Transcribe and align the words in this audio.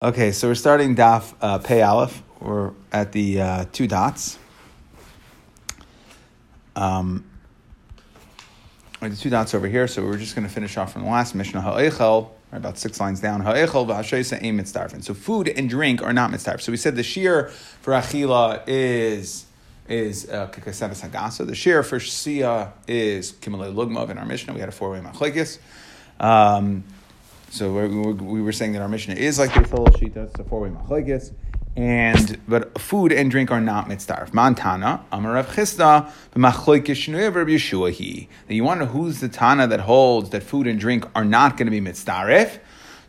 Okay, 0.00 0.30
so 0.30 0.46
we're 0.46 0.54
starting 0.54 0.94
Daf 0.94 1.34
uh, 1.40 1.58
Pei 1.58 1.82
Aleph. 1.82 2.22
We're 2.38 2.70
at 2.92 3.10
the 3.10 3.40
uh, 3.40 3.64
two 3.72 3.88
dots. 3.88 4.38
Um, 6.76 7.28
the 9.00 9.16
two 9.16 9.28
dots 9.28 9.54
over 9.54 9.66
here. 9.66 9.88
So 9.88 10.04
we're 10.04 10.16
just 10.16 10.36
going 10.36 10.46
to 10.46 10.54
finish 10.54 10.76
off 10.76 10.92
from 10.92 11.02
the 11.02 11.08
last 11.08 11.34
Mishnah 11.34 11.62
Ha'echel, 11.62 12.30
right, 12.52 12.58
about 12.58 12.78
six 12.78 13.00
lines 13.00 13.18
down. 13.18 13.40
Ha'echel 13.40 13.88
mitzdarfen. 13.88 15.02
So 15.02 15.14
food 15.14 15.48
and 15.48 15.68
drink 15.68 16.00
are 16.00 16.12
not 16.12 16.30
mitzdarfen. 16.30 16.60
So 16.60 16.70
we 16.70 16.78
said 16.78 16.94
the 16.94 17.02
shear 17.02 17.48
for 17.48 17.92
achila 17.92 18.62
is 18.68 19.46
is 19.88 20.30
uh, 20.30 20.46
hagasa. 20.46 21.44
The 21.44 21.56
shear 21.56 21.82
for 21.82 21.98
shia 21.98 22.70
is 22.86 23.32
kimalei 23.32 23.74
lugmav 23.74 24.10
in 24.10 24.18
our 24.18 24.26
Mishnah. 24.26 24.54
We 24.54 24.60
had 24.60 24.68
a 24.68 24.72
four 24.72 24.90
way 24.92 25.00
machlekes. 25.00 25.58
Um, 26.20 26.84
so 27.50 27.72
we 27.72 28.42
were 28.42 28.52
saying 28.52 28.72
that 28.72 28.82
our 28.82 28.88
Mishnah 28.88 29.14
is 29.14 29.38
like 29.38 29.54
the 29.54 29.64
full 29.64 29.86
shita, 29.86 30.28
it's 30.28 30.38
a 30.38 30.44
four-way 30.44 30.68
machlekes, 30.68 31.32
and 31.76 32.38
but 32.48 32.78
food 32.78 33.12
and 33.12 33.30
drink 33.30 33.50
are 33.50 33.60
not 33.60 33.86
mitzdarf. 33.88 34.34
Montana, 34.34 35.04
Amarav 35.12 35.46
Rabbi 36.34 37.50
Yeshua. 37.50 38.28
Now 38.48 38.54
you 38.54 38.64
want 38.64 38.80
to 38.80 38.86
who's 38.86 39.20
the 39.20 39.28
Tana 39.28 39.66
that 39.68 39.80
holds 39.80 40.30
that 40.30 40.42
food 40.42 40.66
and 40.66 40.80
drink 40.80 41.04
are 41.14 41.24
not 41.24 41.56
going 41.56 41.66
to 41.66 41.70
be 41.70 41.80
mitzdarif? 41.80 42.58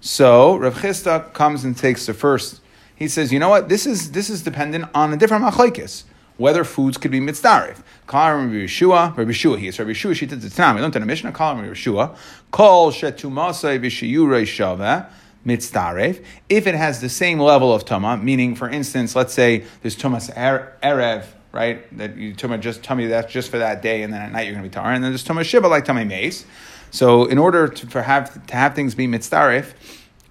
So 0.01 0.55
Rav 0.55 0.75
Chisda 0.75 1.33
comes 1.33 1.63
and 1.63 1.75
takes 1.75 2.05
the 2.05 2.13
first. 2.13 2.61
He 2.95 3.07
says, 3.07 3.33
you 3.33 3.39
know 3.39 3.49
what? 3.49 3.69
This 3.69 3.85
is 3.85 4.11
this 4.11 4.29
is 4.29 4.43
dependent 4.43 4.85
on 4.93 5.13
a 5.13 5.17
different 5.17 5.43
machlekes 5.43 6.03
whether 6.39 6.63
foods 6.63 6.97
could 6.97 7.11
be 7.11 7.19
mitzdarif. 7.19 7.83
Kal 8.07 8.37
Rabbi 8.37 8.53
Yeshua, 8.53 9.15
Rabbi 9.15 9.31
Yeshua, 9.31 9.59
he 9.59 9.67
is 9.67 9.77
Rabbi 9.77 9.91
Yeshua, 9.91 10.15
she 10.15 10.25
did 10.25 10.41
the 10.41 10.47
Tanam. 10.47 10.75
We 10.75 10.81
learned 10.81 10.95
in 10.95 11.03
a 11.03 11.05
Mishnah, 11.05 11.33
Kal 11.33 11.55
Rabbi 11.55 11.67
Yeshua, 11.67 12.17
Kol 12.49 12.91
shetumasai 12.91 13.79
v'shiyurei 13.79 14.43
shaveh, 14.43 15.07
mitzdarif. 15.45 16.23
If 16.47 16.65
it 16.65 16.75
has 16.75 17.01
the 17.01 17.09
same 17.09 17.39
level 17.39 17.73
of 17.73 17.85
tuma, 17.85 18.21
meaning, 18.21 18.55
for 18.55 18.69
instance, 18.69 19.15
let's 19.15 19.33
say 19.33 19.65
there's 19.81 19.95
tumas 19.95 20.29
er, 20.35 20.73
erev, 20.81 21.25
right? 21.51 21.97
That 21.97 22.17
you 22.17 22.33
tuma 22.33 22.59
just 22.59 22.83
tummy 22.83 23.07
that's 23.07 23.31
just 23.31 23.49
for 23.49 23.57
that 23.57 23.81
day, 23.81 24.03
and 24.03 24.13
then 24.13 24.21
at 24.21 24.31
night 24.31 24.43
you're 24.43 24.53
going 24.53 24.63
to 24.63 24.69
be 24.69 24.73
tar, 24.73 24.91
and 24.91 25.03
then 25.03 25.11
there's 25.11 25.25
tuma 25.25 25.43
shiva 25.43 25.67
like 25.67 25.85
tummy 25.85 26.05
mace. 26.05 26.45
So 26.91 27.25
in 27.25 27.37
order 27.37 27.67
to 27.67 27.87
for 27.87 28.01
have 28.01 28.45
to 28.47 28.55
have 28.55 28.75
things 28.75 28.95
be 28.95 29.07
mitzdarif, 29.07 29.73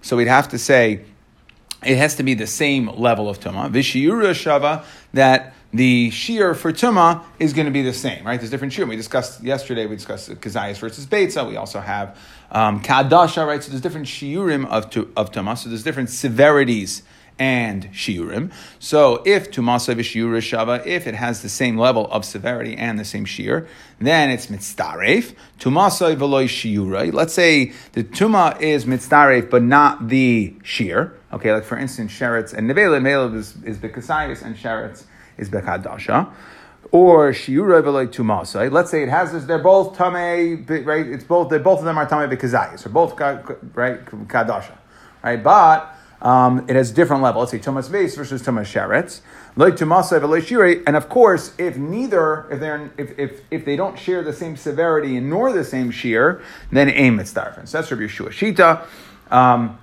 so 0.03 0.17
we'd 0.17 0.29
have 0.29 0.49
to 0.49 0.59
say 0.59 1.05
it 1.85 1.97
has 1.97 2.17
to 2.17 2.23
be 2.23 2.35
the 2.35 2.47
same 2.47 2.89
level 2.89 3.29
of 3.29 3.41
tuma. 3.41 3.71
V'shiyura 3.71 4.31
shava 4.31 4.85
that 5.13 5.55
the 5.73 6.11
shear 6.11 6.55
for 6.55 6.73
tuma 6.73 7.25
is 7.39 7.53
going 7.53 7.67
to 7.67 7.73
be 7.73 7.83
the 7.83 7.93
same, 7.93 8.25
right? 8.25 8.41
There's 8.41 8.51
different 8.51 8.73
shear. 8.73 8.87
We 8.87 8.97
discussed 8.97 9.43
yesterday. 9.43 9.87
We 9.87 9.97
discussed 9.97 10.31
kazayas 10.31 10.79
versus 10.79 11.07
beitza. 11.07 11.47
We 11.47 11.57
also 11.57 11.81
have 11.81 12.17
um, 12.51 12.83
kadasha, 12.83 13.47
right? 13.47 13.63
So 13.63 13.71
there's 13.71 13.83
different 13.83 14.07
shiurim 14.07 14.67
of 14.67 14.89
tu, 14.91 15.13
of 15.17 15.31
tuma. 15.31 15.59
So 15.59 15.69
there's 15.69 15.83
different 15.83 16.11
severities 16.11 17.03
and 17.39 17.93
shiurim. 17.93 18.51
So 18.79 19.23
if 19.27 19.51
tumasa 19.51 19.95
v'shiur 19.95 20.39
shava, 20.39 20.85
if 20.87 21.07
it 21.07 21.15
has 21.15 21.43
the 21.43 21.49
same 21.49 21.77
level 21.77 22.11
of 22.11 22.25
severity 22.25 22.75
and 22.75 22.99
the 22.99 23.05
same 23.05 23.25
shear, 23.27 23.69
then 24.01 24.31
it's 24.31 24.47
mitzdaref. 24.47 25.35
Tumasa 25.61 26.17
v'loy 26.17 26.47
shiurai. 26.47 27.13
Let's 27.13 27.35
say 27.35 27.73
the 27.93 28.05
tuma 28.05 28.61
is 28.61 28.87
mitzdaref, 28.87 29.51
but 29.51 29.63
not 29.63 30.09
the 30.09 30.55
shear. 30.63 31.15
Okay, 31.33 31.53
like 31.53 31.65
for 31.65 31.77
instance, 31.77 32.11
sheretz 32.11 32.55
and 32.55 32.71
nevela. 32.71 33.01
Nevela 33.01 33.35
is, 33.37 33.55
is 33.65 33.77
bekasayis 33.77 34.43
and 34.43 34.57
sheretz 34.57 35.05
is 35.39 35.49
bekadasha. 35.49 36.31
Or 36.91 37.33
shiura 37.33 37.83
v'loy 37.83 38.09
tumasai. 38.09 38.71
Let's 38.73 38.91
say 38.91 39.03
it 39.03 39.09
has 39.09 39.33
this. 39.33 39.45
They're 39.45 39.59
both 39.59 39.97
tame, 39.99 40.65
right? 40.85 41.07
It's 41.07 41.25
both. 41.25 41.51
They 41.51 41.59
both 41.59 41.81
of 41.81 41.85
them 41.85 41.99
are 41.99 42.07
tame 42.09 42.31
bekazayis. 42.31 42.85
They're 42.85 42.93
both 42.93 43.19
right 43.75 44.05
kadasha, 44.05 44.77
right? 45.23 45.43
But 45.43 45.95
um, 46.23 46.65
it 46.69 46.77
has 46.77 46.91
different 46.91 47.23
level. 47.23 47.41
Let's 47.41 47.51
say 47.53 47.59
tumas 47.59 47.91
vase 47.91 48.17
versus 48.17 48.43
tumas 48.43 48.65
sheretz. 48.73 49.21
Like 49.55 49.75
tumasai 49.75 50.21
v'loy 50.21 50.41
shiri. 50.41 50.83
And 50.87 50.97
of 50.97 51.11
course, 51.11 51.53
if 51.59 51.77
neither, 51.77 52.47
if 52.51 52.61
they're 52.61 52.91
if, 52.97 53.19
if 53.19 53.41
if 53.51 53.65
they 53.67 53.77
don't 53.77 53.99
share 53.99 54.23
the 54.23 54.33
same 54.33 54.57
severity 54.57 55.17
and 55.17 55.29
nor 55.29 55.53
the 55.53 55.65
same 55.65 55.91
shear, 55.91 56.41
then 56.73 56.89
aim 56.89 57.21
it's 57.21 57.35
different. 57.35 57.69
So 57.69 57.79
that's 57.79 57.91
Rabbi 57.91 58.05
Yeshua 58.05 58.29
Shita. 58.29 58.87
Um, 59.31 59.79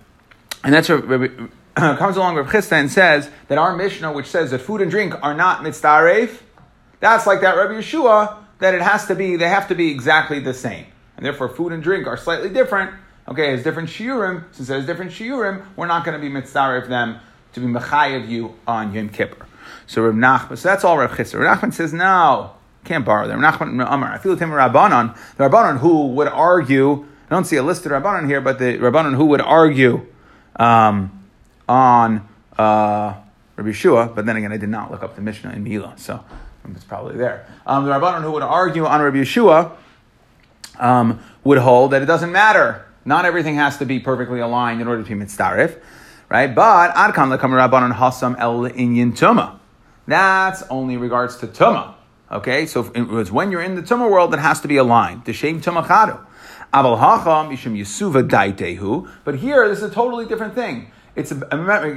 and 0.64 0.74
that's 0.74 0.90
Rabbi, 0.90 1.28
comes 1.98 2.16
along 2.16 2.36
with 2.36 2.48
Chisda 2.48 2.74
and 2.74 2.90
says 2.90 3.30
that 3.50 3.58
our 3.58 3.76
Mishnah, 3.76 4.14
which 4.14 4.28
says 4.28 4.52
that 4.52 4.60
food 4.60 4.82
and 4.82 4.90
drink 4.90 5.14
are 5.22 5.34
not 5.34 5.62
mitzdaref, 5.62 6.42
that's 7.02 7.28
like 7.28 7.42
that 7.42 7.58
Rabbi 7.58 7.74
Yeshua, 7.74 8.38
that 8.60 8.74
it 8.74 8.82
has 8.82 9.08
to 9.08 9.16
be, 9.16 9.36
they 9.36 9.50
have 9.50 9.68
to 9.68 9.76
be 9.76 9.92
exactly 9.92 10.40
the 10.40 10.54
same. 10.54 10.86
And 11.18 11.26
therefore, 11.26 11.50
food 11.50 11.74
and 11.74 11.84
drink 11.84 12.08
are 12.08 12.16
slightly 12.18 12.50
different. 12.50 12.92
Okay, 13.28 13.54
it's 13.54 13.64
different 13.64 13.90
shiurim. 13.90 14.46
Since 14.54 14.70
there's 14.70 14.86
different 14.86 15.12
shiurim, 15.12 15.66
we're 15.76 15.88
not 15.88 16.06
going 16.06 16.20
to 16.20 16.26
be 16.26 16.34
mitzdaref 16.34 16.88
them 16.88 17.20
to 17.54 17.60
be 17.60 17.68
mechayev 17.68 18.28
you 18.28 18.56
on 18.66 18.94
Yom 18.94 19.10
Kippur. 19.10 19.46
So 19.88 20.02
Reb 20.02 20.16
Nachman, 20.16 20.58
so 20.58 20.70
that's 20.70 20.84
all 20.84 20.98
Reb 20.98 21.12
Chisda. 21.12 21.40
Reb 21.40 21.58
Nachman 21.58 21.74
says, 21.74 21.92
no, 21.92 22.52
can't 22.86 23.04
borrow 23.04 23.28
them. 23.28 23.42
Reb 23.42 23.54
Nachman 23.54 23.86
Amar, 23.88 24.14
I 24.14 24.18
feel 24.18 24.36
him 24.36 24.50
Rabbanon, 24.50 25.18
the 25.38 25.50
Rabbanon 25.50 25.80
who 25.80 26.08
would 26.08 26.28
argue, 26.28 27.06
I 27.30 27.36
don't 27.36 27.46
see 27.46 27.58
a 27.58 27.64
listed 27.64 27.92
Rabbanon 27.92 28.28
here, 28.28 28.40
but 28.40 28.60
the 28.60 28.78
Rabbanon 28.78 29.16
who 29.16 29.26
would 29.26 29.42
argue, 29.42 30.06
um, 30.58 31.15
on 31.68 32.28
uh, 32.58 33.16
Rabbi 33.56 33.72
Shua, 33.72 34.08
but 34.08 34.26
then 34.26 34.36
again, 34.38 34.52
I 34.52 34.58
did 34.58 34.70
not 34.70 34.92
look 34.92 35.04
up 35.04 35.16
the 35.16 35.22
Mishnah 35.22 35.52
in 35.52 35.64
Mila, 35.64 35.94
so 35.98 36.24
it's 36.70 36.84
probably 36.84 37.18
there. 37.18 37.48
Um, 37.66 37.86
the 37.86 37.92
Rabbanon 37.92 38.22
who 38.22 38.32
would 38.32 38.44
argue 38.44 38.86
on 38.86 39.02
Rabbi 39.02 39.18
Yeshua 39.18 39.72
um, 40.80 41.24
would 41.44 41.60
hold 41.60 41.92
that 41.92 42.02
it 42.02 42.06
doesn't 42.06 42.32
matter. 42.32 42.86
Not 43.06 43.26
everything 43.26 43.56
has 43.56 43.78
to 43.78 43.86
be 43.86 44.00
perfectly 44.00 44.40
aligned 44.40 44.82
in 44.82 44.88
order 44.88 45.04
to 45.04 45.10
be 45.10 45.16
mitzdarif, 45.16 45.80
right? 46.30 46.54
But 46.54 46.94
adkan 46.96 47.38
lekam 47.38 47.52
Rabbanon 47.52 47.94
hasam 47.94 48.36
el 48.40 48.62
inyan 48.62 49.18
tuma. 49.18 49.60
That's 50.08 50.64
only 50.64 50.98
regards 50.98 51.38
to 51.38 51.48
tuma. 51.48 51.94
Okay, 52.32 52.66
so 52.66 52.92
it 52.96 53.08
was 53.08 53.32
when 53.32 53.52
you're 53.52 53.62
in 53.62 53.76
the 53.76 53.84
tuma 53.84 54.10
world, 54.10 54.32
that 54.34 54.40
has 54.40 54.60
to 54.62 54.68
be 54.68 54.78
aligned. 54.78 55.26
The 55.26 55.34
shame 55.34 55.62
tuma 55.62 55.86
chadu. 55.86 56.26
But 59.24 59.36
here, 59.36 59.70
this 59.70 59.78
is 59.78 59.84
a 59.84 59.90
totally 59.90 60.26
different 60.26 60.56
thing. 60.56 60.92
It's 61.16 61.32
a, 61.32 61.48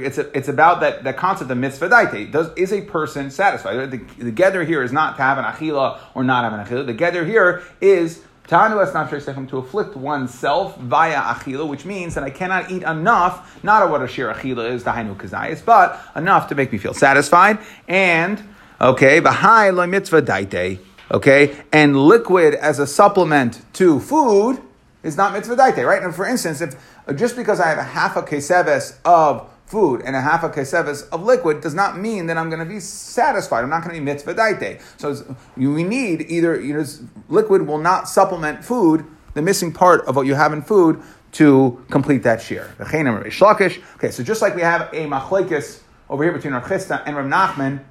it's 0.01 0.17
a, 0.17 0.37
it's 0.37 0.47
about 0.47 0.79
that, 0.79 1.03
that 1.03 1.17
concept 1.17 1.51
of 1.51 1.57
mitzvah 1.57 1.89
daite. 1.89 2.31
Does 2.31 2.49
is 2.55 2.71
a 2.71 2.81
person 2.81 3.29
satisfied? 3.31 3.91
The, 3.91 3.97
the 4.23 4.31
gather 4.31 4.63
here 4.63 4.81
is 4.81 4.93
not 4.93 5.17
to 5.17 5.21
have 5.21 5.37
an 5.37 5.43
achila 5.43 5.99
or 6.13 6.23
not 6.23 6.49
have 6.49 6.53
an 6.53 6.65
achila. 6.65 6.85
The 6.85 6.93
gather 6.93 7.25
here 7.25 7.61
is 7.81 8.21
to 8.49 9.57
afflict 9.57 9.95
oneself 9.95 10.77
via 10.77 11.21
achila, 11.21 11.67
which 11.67 11.85
means 11.85 12.15
that 12.15 12.23
I 12.23 12.31
cannot 12.31 12.71
eat 12.71 12.81
enough, 12.83 13.63
not 13.63 13.87
what 13.91 14.01
a 14.01 14.07
shir 14.07 14.33
achila 14.33 14.71
is, 14.71 14.83
dahainu 14.83 15.15
kazayis, 15.15 15.63
but 15.63 16.01
enough 16.15 16.47
to 16.49 16.55
make 16.55 16.71
me 16.71 16.77
feel 16.77 16.93
satisfied. 16.95 17.59
And, 17.87 18.41
okay, 18.81 19.21
v'hai 19.21 19.75
lo 19.75 19.85
mitzvah 19.85 20.23
daite, 20.23 20.79
okay, 21.11 21.61
and 21.71 21.95
liquid 21.95 22.55
as 22.55 22.79
a 22.79 22.87
supplement 22.87 23.61
to 23.73 23.99
food 23.99 24.59
is 25.03 25.15
not 25.15 25.31
mitzvah 25.33 25.55
daite, 25.55 25.85
right? 25.85 26.01
And 26.01 26.15
for 26.15 26.25
instance, 26.25 26.61
if 26.61 26.75
just 27.13 27.35
because 27.35 27.59
I 27.59 27.67
have 27.67 27.77
a 27.77 27.83
half 27.83 28.15
a 28.15 28.21
keseves 28.21 28.97
of 29.05 29.49
food 29.65 30.01
and 30.03 30.15
a 30.15 30.21
half 30.21 30.43
a 30.43 30.49
keseves 30.49 31.07
of 31.09 31.23
liquid 31.23 31.61
does 31.61 31.75
not 31.75 31.97
mean 31.97 32.25
that 32.25 32.37
I'm 32.37 32.49
going 32.49 32.59
to 32.59 32.65
be 32.65 32.79
satisfied. 32.79 33.63
I'm 33.63 33.69
not 33.69 33.83
going 33.83 33.93
to 33.93 33.99
be 33.99 34.03
mitzvah 34.03 34.33
daite. 34.33 34.81
So 34.97 35.35
we 35.55 35.83
need 35.83 36.21
either, 36.29 36.59
you 36.59 36.73
know, 36.73 36.83
liquid 37.27 37.67
will 37.67 37.77
not 37.77 38.09
supplement 38.09 38.65
food, 38.65 39.05
the 39.35 39.41
missing 39.41 39.71
part 39.71 40.05
of 40.05 40.15
what 40.15 40.25
you 40.25 40.33
have 40.33 40.53
in 40.53 40.61
food, 40.63 41.01
to 41.33 41.85
complete 41.91 42.23
that 42.23 42.41
shear. 42.41 42.73
Okay, 42.79 44.11
so 44.11 44.23
just 44.23 44.41
like 44.41 44.55
we 44.55 44.61
have 44.61 44.91
a 44.93 45.05
machlekes 45.05 45.81
over 46.09 46.23
here 46.23 46.33
between 46.33 46.53
Rav 46.53 46.63
Chisda 46.63 47.03
and 47.05 47.15
Rav 47.15 47.27
Nachman, 47.27 47.83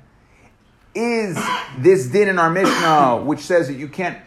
is 0.94 1.38
this 1.78 2.08
din 2.08 2.28
in 2.28 2.40
our 2.40 2.50
Mishnah, 2.50 3.22
which 3.24 3.40
says 3.40 3.68
that 3.68 3.74
you 3.74 3.86
can't 3.86 4.18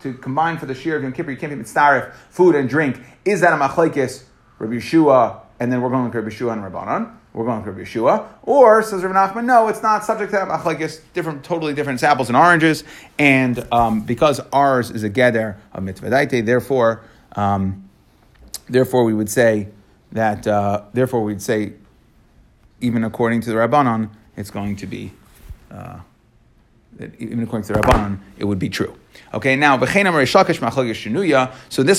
to 0.00 0.14
combine 0.14 0.58
for 0.58 0.66
the 0.66 0.74
shear 0.74 0.96
of 0.96 1.02
Yom 1.02 1.12
Kippur, 1.12 1.30
you 1.30 1.36
can't 1.36 1.52
be 1.52 1.62
mitzaref, 1.62 2.12
food 2.30 2.54
and 2.54 2.68
drink. 2.68 2.98
Is 3.24 3.42
that 3.42 3.52
a 3.52 3.56
machlekes 3.56 4.24
Rabbi 4.58 4.74
Yeshua, 4.74 5.40
and 5.60 5.70
then 5.70 5.80
we're 5.80 5.90
going 5.90 6.04
with 6.04 6.14
Rabbi 6.14 6.28
Yeshua 6.28 6.52
and 6.52 6.62
Rabbanon. 6.62 7.14
We're 7.32 7.44
going 7.44 7.64
with 7.64 7.76
Rabbi 7.76 7.88
Yeshua. 7.88 8.26
Or, 8.42 8.82
says 8.82 9.02
Rabbi 9.02 9.14
Nachman, 9.14 9.44
no, 9.44 9.68
it's 9.68 9.82
not 9.82 10.04
subject 10.04 10.32
to 10.32 10.38
machlekes, 10.38 11.00
different, 11.12 11.44
totally 11.44 11.74
different. 11.74 11.98
It's 11.98 12.02
apples 12.02 12.28
and 12.28 12.36
oranges. 12.36 12.84
And 13.18 13.66
um, 13.70 14.02
because 14.02 14.40
ours 14.52 14.90
is 14.90 15.04
a 15.04 15.10
geder 15.10 15.56
of 15.72 15.82
mitzvah 15.82 16.42
therefore, 16.42 17.02
um, 17.32 17.88
therefore 18.68 19.04
we 19.04 19.12
would 19.12 19.28
say 19.28 19.68
that, 20.12 20.46
uh, 20.46 20.82
therefore 20.94 21.22
we'd 21.22 21.42
say, 21.42 21.74
even 22.80 23.04
according 23.04 23.42
to 23.42 23.50
the 23.50 23.56
Rabbanon, 23.56 24.08
it's 24.36 24.50
going 24.50 24.76
to 24.76 24.86
be, 24.86 25.12
uh, 25.70 25.98
even 27.18 27.42
according 27.42 27.66
to 27.66 27.74
the 27.74 27.80
Rabbanon, 27.80 28.18
it 28.38 28.44
would 28.44 28.58
be 28.58 28.70
true. 28.70 28.96
Okay, 29.34 29.56
now, 29.56 29.76
so 29.76 29.84
this 29.84 29.92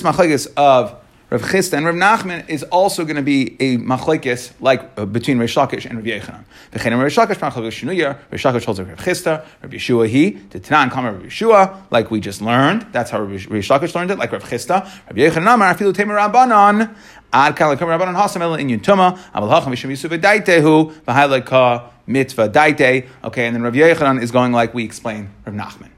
machlekes 0.02 0.48
of 0.58 0.96
Rav 1.30 1.42
Chisda 1.42 1.74
and 1.74 1.86
Rav 1.86 1.96
Nachman 1.96 2.48
is 2.48 2.64
also 2.64 3.04
going 3.04 3.18
to 3.18 3.22
be 3.22 3.58
a 3.60 3.78
machlekes 3.80 4.54
like 4.62 4.90
uh, 4.96 5.06
between 5.06 5.38
Rish 5.38 5.56
Lakish 5.56 5.86
and 5.86 5.98
Rav 5.98 6.06
Yechanan. 6.06 6.46
V'chein 6.72 7.04
Rish 7.04 7.18
Lakish 7.18 7.36
machlekes 7.36 7.84
shnuya. 7.84 8.18
Rish 8.32 8.44
Lakish 8.44 8.64
holds 8.64 8.80
Rav 8.80 8.98
Chisda. 8.98 9.46
Rav 9.62 9.72
Yeshua 9.72 10.08
he 10.08 10.32
to 10.32 10.60
Tanan 10.62 10.90
Kamer 10.90 11.12
Rav 11.12 11.24
Yeshua 11.24 11.82
like 11.92 12.10
we 12.12 12.22
just 12.22 12.42
learned. 12.42 12.88
That's 12.94 13.12
how 13.12 13.20
Rish 13.20 13.46
Lakish 13.50 13.94
learned 13.94 14.12
it. 14.12 14.18
Like 14.18 14.32
Rav 14.32 14.42
Chisda. 14.42 14.86
Rav 14.86 15.16
Yechanan 15.16 15.54
Amar 15.54 15.76
afilu 15.76 15.94
temer 15.94 16.18
Rabbanon. 16.18 16.96
Ad 17.34 17.58
kala 17.58 17.76
kamer 17.76 18.00
Rabbanon 18.00 18.16
hasam 18.16 18.40
el 18.40 18.56
in 18.56 18.70
yuntuma. 18.70 19.18
Aval 19.34 19.50
hacham 19.50 19.74
v'shem 19.74 19.92
yisuv 19.92 20.18
v'daitehu 20.18 20.94
v'hayleka 21.04 21.92
mitzvah 22.06 22.48
daite. 22.48 23.06
Okay, 23.26 23.48
and 23.48 23.54
then 23.54 23.64
Rav 23.64 23.74
Yechanan 23.74 24.22
is 24.22 24.32
going 24.32 24.54
like 24.54 24.74
we 24.74 24.86
explained 24.86 25.28
Rav 25.46 25.54
Nachman. 25.54 25.90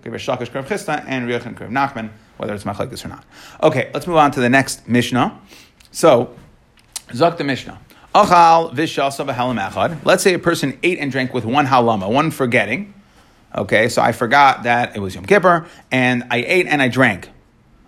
Okay, 0.00 0.10
Rish 0.10 0.26
Lakish 0.26 0.52
Rav 0.52 0.66
Chisda 0.66 1.04
and 1.06 1.28
Rav 1.28 1.42
Yechanan 1.42 1.60
Rav 1.60 1.70
Nachman 1.70 2.10
whether 2.36 2.54
it's 2.54 2.64
machlekes 2.64 3.04
or 3.04 3.08
not. 3.08 3.24
Okay, 3.62 3.90
let's 3.94 4.06
move 4.06 4.16
on 4.16 4.30
to 4.32 4.40
the 4.40 4.48
next 4.48 4.88
Mishnah. 4.88 5.40
So, 5.90 6.34
Zok 7.08 7.36
the 7.36 7.44
Mishnah. 7.44 7.78
Achal 8.14 8.72
vishasa 8.74 9.26
echad. 9.26 10.04
Let's 10.04 10.22
say 10.22 10.34
a 10.34 10.38
person 10.38 10.78
ate 10.82 10.98
and 10.98 11.10
drank 11.10 11.34
with 11.34 11.44
one 11.44 11.66
halama, 11.66 12.10
one 12.10 12.30
forgetting. 12.30 12.94
Okay, 13.54 13.88
so 13.88 14.02
I 14.02 14.12
forgot 14.12 14.64
that 14.64 14.96
it 14.96 15.00
was 15.00 15.14
Yom 15.14 15.24
Kippur, 15.24 15.66
and 15.90 16.24
I 16.30 16.38
ate 16.38 16.66
and 16.66 16.82
I 16.82 16.88
drank. 16.88 17.28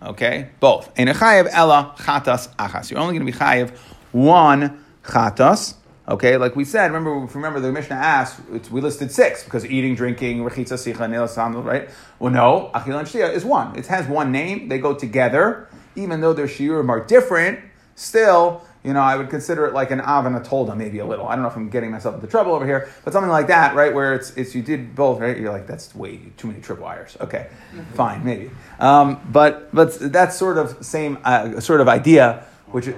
Okay, 0.03 0.51
both. 0.61 0.97
In 0.99 1.09
a 1.09 1.15
chayev 1.15 1.49
ella 1.51 1.95
chatas 1.99 2.55
achas. 2.57 2.91
You're 2.91 3.01
only 3.01 3.19
going 3.19 3.27
to 3.27 3.33
be 3.33 3.37
chayev 3.37 3.77
one 4.13 4.85
chatas. 5.03 5.75
Okay, 6.09 6.37
like 6.37 6.55
we 6.55 6.65
said, 6.65 6.93
remember, 6.93 7.11
remember 7.35 7.59
the 7.59 7.73
Mishnah 7.73 7.97
asked, 7.97 8.41
we 8.71 8.81
listed 8.81 9.11
six 9.11 9.43
because 9.43 9.67
eating, 9.67 9.97
drinking, 9.97 10.39
rechitza, 10.45 10.75
sicha, 10.75 10.99
nilasam, 10.99 11.65
right? 11.65 11.91
Well, 12.21 12.33
no, 12.33 12.71
achil 12.75 12.97
and 12.97 13.09
shtia 13.09 13.33
is 13.33 13.45
one. 13.45 13.77
It 13.77 13.87
has 13.87 14.07
one 14.07 14.31
name. 14.31 14.69
They 14.69 14.79
go 14.79 14.95
together, 14.95 15.69
even 15.97 16.21
though 16.21 16.33
their 16.33 16.47
shiurim 16.47 16.91
are 16.91 17.05
different. 17.05 17.59
Still, 17.97 18.63
you 18.85 18.93
know, 18.93 19.01
I 19.01 19.17
would 19.17 19.31
consider 19.31 19.67
it 19.67 19.75
like 19.75 19.91
an 19.91 20.01
av 20.01 20.27
and 20.27 20.37
a 20.37 20.41
tolda, 20.41 20.77
maybe 20.77 21.01
a 21.01 21.05
little. 21.05 21.27
I 21.27 21.35
don't 21.35 21.43
know 21.43 21.49
if 21.49 21.57
I'm 21.57 21.71
getting 21.71 21.91
myself 21.91 22.15
into 22.15 22.29
trouble 22.29 22.53
over 22.53 22.65
here, 22.65 22.89
but 23.03 23.13
something 23.13 23.31
like 23.31 23.49
that, 23.49 23.75
right? 23.75 23.93
Where 23.93 24.15
it's 24.15 24.31
it's 24.37 24.55
you 24.55 24.63
did 24.63 24.95
both, 24.95 25.19
right? 25.19 25.37
You're 25.37 25.51
like, 25.51 25.67
that's 25.67 25.93
way 25.93 26.21
too 26.37 26.47
many 26.47 26.61
tripwires. 26.61 27.21
Okay, 27.21 27.49
mm-hmm. 27.75 27.83
fine, 27.95 28.25
maybe. 28.25 28.53
Um, 28.79 29.21
but 29.33 29.75
but 29.75 29.99
that's 30.13 30.37
sort 30.37 30.57
of 30.57 30.87
same 30.87 31.19
uh, 31.25 31.59
sort 31.59 31.81
of 31.81 31.89
idea, 31.89 32.45
which 32.67 32.87
is, 32.87 32.95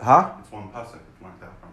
huh? 0.00 0.30
It's 0.38 0.52
one 0.52 0.68
pasuk. 0.68 1.00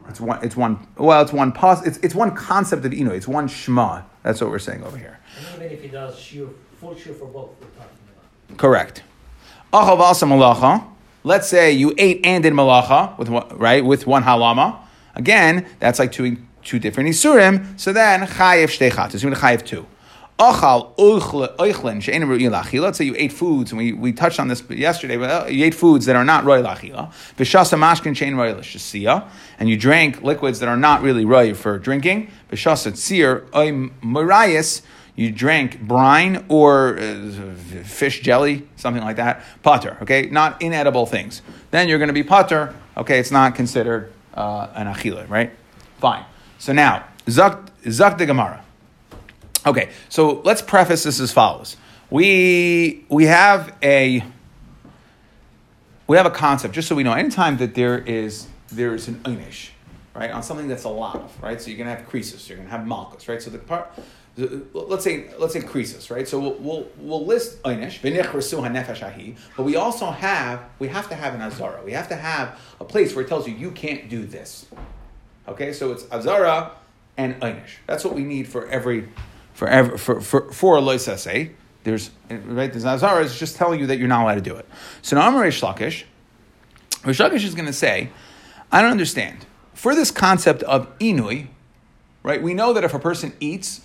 It's 0.09 0.19
one. 0.19 0.43
It's 0.43 0.57
one. 0.57 0.87
Well, 0.97 1.21
it's 1.21 1.31
one. 1.31 1.51
Pos, 1.51 1.85
it's 1.85 1.97
it's 1.99 2.15
one 2.15 2.35
concept 2.35 2.85
of 2.85 2.91
inu. 2.91 3.11
It's 3.11 3.27
one 3.27 3.47
shema. 3.47 4.01
That's 4.23 4.41
what 4.41 4.49
we're 4.49 4.59
saying 4.59 4.83
over 4.83 4.97
here. 4.97 5.19
And 5.37 5.63
even 5.63 5.71
if 5.71 5.81
he 5.81 5.87
does 5.87 6.15
shiur, 6.15 6.51
full 6.79 6.95
shiur 6.95 7.17
for 7.17 7.27
both, 7.27 7.51
we're 7.61 7.67
talking 7.67 7.97
about. 8.47 8.57
Correct. 8.57 9.03
Achav 9.71 9.99
asa 9.99 10.25
malacha. 10.25 10.85
Let's 11.23 11.47
say 11.47 11.71
you 11.71 11.93
ate 11.97 12.21
and 12.25 12.43
did 12.43 12.53
malacha 12.53 13.17
with 13.17 13.29
one, 13.29 13.47
right 13.57 13.83
with 13.83 14.07
one 14.07 14.23
halama. 14.23 14.79
Again, 15.15 15.65
that's 15.79 15.99
like 15.99 16.11
two 16.11 16.37
two 16.63 16.79
different 16.79 17.09
isurim. 17.09 17.79
So 17.79 17.93
then 17.93 18.21
chayev 18.21 18.67
shtechat. 18.67 19.11
To 19.11 19.17
chayev 19.17 19.65
two. 19.65 19.85
Let's 20.39 20.59
say 22.97 23.03
you 23.03 23.15
ate 23.17 23.33
foods, 23.33 23.71
and 23.71 23.77
we, 23.77 23.93
we 23.93 24.13
touched 24.13 24.39
on 24.39 24.47
this 24.47 24.63
yesterday, 24.69 25.17
but 25.17 25.29
uh, 25.29 25.45
you 25.49 25.65
ate 25.65 25.75
foods 25.75 26.05
that 26.05 26.15
are 26.15 26.23
not 26.23 26.45
roy 26.45 26.61
lachila. 26.61 27.11
V'shasa 27.37 27.77
mashkin 27.77 29.29
and 29.59 29.69
you 29.69 29.75
drank 29.75 30.21
liquids 30.21 30.59
that 30.59 30.69
are 30.69 30.77
not 30.77 31.01
really 31.01 31.25
roy 31.25 31.53
for 31.53 31.77
drinking. 31.77 32.31
V'shasa 32.51 32.93
tzir 32.93 33.43
you 35.19 35.33
drank 35.33 35.81
brine 35.81 36.45
or 36.47 36.97
uh, 36.97 37.31
fish 37.83 38.21
jelly, 38.21 38.65
something 38.77 39.03
like 39.03 39.17
that. 39.17 39.43
Potter, 39.63 39.97
okay? 40.01 40.27
Not 40.27 40.61
inedible 40.61 41.05
things. 41.05 41.41
Then 41.71 41.89
you're 41.89 41.97
going 41.97 42.07
to 42.07 42.13
be 42.13 42.23
potter, 42.23 42.73
okay? 42.95 43.19
It's 43.19 43.29
not 43.29 43.53
considered 43.53 44.13
uh, 44.33 44.69
an 44.75 44.87
achila, 44.87 45.29
right? 45.29 45.51
Fine. 45.97 46.23
So 46.57 46.71
now, 46.71 47.03
zak, 47.29 47.69
zak 47.89 48.17
de 48.17 48.27
Gemara. 48.27 48.63
Okay, 49.69 49.91
so 50.09 50.41
let's 50.45 50.63
preface 50.63 51.03
this 51.03 51.19
as 51.19 51.31
follows. 51.31 51.77
We 52.09 53.05
we 53.07 53.25
have 53.25 53.71
a 53.83 54.23
we 56.07 56.17
have 56.17 56.25
a 56.25 56.31
concept, 56.31 56.73
just 56.73 56.87
so 56.87 56.95
we 56.95 57.03
know, 57.03 57.13
anytime 57.13 57.57
that 57.57 57.75
there 57.75 57.99
is 57.99 58.47
there 58.71 58.95
is 58.95 59.07
an 59.07 59.19
einish, 59.25 59.69
right, 60.15 60.31
on 60.31 60.41
something 60.41 60.67
that's 60.67 60.85
a 60.85 60.89
lot, 60.89 61.31
right? 61.39 61.61
So 61.61 61.69
you're 61.69 61.77
gonna 61.77 61.95
have 61.95 62.07
creases, 62.09 62.49
you're 62.49 62.57
gonna 62.57 62.71
have 62.71 62.87
malchus, 62.87 63.27
right? 63.27 63.39
So 63.39 63.51
the 63.51 63.59
part 63.59 63.91
let's 64.73 65.03
say 65.03 65.29
let's 65.37 65.53
say 65.53 65.61
creases, 65.61 66.09
right? 66.09 66.27
So 66.27 66.39
we'll 66.39 66.55
we'll, 66.55 66.87
we'll 66.97 67.25
list 67.27 67.61
einish, 67.61 68.01
but 69.55 69.63
we 69.63 69.75
also 69.75 70.09
have 70.09 70.63
we 70.79 70.87
have 70.87 71.09
to 71.09 71.15
have 71.15 71.35
an 71.35 71.41
azara. 71.41 71.85
We 71.85 71.91
have 71.91 72.07
to 72.09 72.15
have 72.15 72.59
a 72.79 72.85
place 72.85 73.15
where 73.15 73.23
it 73.23 73.27
tells 73.27 73.47
you 73.47 73.53
you 73.53 73.69
can't 73.69 74.09
do 74.09 74.25
this. 74.25 74.65
Okay, 75.47 75.73
so 75.73 75.91
it's 75.91 76.09
azara 76.11 76.71
and 77.17 77.39
einish. 77.39 77.77
That's 77.85 78.03
what 78.03 78.15
we 78.15 78.23
need 78.23 78.47
for 78.47 78.67
every 78.67 79.09
for 79.53 79.97
for 79.97 80.21
for, 80.21 80.51
for 80.51 80.77
a 80.77 80.81
loisase. 80.81 81.51
There's 81.83 82.11
right. 82.29 82.71
The 82.71 82.79
Nazara 82.79 83.23
is 83.23 83.37
just 83.37 83.55
telling 83.55 83.79
you 83.79 83.87
that 83.87 83.97
you're 83.97 84.07
not 84.07 84.23
allowed 84.23 84.35
to 84.35 84.41
do 84.41 84.55
it. 84.55 84.67
So 85.01 85.15
now 85.15 85.27
Amar 85.27 85.43
Rish 85.43 85.61
Lakish, 85.61 86.03
Rish 87.05 87.19
Lakish 87.19 87.43
is 87.43 87.55
going 87.55 87.67
to 87.67 87.73
say, 87.73 88.09
I 88.71 88.81
don't 88.81 88.91
understand. 88.91 89.45
For 89.73 89.95
this 89.95 90.11
concept 90.11 90.61
of 90.63 90.97
inui, 90.99 91.47
right? 92.21 92.41
We 92.41 92.53
know 92.53 92.73
that 92.73 92.83
if 92.83 92.93
a 92.93 92.99
person 92.99 93.33
eats 93.39 93.81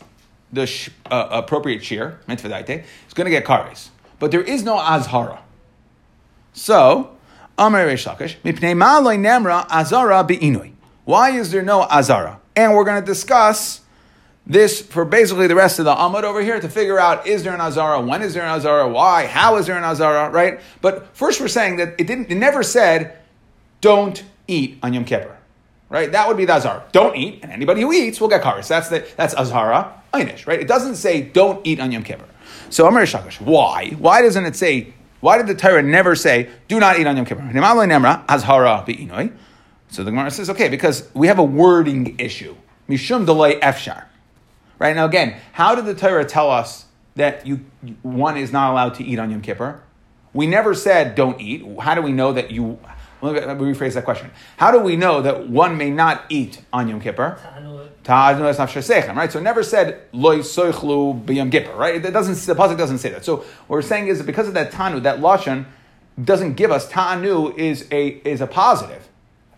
the 0.52 0.66
sh- 0.66 0.90
uh, 1.11 1.28
appropriate 1.31 1.84
shear, 1.84 2.19
he's 2.26 2.43
going 2.43 3.26
to 3.26 3.31
get 3.31 3.44
kares. 3.44 3.88
But 4.19 4.31
there 4.32 4.43
is 4.43 4.64
no 4.64 4.76
azhara. 4.76 5.40
So, 6.52 7.16
Amar 7.56 7.87
Rish 7.87 8.06
Lakish, 8.06 8.37
mipnei 8.44 8.76
ma'aloi 8.76 9.19
nemra 9.19 9.66
azara 9.70 10.25
inui. 10.25 10.72
Why 11.05 11.31
is 11.31 11.52
there 11.52 11.62
no 11.62 11.82
azara? 11.82 12.40
And 12.56 12.75
we're 12.75 12.84
going 12.84 13.00
to 13.00 13.06
discuss 13.06 13.81
this 14.46 14.82
for 14.82 15.05
basically 15.05 15.46
the 15.46 15.55
rest 15.55 15.79
of 15.79 15.87
the 15.87 15.94
Amud 15.94 16.23
over 16.25 16.43
here 16.43 16.61
to 16.61 16.69
figure 16.69 16.99
out 16.99 17.26
is 17.26 17.43
there 17.44 17.55
an 17.55 17.61
Azara, 17.61 18.00
when 18.00 18.23
is 18.23 18.35
there 18.35 18.43
an 18.43 18.50
Azara, 18.50 18.88
why, 18.88 19.26
how 19.26 19.56
is 19.56 19.67
there 19.67 19.76
an 19.76 19.85
Azara, 19.85 20.31
right? 20.31 20.61
But 20.82 21.17
first 21.17 21.41
we're 21.41 21.49
saying 21.49 21.76
that 21.76 21.94
it 21.99 22.06
didn't, 22.06 22.31
it 22.31 22.35
never 22.35 22.62
said 22.62 23.17
don't 23.81 24.23
eat 24.46 24.79
on 24.82 24.93
Yom 24.93 25.05
Kippur, 25.05 25.37
right? 25.88 26.12
That 26.12 26.29
would 26.29 26.37
be 26.37 26.44
the 26.44 26.55
Azara. 26.55 26.85
Don't 26.93 27.17
eat, 27.17 27.41
and 27.43 27.50
anybody 27.50 27.81
who 27.81 27.93
eats 27.93 28.20
will 28.20 28.29
get 28.29 28.43
karis. 28.43 28.69
That's 28.69 28.88
the, 28.88 29.06
that's 29.17 29.35
Azara, 29.35 30.02
Einish, 30.12 30.47
right? 30.47 30.61
It 30.61 30.69
doesn't 30.69 30.97
say 30.97 31.23
don't 31.23 31.67
eat 31.67 31.81
on 31.81 31.90
Yom 31.90 32.02
Kippur. 32.02 32.26
So 32.69 32.87
Amar 32.87 33.02
Shakash, 33.02 33.40
why? 33.40 33.90
Why 33.99 34.20
doesn't 34.23 34.44
it 34.44 34.56
say, 34.56 34.93
why 35.20 35.38
did 35.38 35.47
the 35.47 35.55
Torah 35.55 35.82
never 35.82 36.14
say 36.14 36.50
do 36.69 36.79
not 36.79 36.99
eat 36.99 37.06
on 37.06 37.17
Yom 37.17 37.25
Kippur? 37.25 37.43
Azhara 37.43 38.85
So 39.88 40.05
the 40.05 40.11
Gemara 40.11 40.31
says, 40.31 40.50
okay, 40.50 40.69
because 40.69 41.08
we 41.14 41.29
have 41.29 41.38
a 41.38 41.44
wording 41.44 42.19
issue. 42.19 42.55
Mishum 42.88 43.25
delay 43.25 43.58
efshar. 43.61 44.05
Right 44.85 44.95
now, 44.95 45.07
again, 45.07 45.37
how 45.53 45.75
did 45.75 45.87
the 45.87 45.95
Torah 45.95 46.27
tell 46.27 46.51
us 46.51 46.85
that 47.15 47.47
you 47.47 47.65
one 48.03 48.37
is 48.37 48.53
not 48.53 48.71
allowed 48.71 48.93
to 48.97 49.03
eat 49.03 49.19
on 49.19 49.31
Yom 49.31 49.41
Kippur? 49.41 49.83
We 50.35 50.47
never 50.47 50.75
said 50.75 51.15
don't 51.15 51.41
eat. 51.41 51.65
How 51.81 51.95
do 51.95 52.03
we 52.03 52.13
know 52.13 52.35
that 52.35 52.51
you? 52.51 52.79
Let 53.23 53.59
me 53.59 53.65
rephrase 53.65 53.95
that 53.95 54.05
question. 54.05 54.31
How 54.59 54.71
do 54.73 54.81
we 54.81 54.97
know 54.97 55.23
that 55.23 55.49
one 55.49 55.79
may 55.79 55.89
not 55.89 56.25
eat 56.29 56.61
on 56.71 56.89
Yom 56.89 57.01
Kippur? 57.01 57.39
Right, 59.17 59.33
so 59.33 59.41
never 59.41 59.62
said 59.62 60.03
loy 60.12 60.41
soichlu 60.41 61.25
b'yom 61.25 61.50
kippur. 61.50 61.75
Right, 61.75 62.05
it 62.05 62.11
doesn't. 62.11 62.35
The 62.35 62.55
pasuk 62.55 62.76
doesn't 62.76 62.99
say 62.99 63.09
that. 63.09 63.25
So 63.25 63.37
what 63.37 63.47
we're 63.69 63.81
saying 63.81 64.09
is 64.09 64.19
that 64.19 64.25
because 64.25 64.49
of 64.49 64.53
that 64.53 64.71
tanu, 64.71 65.03
that 65.05 65.21
lashon 65.21 65.64
doesn't 66.23 66.57
give 66.57 66.71
us 66.71 66.93
tanu 66.93 67.57
is 67.57 67.88
a 67.91 68.09
is 68.09 68.43
a 68.43 68.47
positive. 68.47 69.09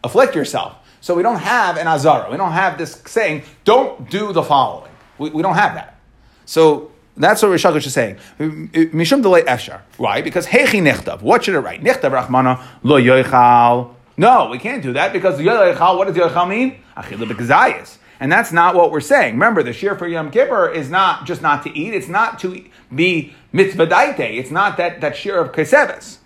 Afflict 0.04 0.36
yourself. 0.36 0.76
So 1.00 1.16
we 1.16 1.24
don't 1.24 1.40
have 1.40 1.78
an 1.78 1.88
azara. 1.88 2.30
We 2.30 2.36
don't 2.36 2.52
have 2.52 2.78
this 2.78 3.02
saying 3.06 3.42
don't 3.64 4.08
do 4.08 4.32
the 4.32 4.44
following. 4.44 4.92
We, 5.18 5.30
we 5.30 5.42
don't 5.42 5.54
have 5.54 5.74
that. 5.74 5.98
So 6.44 6.92
that's 7.16 7.42
what 7.42 7.50
Rishakish 7.50 7.86
is 7.86 7.94
saying. 7.94 8.16
Mishum 8.38 9.22
delay 9.22 9.42
efshar. 9.42 9.80
Why? 9.96 10.20
Because 10.20 10.46
hechi 10.46 10.82
nechtav. 10.82 11.22
What 11.22 11.44
should 11.44 11.54
it 11.54 11.60
write? 11.60 11.82
Nechtav 11.82 12.10
rachmana 12.10 12.62
lo 12.82 13.00
yoichal. 13.00 13.94
No, 14.18 14.48
we 14.50 14.58
can't 14.58 14.82
do 14.82 14.92
that 14.94 15.12
because 15.12 15.38
yoichal. 15.40 15.96
What 15.96 16.08
does 16.08 16.16
yoichal 16.16 16.48
mean? 16.48 16.80
Achila 16.96 17.26
bekazayis. 17.26 17.96
And 18.20 18.30
that's 18.32 18.52
not 18.52 18.74
what 18.74 18.90
we're 18.90 19.00
saying. 19.00 19.34
Remember, 19.34 19.62
the 19.62 19.72
shear 19.72 19.94
for 19.96 20.06
Yom 20.06 20.30
Kippur 20.30 20.70
is 20.70 20.88
not 20.88 21.26
just 21.26 21.42
not 21.42 21.62
to 21.64 21.76
eat. 21.76 21.92
It's 21.92 22.08
not 22.08 22.38
to 22.40 22.64
be 22.94 23.34
mitzvah 23.52 23.86
daite. 23.86 24.38
It's 24.38 24.50
not 24.50 24.76
that, 24.78 25.00
that 25.02 25.16
shear 25.16 25.38
of 25.38 25.52
keseves. 25.52 26.18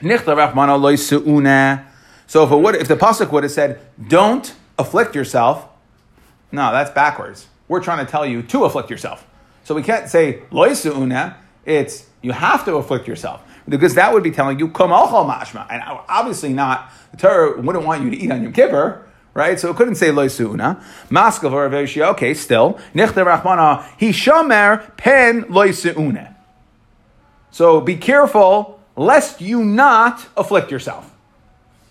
Nechtav 0.00 0.36
rachmana 0.36 0.80
lo 0.80 0.94
su'una. 0.94 1.84
So 2.26 2.44
if, 2.44 2.50
it 2.50 2.56
would, 2.56 2.74
if 2.76 2.88
the 2.88 2.96
pasuk 2.96 3.30
would 3.30 3.44
have 3.44 3.52
said, 3.52 3.80
"Don't 4.08 4.54
afflict 4.78 5.14
yourself," 5.14 5.68
no, 6.50 6.72
that's 6.72 6.90
backwards 6.90 7.46
we're 7.68 7.82
trying 7.82 8.04
to 8.04 8.10
tell 8.10 8.26
you 8.26 8.42
to 8.42 8.64
afflict 8.64 8.90
yourself. 8.90 9.26
So 9.64 9.74
we 9.74 9.82
can't 9.82 10.08
say 10.08 10.42
loisuuna, 10.50 11.36
it's 11.64 12.06
you 12.22 12.32
have 12.32 12.64
to 12.66 12.76
afflict 12.76 13.08
yourself. 13.08 13.42
Because 13.66 13.94
that 13.94 14.12
would 14.12 14.22
be 14.22 14.30
telling 14.30 14.58
you 14.58 14.68
kamalchal 14.68 15.30
mashma. 15.30 15.66
And 15.70 15.82
obviously 16.08 16.52
not, 16.52 16.90
the 17.12 17.16
Torah 17.16 17.60
wouldn't 17.60 17.86
want 17.86 18.04
you 18.04 18.10
to 18.10 18.16
eat 18.16 18.30
on 18.30 18.42
Yom 18.42 18.52
Kippur, 18.52 19.06
right? 19.32 19.58
So 19.58 19.70
it 19.70 19.76
couldn't 19.76 19.94
say 19.94 20.08
loisuuna. 20.08 20.82
Maskav 21.08 21.52
or 21.52 21.68
Aveshia, 21.68 22.08
okay, 22.08 22.34
still. 22.34 22.78
Nichte 22.94 23.24
rachmana, 23.24 23.86
he 23.98 24.10
shamer 24.10 24.94
pen 24.98 25.44
loisuuna. 25.44 26.34
So 27.50 27.80
be 27.80 27.96
careful 27.96 28.80
lest 28.96 29.40
you 29.40 29.64
not 29.64 30.26
afflict 30.36 30.70
yourself. 30.70 31.10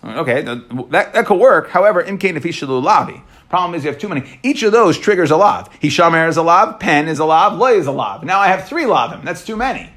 Okay, 0.03 0.42
that, 0.42 1.13
that 1.13 1.25
could 1.25 1.39
work. 1.39 1.70
However, 1.70 2.01
in 2.01 2.18
Nefishalu 2.18 2.84
Lavi. 2.84 3.22
Problem 3.53 3.75
is 3.75 3.83
you 3.83 3.91
have 3.91 4.01
too 4.01 4.10
many. 4.10 4.24
Each 4.41 4.63
of 4.63 4.72
those 4.72 4.98
triggers 4.98 5.29
a 5.29 5.38
lav. 5.38 5.69
Hishamer 5.79 6.27
is 6.27 6.38
a 6.38 6.41
lav, 6.41 6.79
pen 6.79 7.07
is 7.07 7.19
a 7.19 7.25
lav, 7.25 7.55
loy 7.55 7.74
is 7.74 7.86
a 7.86 7.91
lav. 7.91 8.24
Now 8.24 8.39
I 8.39 8.48
have 8.48 8.67
three 8.67 8.86
lavim. 8.86 9.24
That's 9.24 9.45
too 9.45 9.55
many. 9.55 9.91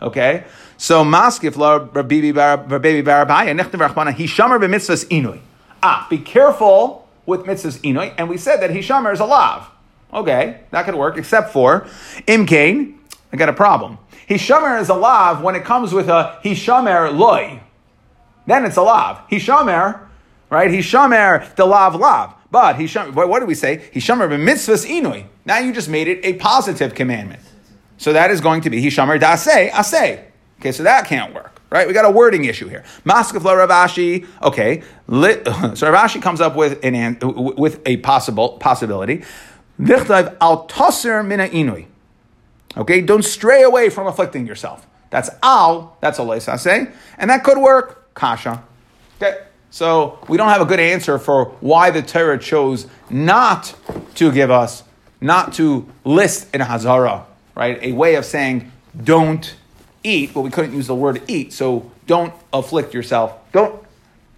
Okay? 0.00 0.44
So 0.76 1.02
maskif 1.02 1.56
la 1.56 1.80
baby 1.80 2.32
barabaya 2.32 3.52
nechtem 3.58 3.84
rachmana 3.84 4.14
hishamer 4.14 4.60
b'mitzvahs 4.60 5.06
inui. 5.06 5.40
Ah, 5.82 6.06
be 6.08 6.18
careful 6.18 7.08
with 7.26 7.46
mitzvahs 7.46 7.80
inui. 7.80 8.14
And 8.16 8.28
we 8.28 8.36
said 8.36 8.58
that 8.58 8.70
hishamer 8.70 9.12
is 9.12 9.18
a 9.18 9.24
lav. 9.24 9.68
Okay, 10.14 10.60
that 10.70 10.84
could 10.84 10.94
work, 10.94 11.18
except 11.18 11.52
for 11.52 11.88
imkain. 12.28 12.94
I 13.32 13.36
got 13.36 13.48
a 13.48 13.52
problem. 13.52 13.98
Hishamer 14.28 14.80
is 14.80 14.88
a 14.88 14.94
lav 14.94 15.42
when 15.42 15.56
it 15.56 15.64
comes 15.64 15.92
with 15.92 16.08
a 16.08 16.38
hishamer 16.44 17.12
loy. 17.12 17.60
Then 18.46 18.64
it's 18.64 18.76
a 18.76 18.82
lav. 18.82 19.28
Hishamer, 19.28 20.06
right? 20.48 20.70
Hishamer 20.70 21.56
the 21.56 21.66
lav 21.66 21.96
lav. 21.96 22.34
But 22.50 22.76
Hisham, 22.76 23.14
what 23.14 23.40
do 23.40 23.46
we 23.46 23.54
say? 23.54 23.78
Hishamer 23.92 24.28
b'mitzvahs 24.28 24.86
inui. 24.86 25.26
Now 25.44 25.58
you 25.58 25.72
just 25.72 25.88
made 25.88 26.08
it 26.08 26.24
a 26.24 26.34
positive 26.34 26.94
commandment. 26.94 27.42
So 27.96 28.12
that 28.12 28.30
is 28.30 28.40
going 28.40 28.62
to 28.62 28.70
be 28.70 28.82
Hishamer 28.82 29.20
daseh 29.20 29.70
aseh. 29.70 30.24
Okay, 30.58 30.72
so 30.72 30.82
that 30.82 31.06
can't 31.06 31.32
work, 31.32 31.60
right? 31.70 31.86
We 31.86 31.94
got 31.94 32.04
a 32.04 32.10
wording 32.10 32.44
issue 32.44 32.68
here. 32.68 32.84
Maskef 33.04 33.44
lo 33.44 33.54
Rav 33.56 33.70
Ashi. 33.70 34.26
Okay, 34.42 34.82
lit, 35.06 35.46
so 35.74 35.90
Rav 35.90 36.10
Ashi 36.10 36.20
comes 36.20 36.40
up 36.40 36.56
with 36.56 36.84
an 36.84 37.18
with 37.56 37.80
a 37.86 37.98
possible 37.98 38.58
possibility. 38.58 39.22
Lichtav 39.78 40.36
al 40.40 40.66
toser 40.66 41.22
mina 41.22 41.48
inui. 41.48 41.86
Okay, 42.76 43.00
don't 43.00 43.24
stray 43.24 43.62
away 43.62 43.90
from 43.90 44.06
afflicting 44.06 44.46
yourself. 44.46 44.86
That's 45.10 45.30
al. 45.42 45.96
That's 46.00 46.18
a 46.18 46.22
leisase, 46.22 46.92
and 47.16 47.30
that 47.30 47.44
could 47.44 47.58
work. 47.58 48.14
Kasha. 48.14 48.62
Okay. 49.16 49.38
So 49.70 50.18
we 50.28 50.36
don't 50.36 50.48
have 50.48 50.60
a 50.60 50.66
good 50.66 50.80
answer 50.80 51.18
for 51.18 51.46
why 51.60 51.90
the 51.90 52.02
Torah 52.02 52.38
chose 52.38 52.86
not 53.08 53.74
to 54.16 54.32
give 54.32 54.50
us, 54.50 54.82
not 55.20 55.52
to 55.54 55.88
list 56.04 56.52
in 56.54 56.60
Hazara, 56.60 57.24
right? 57.54 57.78
A 57.82 57.92
way 57.92 58.16
of 58.16 58.24
saying 58.24 58.70
don't 59.02 59.54
eat, 60.02 60.34
but 60.34 60.40
we 60.42 60.50
couldn't 60.50 60.74
use 60.74 60.88
the 60.88 60.94
word 60.94 61.22
eat. 61.28 61.52
So 61.52 61.90
don't 62.06 62.34
afflict 62.52 62.94
yourself. 62.94 63.38
Don't, 63.52 63.80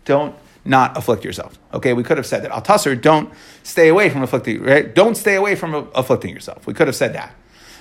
don't 0.04 0.34
not 0.64 0.96
afflict 0.96 1.24
yourself. 1.24 1.58
Okay, 1.72 1.92
we 1.92 2.02
could 2.02 2.18
have 2.18 2.26
said 2.26 2.44
that. 2.44 2.50
Al 2.50 2.62
Tasser, 2.62 3.00
don't 3.00 3.32
stay 3.62 3.88
away 3.88 4.10
from 4.10 4.22
afflicting, 4.22 4.62
right? 4.62 4.94
Don't 4.94 5.16
stay 5.16 5.34
away 5.34 5.54
from 5.54 5.88
afflicting 5.94 6.32
yourself. 6.34 6.66
We 6.66 6.74
could 6.74 6.86
have 6.86 6.96
said 6.96 7.14
that. 7.14 7.34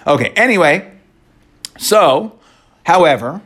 Okay, 0.08 0.29
anyway, 0.36 0.91
so, 1.77 2.39
however, 2.86 3.41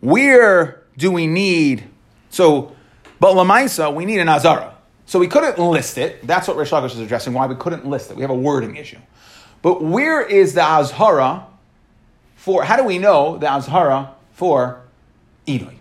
where 0.00 0.84
do 0.96 1.10
we 1.10 1.26
need, 1.26 1.84
so 2.30 2.75
but 3.20 3.34
Lamaisa, 3.34 3.94
we 3.94 4.04
need 4.04 4.20
an 4.20 4.28
Azara. 4.28 4.74
So 5.06 5.18
we 5.18 5.28
couldn't 5.28 5.58
list 5.58 5.98
it. 5.98 6.26
That's 6.26 6.48
what 6.48 6.56
Rish 6.56 6.70
Lakish 6.70 6.92
is 6.92 6.98
addressing, 6.98 7.32
why 7.32 7.46
we 7.46 7.54
couldn't 7.54 7.86
list 7.86 8.10
it. 8.10 8.16
We 8.16 8.22
have 8.22 8.30
a 8.30 8.34
wording 8.36 8.76
issue. 8.76 8.98
But 9.62 9.82
where 9.82 10.20
is 10.20 10.54
the 10.54 10.60
Azhara 10.60 11.44
for, 12.34 12.64
how 12.64 12.76
do 12.76 12.84
we 12.84 12.98
know 12.98 13.38
the 13.38 13.46
Azhara 13.46 14.10
for 14.32 14.80
Inui? 15.46 15.76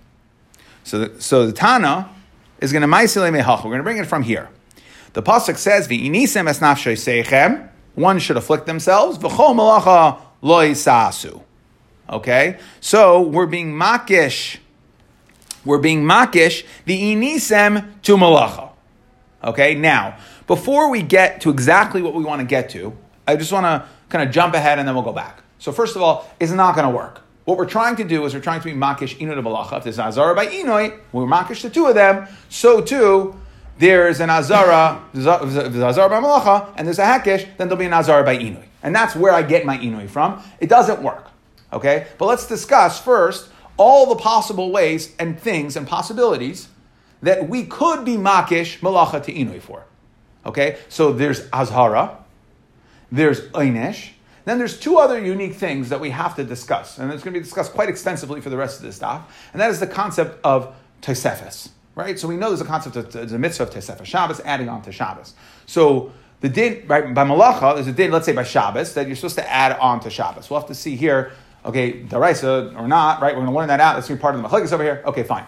So 0.84 1.00
the, 1.00 1.22
so 1.22 1.48
the 1.48 1.54
Tana 1.54 2.10
is 2.60 2.72
going 2.72 2.82
to 2.82 2.88
Maisile 2.88 3.32
Mehach. 3.32 3.58
We're 3.58 3.72
going 3.72 3.78
to 3.78 3.84
bring 3.84 3.98
it 3.98 4.06
from 4.06 4.24
here. 4.24 4.50
The 5.14 5.24
Pasuk 5.24 5.58
says, 5.58 5.88
V'inisem 5.88 6.48
es 6.48 6.60
nafshay 6.60 6.94
seichem, 6.94 7.70
one 7.96 8.20
should 8.20 8.38
afflict 8.38 8.66
themselves, 8.66 9.18
v'chol 9.18 9.56
malacha 9.56 10.20
loy 10.42 10.72
sasu. 10.72 11.42
Okay? 12.10 12.60
So 12.82 13.22
we're 13.22 13.46
being 13.46 13.74
makish 13.74 14.58
we're 15.66 15.80
being 15.80 16.04
makish 16.04 16.66
the 16.86 17.16
inisem 17.16 18.02
to 18.04 18.16
malacha. 18.16 18.70
Okay, 19.44 19.76
now, 19.76 20.18
before 20.48 20.90
we 20.90 21.02
get 21.02 21.42
to 21.42 21.50
exactly 21.50 22.02
what 22.02 22.14
we 22.14 22.24
want 22.24 22.40
to 22.40 22.46
get 22.46 22.70
to, 22.72 22.96
I 23.28 23.36
just 23.36 23.52
want 23.52 23.66
to 23.66 23.88
kind 24.10 24.28
of 24.28 24.34
jump 24.34 24.54
ahead 24.54 24.80
and 24.80 24.88
then 24.88 24.96
we'll 24.96 25.04
go 25.04 25.14
back. 25.14 25.44
So, 25.60 25.72
first 25.72 25.96
of 25.96 26.02
all, 26.02 26.30
it's 26.40 26.52
not 26.52 26.76
going 26.76 26.88
to 26.88 26.96
work. 26.96 27.22
What 27.46 27.58
we're 27.58 27.68
trying 27.68 27.96
to 27.98 28.04
do 28.04 28.26
is 28.26 28.34
we're 28.34 28.40
trying 28.40 28.60
to 28.60 28.66
be 28.66 28.74
makish 28.74 29.18
inu 29.18 29.36
to 29.36 29.42
malacha. 29.44 29.78
If 29.78 29.84
there's 29.84 30.00
an 30.00 30.08
azara 30.08 30.34
by 30.36 30.48
inoi, 30.48 31.00
we're 31.12 31.28
makish 31.28 31.62
the 31.62 31.70
two 31.70 31.86
of 31.86 31.96
them. 31.96 32.28
So 32.50 32.82
too, 32.82 33.40
there's 33.78 34.20
an 34.20 34.32
azara, 34.32 35.04
there's 35.14 35.26
an 35.28 35.84
azara 35.84 36.10
by 36.10 36.20
malacha, 36.22 36.74
and 36.76 36.88
there's 36.88 37.00
a 37.00 37.06
hakish, 37.06 37.46
then 37.58 37.68
there'll 37.68 37.78
be 37.78 37.86
an 37.86 37.94
azara 37.94 38.24
by 38.24 38.38
inui. 38.38 38.66
And 38.82 38.96
that's 38.96 39.16
where 39.16 39.32
I 39.32 39.44
get 39.44 39.66
my 39.66 39.78
inui 39.78 40.10
from. 40.10 40.42
It 40.60 40.70
doesn't 40.70 41.02
work. 41.04 41.28
Okay? 41.72 42.08
But 42.18 42.26
let's 42.26 42.48
discuss 42.48 43.00
first 43.00 43.50
all 43.78 44.08
the 44.08 44.16
possible 44.16 44.72
ways 44.72 45.16
and 45.20 45.40
things 45.40 45.76
and 45.76 45.88
possibilities 45.88 46.70
that 47.22 47.50
we 47.50 47.66
could 47.66 48.06
be 48.06 48.16
makish 48.16 48.80
malacha 48.80 49.24
to 49.24 49.34
inui 49.34 49.62
for. 49.62 49.84
Okay, 50.46 50.78
so 50.90 51.12
there's 51.12 51.48
azhara, 51.50 52.18
there's 53.12 53.42
einish, 53.50 54.12
then 54.46 54.60
there's 54.60 54.80
two 54.80 54.98
other 54.98 55.20
unique 55.20 55.56
things 55.56 55.90
that 55.90 56.00
we 56.00 56.12
have 56.12 56.36
to 56.36 56.44
discuss, 56.44 57.00
and 57.00 57.12
it's 57.12 57.24
going 57.24 57.34
to 57.34 57.40
be 57.40 57.44
discussed 57.44 57.74
quite 57.74 57.90
extensively 57.90 58.42
for 58.42 58.52
the 58.52 58.58
rest 58.58 58.78
of 58.78 58.86
this 58.86 58.96
stuff, 58.96 59.50
and 59.54 59.62
that 59.62 59.72
is 59.72 59.80
the 59.80 59.88
concept 59.88 60.40
of 60.44 60.76
tosefes. 61.02 61.70
Right, 61.96 62.20
so 62.20 62.28
we 62.28 62.36
know 62.36 62.50
there's 62.50 62.60
a 62.60 62.66
concept 62.66 62.98
of 62.98 63.30
the 63.30 63.40
mitzvah 63.40 63.64
of 63.64 63.70
tosefes 63.70 64.06
Shabbos 64.06 64.42
adding 64.42 64.68
on 64.68 64.82
to 64.82 64.92
Shabbos. 64.92 65.34
So 65.66 66.12
the 66.42 66.50
din 66.50 66.86
right, 66.88 67.14
by 67.14 67.24
malacha 67.24 67.74
there's 67.76 67.88
a 67.88 67.94
din, 67.94 68.12
let's 68.12 68.26
say 68.26 68.34
by 68.34 68.44
Shabbos, 68.44 68.94
that 68.96 69.08
you're 69.08 69.16
supposed 69.16 69.38
to 69.38 69.50
add 69.50 69.80
on 69.80 70.02
to 70.02 70.10
Shabbos. 70.10 70.50
We'll 70.50 70.60
have 70.60 70.68
to 70.68 70.76
see 70.76 70.98
here 70.98 71.32
Okay, 71.66 72.04
daraisa 72.04 72.80
or 72.80 72.88
not, 72.88 73.22
right? 73.22 73.34
We're 73.34 73.42
going 73.42 73.54
to 73.54 73.58
learn 73.58 73.68
that 73.70 73.80
out. 73.80 73.96
That's 73.96 74.08
going 74.08 74.18
to 74.18 74.22
be 74.22 74.22
part 74.22 74.36
of 74.36 74.42
the 74.42 74.48
machlekes 74.48 74.72
over 74.72 74.84
here. 74.84 75.02
Okay, 75.06 75.24
fine. 75.24 75.46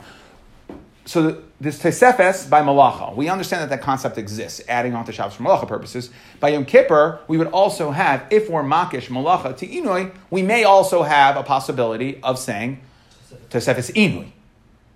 So 1.05 1.41
this 1.61 1.79
tesefes 1.79 2.49
by 2.49 2.61
malacha, 2.61 3.15
we 3.15 3.29
understand 3.29 3.63
that 3.63 3.69
that 3.69 3.81
concept 3.81 4.17
exists, 4.17 4.61
adding 4.67 4.93
on 4.93 5.05
to 5.05 5.13
Shabbos 5.13 5.35
for 5.35 5.43
malacha 5.43 5.65
purposes. 5.65 6.09
By 6.41 6.49
Yom 6.49 6.65
Kippur, 6.65 7.21
we 7.29 7.37
would 7.37 7.47
also 7.47 7.91
have, 7.91 8.25
if 8.29 8.49
we're 8.49 8.63
makish 8.63 9.07
malacha 9.07 9.55
to 9.57 9.67
inui, 9.67 10.13
we 10.29 10.41
may 10.41 10.65
also 10.65 11.03
have 11.03 11.37
a 11.37 11.43
possibility 11.43 12.21
of 12.23 12.37
saying 12.37 12.81
tesefes 13.49 13.89
inui, 13.93 14.31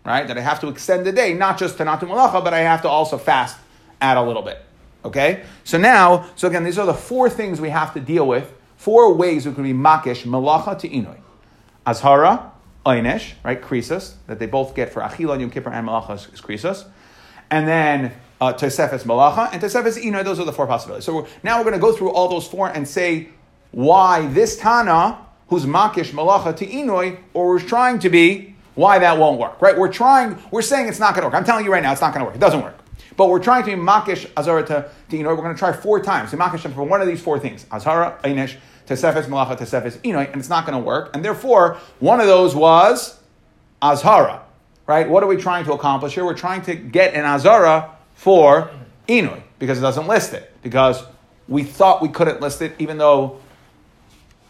right? 0.05 0.27
That 0.27 0.37
I 0.37 0.41
have 0.41 0.59
to 0.59 0.67
extend 0.67 1.05
the 1.05 1.13
day, 1.13 1.33
not 1.33 1.57
just 1.57 1.77
to 1.77 1.85
not 1.85 2.01
do 2.01 2.07
malacha, 2.07 2.43
but 2.43 2.53
I 2.53 2.59
have 2.59 2.81
to 2.81 2.89
also 2.89 3.17
fast, 3.17 3.57
add 4.01 4.17
a 4.17 4.21
little 4.21 4.43
bit. 4.43 4.61
Okay? 5.05 5.43
So 5.63 5.77
now, 5.77 6.29
so 6.35 6.49
again, 6.49 6.65
these 6.65 6.77
are 6.77 6.85
the 6.85 6.93
four 6.93 7.29
things 7.29 7.61
we 7.61 7.69
have 7.69 7.93
to 7.93 8.01
deal 8.01 8.27
with 8.27 8.51
four 8.81 9.13
ways 9.13 9.45
we 9.45 9.53
can 9.53 9.63
be 9.63 9.73
makish 9.73 10.23
malacha 10.23 10.77
to 10.79 10.89
inui. 10.89 11.19
Azhara, 11.85 12.49
einish, 12.83 13.33
right, 13.43 13.61
krisus, 13.61 14.15
that 14.25 14.39
they 14.39 14.47
both 14.47 14.73
get 14.73 14.91
for 14.91 15.03
achila, 15.03 15.39
yom 15.39 15.51
kippur, 15.51 15.69
and 15.69 15.87
malacha 15.87 16.15
is 16.33 16.41
krisus. 16.41 16.85
And 17.51 17.67
then 17.67 18.11
uh, 18.39 18.53
tosefes 18.53 19.03
malacha 19.03 19.49
and 19.53 19.61
tosefes 19.61 20.01
inui, 20.01 20.23
those 20.23 20.39
are 20.39 20.45
the 20.45 20.51
four 20.51 20.65
possibilities. 20.65 21.05
So 21.05 21.15
we're, 21.17 21.27
now 21.43 21.59
we're 21.59 21.65
going 21.65 21.75
to 21.75 21.79
go 21.79 21.93
through 21.93 22.09
all 22.09 22.27
those 22.27 22.47
four 22.47 22.69
and 22.69 22.87
say 22.87 23.29
why 23.69 24.25
this 24.27 24.57
Tana, 24.57 25.27
who's 25.49 25.65
makish 25.65 26.09
malacha 26.09 26.55
to 26.57 26.65
inui, 26.65 27.19
or 27.35 27.49
we're 27.49 27.59
trying 27.59 27.99
to 27.99 28.09
be, 28.09 28.55
why 28.73 28.97
that 28.97 29.19
won't 29.19 29.39
work, 29.39 29.61
right? 29.61 29.77
We're 29.77 29.93
trying, 29.93 30.41
we're 30.49 30.63
saying 30.63 30.87
it's 30.87 30.99
not 30.99 31.13
going 31.13 31.21
to 31.21 31.27
work. 31.27 31.35
I'm 31.35 31.45
telling 31.45 31.65
you 31.65 31.71
right 31.71 31.83
now, 31.83 31.91
it's 31.91 32.01
not 32.01 32.15
going 32.15 32.21
to 32.21 32.25
work. 32.25 32.35
It 32.35 32.41
doesn't 32.41 32.63
work. 32.63 32.79
But 33.15 33.29
we're 33.29 33.43
trying 33.43 33.63
to 33.63 33.69
be 33.69 33.75
makish 33.75 34.27
azara 34.35 34.65
to, 34.67 34.89
to 35.09 35.17
know, 35.21 35.29
we're 35.29 35.35
going 35.35 35.53
to 35.53 35.59
try 35.59 35.71
four 35.71 36.01
times 36.01 36.31
to 36.31 36.37
makish 36.37 36.61
for 36.73 36.83
one 36.83 37.01
of 37.01 37.07
these 37.07 37.21
four 37.21 37.37
things. 37.37 37.65
Azhara, 37.65 38.19
einish, 38.23 38.57
Tesefes 38.91 39.23
Malacha, 39.23 39.57
Tesefes 39.57 39.97
Inoy, 39.99 40.27
and 40.27 40.37
it's 40.37 40.49
not 40.49 40.65
going 40.65 40.77
to 40.77 40.83
work. 40.83 41.15
And 41.15 41.23
therefore, 41.23 41.77
one 41.99 42.19
of 42.19 42.27
those 42.27 42.55
was 42.55 43.19
Azhara, 43.81 44.41
right? 44.85 45.09
What 45.09 45.23
are 45.23 45.27
we 45.27 45.37
trying 45.37 45.65
to 45.65 45.73
accomplish 45.73 46.13
here? 46.13 46.25
We're 46.25 46.33
trying 46.33 46.61
to 46.63 46.75
get 46.75 47.13
an 47.13 47.23
Azhara 47.23 47.91
for 48.15 48.69
Inoy, 49.07 49.41
because 49.59 49.77
it 49.77 49.81
doesn't 49.81 50.07
list 50.07 50.33
it, 50.33 50.53
because 50.61 51.03
we 51.47 51.63
thought 51.63 52.01
we 52.01 52.09
couldn't 52.09 52.41
list 52.41 52.61
it, 52.61 52.73
even 52.79 52.97
though 52.97 53.39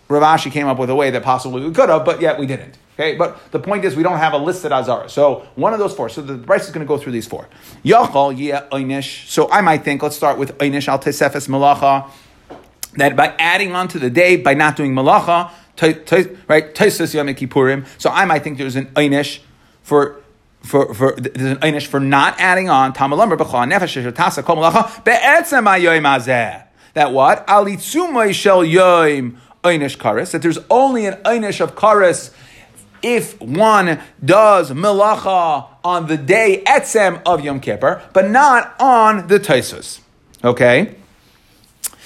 Rav 0.08 0.24
Ashi 0.24 0.52
came 0.52 0.68
up 0.68 0.78
with 0.78 0.90
a 0.90 0.96
way 0.96 1.12
that 1.12 1.24
possibly 1.24 1.64
we 1.64 1.72
could 1.72 1.90
have, 1.90 2.04
but 2.04 2.20
yet 2.20 2.38
we 2.38 2.46
didn't. 2.46 2.78
Okay, 2.96 3.16
but 3.16 3.52
the 3.52 3.60
point 3.60 3.86
is 3.86 3.96
we 3.96 4.04
don't 4.04 4.18
have 4.18 4.34
a 4.34 4.38
listed 4.38 4.72
azara. 4.72 5.10
So 5.10 5.48
one 5.56 5.74
of 5.74 5.80
those 5.80 5.96
four. 5.96 6.10
So 6.10 6.22
the 6.22 6.36
Bryce 6.36 6.66
is 6.66 6.72
going 6.72 6.86
to 6.86 6.88
go 6.88 6.98
through 6.98 7.14
these 7.14 7.26
four. 7.26 7.48
Yachal, 7.86 8.38
yeah, 8.38 8.68
einish. 8.72 9.28
So 9.28 9.50
I 9.50 9.62
might 9.62 9.84
think, 9.84 10.04
let's 10.04 10.16
start 10.16 10.38
with 10.38 10.58
einish 10.58 10.88
al 10.88 11.00
tesefes 11.00 11.48
malacha 11.48 12.12
that 12.98 13.16
by 13.16 13.34
adding 13.40 13.74
on 13.74 13.88
to 13.90 14.00
the 14.00 14.10
day, 14.10 14.36
by 14.36 14.54
not 14.54 14.76
doing 14.76 14.94
malacha, 14.94 15.52
right, 16.48 16.76
Taisus 16.76 17.14
Yom 17.14 17.28
Kippurim. 17.28 17.86
So 17.98 18.10
I 18.10 18.26
might 18.26 18.44
think 18.44 18.58
there's 18.58 18.76
an 18.76 18.88
einish 18.88 19.40
for 19.84 20.22
for 20.62 20.94
for 20.94 21.16
there's 21.16 21.52
an 21.52 21.58
einish 21.58 21.88
for 21.88 22.00
not 22.00 22.40
adding 22.40 22.70
on 22.70 22.94
tamalamar 22.94 23.38
b'chol 23.38 23.72
nefesh 23.72 24.12
tasa 24.12 24.44
kol 24.44 24.58
malacha 24.58 25.04
be'etzem 25.04 25.66
ayoyim 25.66 26.04
azeh. 26.04 26.64
That 26.94 27.14
what 27.14 27.48
alitzumay 27.48 28.34
shel 28.34 28.64
yoim 28.64 29.38
einish 29.64 29.98
karis. 29.98 30.32
That 30.32 30.42
there's 30.42 30.60
only 30.70 31.06
an 31.06 31.16
einish 31.24 31.62
of 31.62 31.76
karis 31.76 32.34
if 33.02 33.42
one 33.42 34.00
does 34.24 34.72
malacha 34.72 35.68
on 35.84 36.08
the 36.08 36.18
day 36.18 36.64
etzem 36.68 37.22
of 37.26 37.44
Yom 37.44 37.60
Kippur, 37.60 38.04
but 38.14 38.30
not 38.30 38.76
on 38.80 39.28
the 39.28 39.40
Taisus. 39.40 40.00
Okay. 40.44 40.96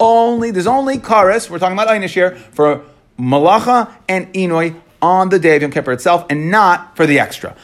Only 0.00 0.50
there's 0.50 0.66
only 0.66 0.98
Karis. 0.98 1.50
We're 1.50 1.58
talking 1.58 1.76
about 1.76 1.88
Einish 1.88 2.10
here 2.10 2.36
for 2.36 2.84
Malacha 3.18 3.92
and 4.08 4.32
Inoy 4.32 4.80
on 5.00 5.28
the 5.28 5.38
day 5.38 5.56
of 5.56 5.62
Yom 5.62 5.70
Kippur 5.70 5.92
itself, 5.92 6.26
and 6.28 6.50
not 6.50 6.96
for 6.96 7.06
the 7.06 7.20
extra. 7.20 7.56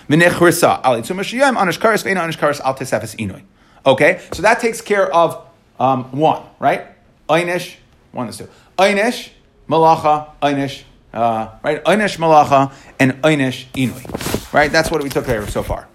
Okay, 3.87 4.21
so 4.33 4.43
that 4.43 4.61
takes 4.61 4.81
care 4.81 5.13
of 5.13 5.47
um, 5.79 6.05
one, 6.13 6.43
right? 6.59 6.87
Einish, 7.29 7.75
one 8.13 8.29
is 8.29 8.39
two. 8.39 8.49
Einish, 8.79 9.31
Malacha, 9.69 10.31
Einish, 10.41 10.85
uh, 11.15 11.49
right? 11.63 11.83
Einish 11.85 12.19
malacha 12.19 12.73
and 12.99 13.13
einish 13.23 13.67
inui. 13.73 14.53
Right? 14.53 14.71
That's 14.71 14.91
what 14.91 15.03
we 15.03 15.09
took 15.09 15.27
care 15.27 15.41
of 15.41 15.51
so 15.51 15.63
far. 15.63 15.89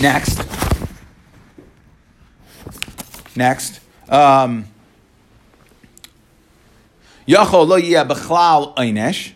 Next. 0.00 0.44
Next. 3.36 3.80
Um, 4.08 4.66
Yachol 7.28 7.68
lo 7.68 7.76
yeh 7.76 8.04
bechlal 8.04 8.74
einish, 8.76 9.32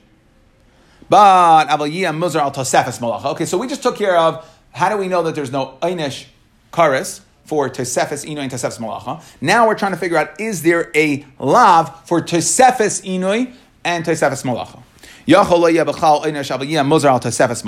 but 1.10 1.66
aval 1.68 1.92
yeh 1.92 2.08
muzar 2.08 2.40
al 2.40 2.50
tosefes 2.50 2.98
malacha. 3.00 3.26
Okay, 3.32 3.44
so 3.44 3.58
we 3.58 3.68
just 3.68 3.82
took 3.82 3.96
care 3.96 4.16
of 4.16 4.48
how 4.72 4.88
do 4.88 4.96
we 4.96 5.08
know 5.08 5.22
that 5.22 5.34
there's 5.34 5.52
no 5.52 5.76
einish 5.82 6.24
karis 6.72 7.20
for 7.44 7.68
Tosefes 7.68 8.24
Inoi 8.24 8.38
and 8.38 8.50
Tosefes 8.50 8.78
Malacha. 8.78 9.22
Now 9.40 9.66
we're 9.66 9.74
trying 9.74 9.92
to 9.92 9.98
figure 9.98 10.16
out 10.16 10.40
is 10.40 10.62
there 10.62 10.90
a 10.94 11.26
lav 11.38 12.06
for 12.06 12.22
Tosefes 12.22 13.04
Inoi 13.04 13.52
and 13.84 14.04
Tosefes 14.06 14.42
Malacha. 14.42 14.82
Yachol 15.26 15.58
lo 15.58 15.66
yeh 15.66 15.84
b'chal 15.84 16.24
einish 16.24 16.56
aval 16.56 16.66
yeh 16.66 16.80
muzar 16.80 17.10
al 17.10 17.20
Tosefes 17.20 17.62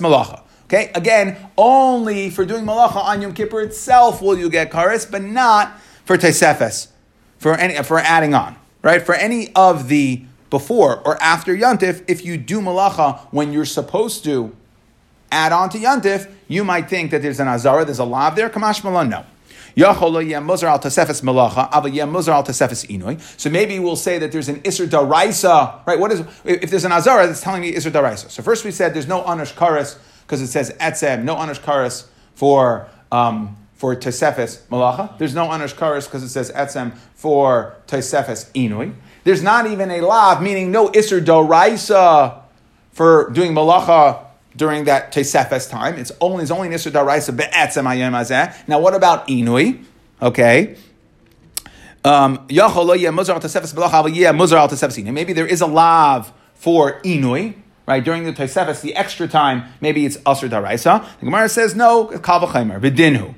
Malacha. 0.00 0.42
Okay, 0.66 0.90
again, 0.96 1.36
only 1.56 2.28
for 2.28 2.44
doing 2.44 2.64
malacha 2.64 2.96
on 2.96 3.22
Yom 3.22 3.32
Kippur 3.34 3.60
itself 3.60 4.20
will 4.20 4.36
you 4.36 4.50
get 4.50 4.72
karis, 4.72 5.08
but 5.08 5.22
not 5.22 5.78
for 6.04 6.18
Tosefes, 6.18 6.88
for 7.38 7.54
any 7.54 7.80
for 7.84 8.00
adding 8.00 8.34
on, 8.34 8.56
right? 8.82 9.00
For 9.00 9.14
any 9.14 9.52
of 9.54 9.86
the 9.86 10.24
before 10.50 10.98
or 11.06 11.22
after 11.22 11.54
Yontif, 11.54 12.02
if 12.08 12.24
you 12.24 12.36
do 12.36 12.60
malacha 12.60 13.20
when 13.30 13.52
you're 13.52 13.64
supposed 13.64 14.24
to 14.24 14.56
add 15.30 15.52
on 15.52 15.70
to 15.70 15.78
Yontif, 15.78 16.28
you 16.48 16.64
might 16.64 16.88
think 16.88 17.12
that 17.12 17.22
there's 17.22 17.38
an 17.38 17.46
azara, 17.46 17.84
there's 17.84 18.00
a 18.00 18.04
lav 18.04 18.34
there. 18.34 18.50
Kamash 18.50 18.82
malon, 18.82 19.08
no. 19.08 19.24
So 19.78 19.92
maybe 23.50 23.78
we'll 23.78 23.96
say 23.96 24.18
that 24.18 24.32
there's 24.32 24.48
an 24.48 24.60
Isser 24.62 24.88
Daraisa, 24.88 25.86
right? 25.86 25.98
What 25.98 26.12
is 26.12 26.24
if 26.44 26.70
there's 26.70 26.86
an 26.86 26.92
Azara 26.92 27.26
that's 27.26 27.42
telling 27.42 27.60
me 27.60 27.74
Isser 27.74 27.90
Daraisa? 27.90 28.30
So 28.30 28.42
first 28.42 28.64
we 28.64 28.70
said 28.70 28.94
there's 28.94 29.06
no 29.06 29.22
Anush 29.24 29.52
Karis 29.52 29.98
because 30.26 30.42
it 30.42 30.48
says 30.48 30.72
Etzem, 30.80 31.22
no 31.22 31.36
Anush 31.36 31.60
Karis 31.60 32.06
for 32.34 32.88
um, 33.12 33.56
for 33.74 33.94
Tosefes 33.94 34.62
Malacha. 34.66 35.16
There's 35.18 35.34
no 35.34 35.46
Anush 35.48 35.74
Karis 35.74 36.06
because 36.06 36.22
it 36.22 36.30
says 36.30 36.50
Etzem 36.50 36.96
for 37.14 37.76
Tosefes 37.86 38.50
Inui. 38.52 38.94
There's 39.24 39.42
not 39.42 39.66
even 39.66 39.90
a 39.90 40.00
Lav, 40.00 40.42
meaning 40.42 40.70
no 40.70 40.88
Isser 40.88 41.24
Daraisa 41.24 42.42
for 42.92 43.30
doing 43.30 43.52
Malacha 43.52 44.24
during 44.56 44.84
that 44.84 45.12
Tesefes 45.12 45.70
time. 45.70 45.96
It's 45.96 46.12
only 46.20 46.42
it's 46.42 46.50
only 46.50 46.68
Nisr 46.68 46.90
Daraisa 46.90 47.36
Be'etzem 47.36 47.84
Hayom 47.84 48.12
Hazeh. 48.12 48.68
Now, 48.68 48.80
what 48.80 48.94
about 48.94 49.28
Inui? 49.28 49.84
Okay. 50.20 50.76
Um, 52.04 52.46
Maybe 55.14 55.32
there 55.32 55.46
is 55.46 55.60
a 55.60 55.66
lav 55.66 56.32
for 56.54 57.00
Inui, 57.02 57.54
right? 57.86 58.04
During 58.04 58.24
the 58.24 58.32
Tesefes, 58.32 58.80
the 58.80 58.94
extra 58.94 59.28
time, 59.28 59.64
maybe 59.80 60.04
it's 60.04 60.16
Asr 60.18 60.48
Daraisa. 60.50 61.06
The 61.20 61.26
Gemara 61.26 61.48
says, 61.48 61.74
no, 61.74 62.06
Kavachaimer, 62.08 62.80
Vidinhu. 62.80 63.34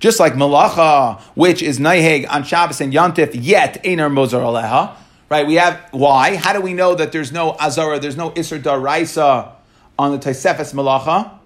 Just 0.00 0.18
like 0.18 0.32
malacha, 0.34 1.20
which 1.34 1.62
is 1.62 1.78
naiheg 1.78 2.28
on 2.28 2.42
Shabbos 2.42 2.80
and 2.80 2.92
Yantif, 2.92 3.30
yet 3.34 3.80
einer 3.86 4.10
mozar 4.10 4.42
aleha, 4.42 4.96
Right? 5.32 5.46
We 5.46 5.54
have 5.54 5.80
why? 5.92 6.36
How 6.36 6.52
do 6.52 6.60
we 6.60 6.74
know 6.74 6.94
that 6.94 7.12
there's 7.12 7.32
no 7.32 7.52
azara, 7.52 7.98
there's 7.98 8.18
no 8.18 8.32
isser 8.32 8.60
daraisa 8.60 9.52
on 9.98 10.12
the 10.12 10.18
Taisefes 10.18 10.74
malacha? 10.74 11.38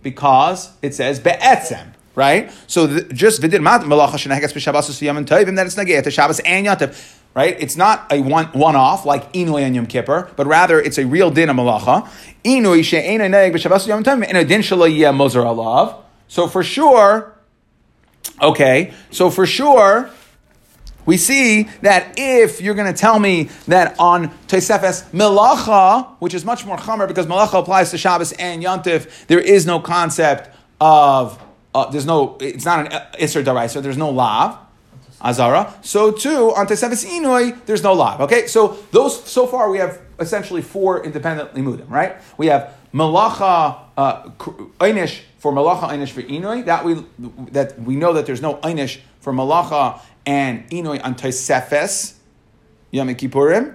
Because 0.00 0.70
it 0.80 0.94
says 0.94 1.18
be'etzem. 1.18 1.94
Right? 2.14 2.50
So 2.66 2.86
the, 2.86 3.14
just 3.14 3.40
vidin 3.40 3.62
mat 3.62 3.82
malacha 3.82 4.14
shenahegas 4.14 4.52
b'shabbos 4.52 4.90
siyam 4.90 5.16
and 5.16 5.26
tovim 5.26 5.56
that 5.56 5.66
it's 5.66 5.76
nageh 5.76 6.02
to 6.02 6.10
Shabbos 6.10 6.40
and 6.40 6.66
Yantiv. 6.66 7.16
Right? 7.34 7.56
It's 7.60 7.76
not 7.76 8.10
a 8.12 8.20
one 8.20 8.46
one 8.46 8.76
off 8.76 9.06
like 9.06 9.32
Inui 9.32 9.62
and 9.62 9.76
Yom 9.76 9.86
Kippur, 9.86 10.30
but 10.36 10.46
rather 10.46 10.80
it's 10.80 10.98
a 10.98 11.06
real 11.06 11.30
din 11.30 11.48
of 11.48 11.56
malacha. 11.56 12.08
Inui 12.44 12.84
she'ena 12.84 13.28
neg 13.28 13.52
b'shabbos 13.52 13.86
yom 13.86 14.02
tovim 14.02 14.28
in 14.28 14.36
a 14.36 14.44
din 14.44 14.62
shelo 14.62 14.92
yeh 14.92 15.10
mozer 15.10 15.44
alav. 15.44 16.02
So 16.26 16.48
for 16.48 16.62
sure, 16.62 17.34
okay. 18.42 18.92
So 19.10 19.30
for 19.30 19.46
sure 19.46 20.10
we 21.06 21.16
see 21.16 21.64
that 21.82 22.14
if 22.18 22.60
you're 22.60 22.74
going 22.74 22.92
to 22.92 22.98
tell 22.98 23.18
me 23.18 23.50
that 23.66 23.98
on 23.98 24.28
Tosefes 24.46 25.10
Melacha, 25.10 26.16
which 26.18 26.34
is 26.34 26.44
much 26.44 26.64
more 26.64 26.76
chamer 26.76 27.08
because 27.08 27.26
Melacha 27.26 27.58
applies 27.58 27.90
to 27.90 27.98
Shabbos 27.98 28.32
and 28.32 28.62
Yontif, 28.62 29.26
there 29.26 29.40
is 29.40 29.66
no 29.66 29.80
concept 29.80 30.54
of, 30.80 31.42
uh, 31.74 31.90
there's 31.90 32.06
no, 32.06 32.36
it's 32.40 32.64
not 32.64 32.86
an 32.86 33.02
Isser 33.20 33.44
Daraisa, 33.44 33.82
there's 33.82 33.96
no 33.98 34.10
Lav. 34.10 34.58
Azara. 35.22 35.74
So 35.82 36.12
too 36.12 36.54
on 36.54 36.66
Tesefes 36.66 37.04
Inui, 37.04 37.64
there's 37.66 37.82
no 37.82 37.92
lav. 37.92 38.22
Okay, 38.22 38.46
so 38.46 38.78
those 38.90 39.22
so 39.24 39.46
far 39.46 39.70
we 39.70 39.78
have 39.78 40.00
essentially 40.18 40.62
four 40.62 41.04
independent 41.04 41.52
limudim, 41.54 41.90
right? 41.90 42.16
We 42.38 42.46
have 42.46 42.74
malacha 42.94 43.80
uh, 43.96 44.22
einish 44.80 45.20
for 45.38 45.52
malacha 45.52 45.90
einish 45.90 46.10
for 46.10 46.22
Inui. 46.22 46.64
That 46.64 46.84
we 46.84 47.04
that 47.50 47.78
we 47.80 47.96
know 47.96 48.14
that 48.14 48.26
there's 48.26 48.40
no 48.40 48.54
einish 48.56 49.00
for 49.20 49.32
malacha 49.32 50.00
and 50.24 50.68
Inoi 50.70 51.04
on 51.04 51.14
Tosefes 51.14 52.14
Yom 52.90 53.08
Kippurim. 53.08 53.74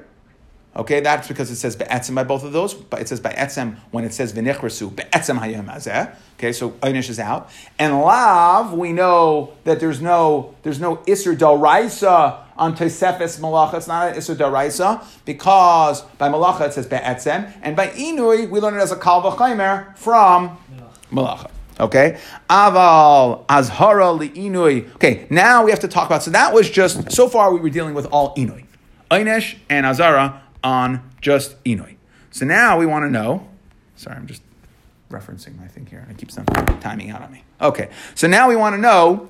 Okay, 0.77 0.99
that's 0.99 1.29
because 1.29 1.49
it 1.49 1.55
says 1.55 1.73
be'etzem 1.77 2.15
by 2.15 2.25
both 2.25 2.43
of 2.43 2.51
those, 2.51 2.73
but 2.73 2.99
it 2.99 3.07
says 3.07 3.21
be'etzem 3.21 3.77
when 3.91 4.03
it 4.03 4.13
says 4.13 4.33
v'nichrasu 4.33 4.93
be'etzem 4.93 5.39
hayom 5.39 5.73
hazeh. 5.73 6.13
Okay, 6.37 6.51
so 6.51 6.71
einish 6.81 7.09
is 7.09 7.17
out, 7.17 7.49
and 7.79 7.97
lav 8.01 8.73
we 8.73 8.91
know 8.91 9.53
that 9.63 9.79
there's 9.79 10.01
no 10.01 10.53
there's 10.63 10.81
no 10.81 11.01
iser 11.07 11.33
daraisa 11.33 12.39
on 12.57 12.75
tosefes 12.75 13.39
malacha. 13.39 13.75
It's 13.75 13.87
not 13.87 14.09
an 14.09 14.17
iser 14.17 14.35
daraisa 14.35 15.01
because 15.23 16.01
by 16.17 16.27
malacha 16.27 16.67
it 16.67 16.73
says 16.73 16.87
be'etzem, 16.87 17.53
and 17.61 17.77
by 17.77 17.87
inui 17.87 18.49
we 18.49 18.59
learn 18.59 18.73
it 18.73 18.81
as 18.81 18.91
a 18.91 18.97
kal 18.97 19.21
v'chaimer 19.23 19.95
from 19.95 20.57
malacha. 21.09 21.51
Okay, 21.79 22.19
aval 22.49 23.45
azhara 23.47 24.19
liinui. 24.19 24.93
Okay, 24.95 25.25
now 25.29 25.63
we 25.63 25.71
have 25.71 25.79
to 25.79 25.87
talk 25.87 26.07
about. 26.07 26.21
So 26.21 26.31
that 26.31 26.53
was 26.53 26.69
just 26.69 27.13
so 27.13 27.29
far 27.29 27.53
we 27.53 27.61
were 27.61 27.69
dealing 27.69 27.93
with 27.93 28.07
all 28.07 28.35
inui, 28.35 28.65
einish 29.09 29.55
and 29.69 29.85
azara 29.85 30.41
on 30.65 31.09
just 31.21 31.63
inui. 31.63 31.95
So 32.31 32.45
now 32.45 32.77
we 32.77 32.85
want 32.85 33.05
to 33.05 33.09
know. 33.09 33.47
Sorry, 33.95 34.17
I'm 34.17 34.27
just 34.27 34.41
referencing 35.09 35.57
my 35.57 35.67
thing 35.67 35.85
here, 35.85 35.99
and 35.99 36.11
it 36.11 36.17
keeps 36.17 36.35
them 36.35 36.45
timing 36.81 37.11
out 37.11 37.21
on 37.21 37.31
me. 37.31 37.43
Okay, 37.61 37.89
so 38.15 38.27
now 38.27 38.49
we 38.49 38.57
want 38.57 38.75
to 38.75 38.81
know. 38.81 39.29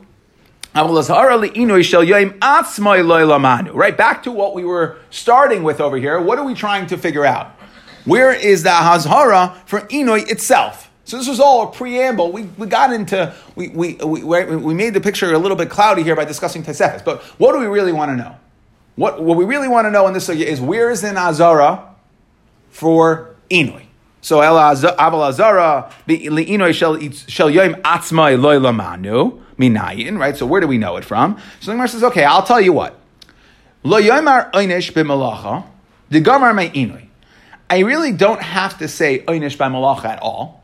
Right, 3.74 3.96
back 3.96 4.24
to 4.24 4.32
what 4.32 4.56
we 4.56 4.64
were 4.64 4.98
starting 5.10 5.64
with 5.64 5.80
over 5.80 5.98
here. 5.98 6.20
What 6.20 6.40
are 6.40 6.46
we 6.46 6.54
trying 6.54 6.88
to 6.88 6.98
figure 6.98 7.26
out? 7.26 7.52
Where 8.06 8.34
is 8.34 8.64
the 8.64 8.70
hazhara 8.70 9.56
for 9.68 9.82
inui 9.82 10.30
itself? 10.30 10.92
So 11.06 11.18
this 11.18 11.28
was 11.28 11.40
all 11.40 11.70
a 11.70 11.72
preamble. 11.72 12.32
We, 12.32 12.44
we 12.58 12.68
got 12.68 12.92
into, 12.92 13.34
we, 13.56 13.70
we, 13.70 13.96
we, 14.04 14.24
we 14.24 14.74
made 14.74 14.94
the 14.94 15.02
picture 15.02 15.32
a 15.34 15.38
little 15.38 15.56
bit 15.56 15.70
cloudy 15.70 16.02
here 16.02 16.16
by 16.16 16.26
discussing 16.26 16.64
Tesefes. 16.64 17.06
But 17.06 17.22
what 17.38 17.54
do 17.54 17.60
we 17.60 17.68
really 17.68 17.94
want 17.94 18.10
to 18.10 18.16
know? 18.16 18.36
What, 18.96 19.22
what 19.22 19.38
we 19.38 19.46
really 19.46 19.68
want 19.68 19.86
to 19.86 19.92
know 19.92 20.08
in 20.08 20.14
this 20.14 20.30
is 20.30 20.62
where 20.62 20.90
is 20.90 21.04
an 21.04 21.18
Azara 21.18 21.96
for 22.70 23.36
Inui? 23.50 23.86
So 24.22 24.42
El 24.42 24.56
Aval 24.56 25.28
Azara, 25.28 25.92
Inui 26.08 26.74
shel 27.28 27.50
Yom 27.50 27.76
Atzmai 27.76 28.40
Loy 28.40 28.58
Lamanu, 28.58 29.42
Minayin, 29.58 30.18
right? 30.18 30.36
So 30.36 30.46
where 30.46 30.62
do 30.62 30.68
we 30.68 30.78
know 30.78 30.96
it 30.96 31.06
from? 31.06 31.40
So 31.60 31.76
the 31.76 31.88
says, 31.88 32.04
okay, 32.04 32.24
I'll 32.24 32.44
tell 32.44 32.62
you 32.62 32.74
what. 32.74 32.98
Lo 33.84 34.02
Yomar 34.02 34.52
Einish 34.52 34.92
b'malacha, 34.94 35.66
the 36.10 36.22
Gamar 36.22 36.54
Inui. 36.74 37.08
I 37.70 37.80
really 37.80 38.12
don't 38.12 38.42
have 38.42 38.78
to 38.80 38.88
say 38.88 39.20
Einish 39.26 39.58
by 39.58 39.68
malacha 39.70 40.06
at 40.06 40.22
all 40.22 40.64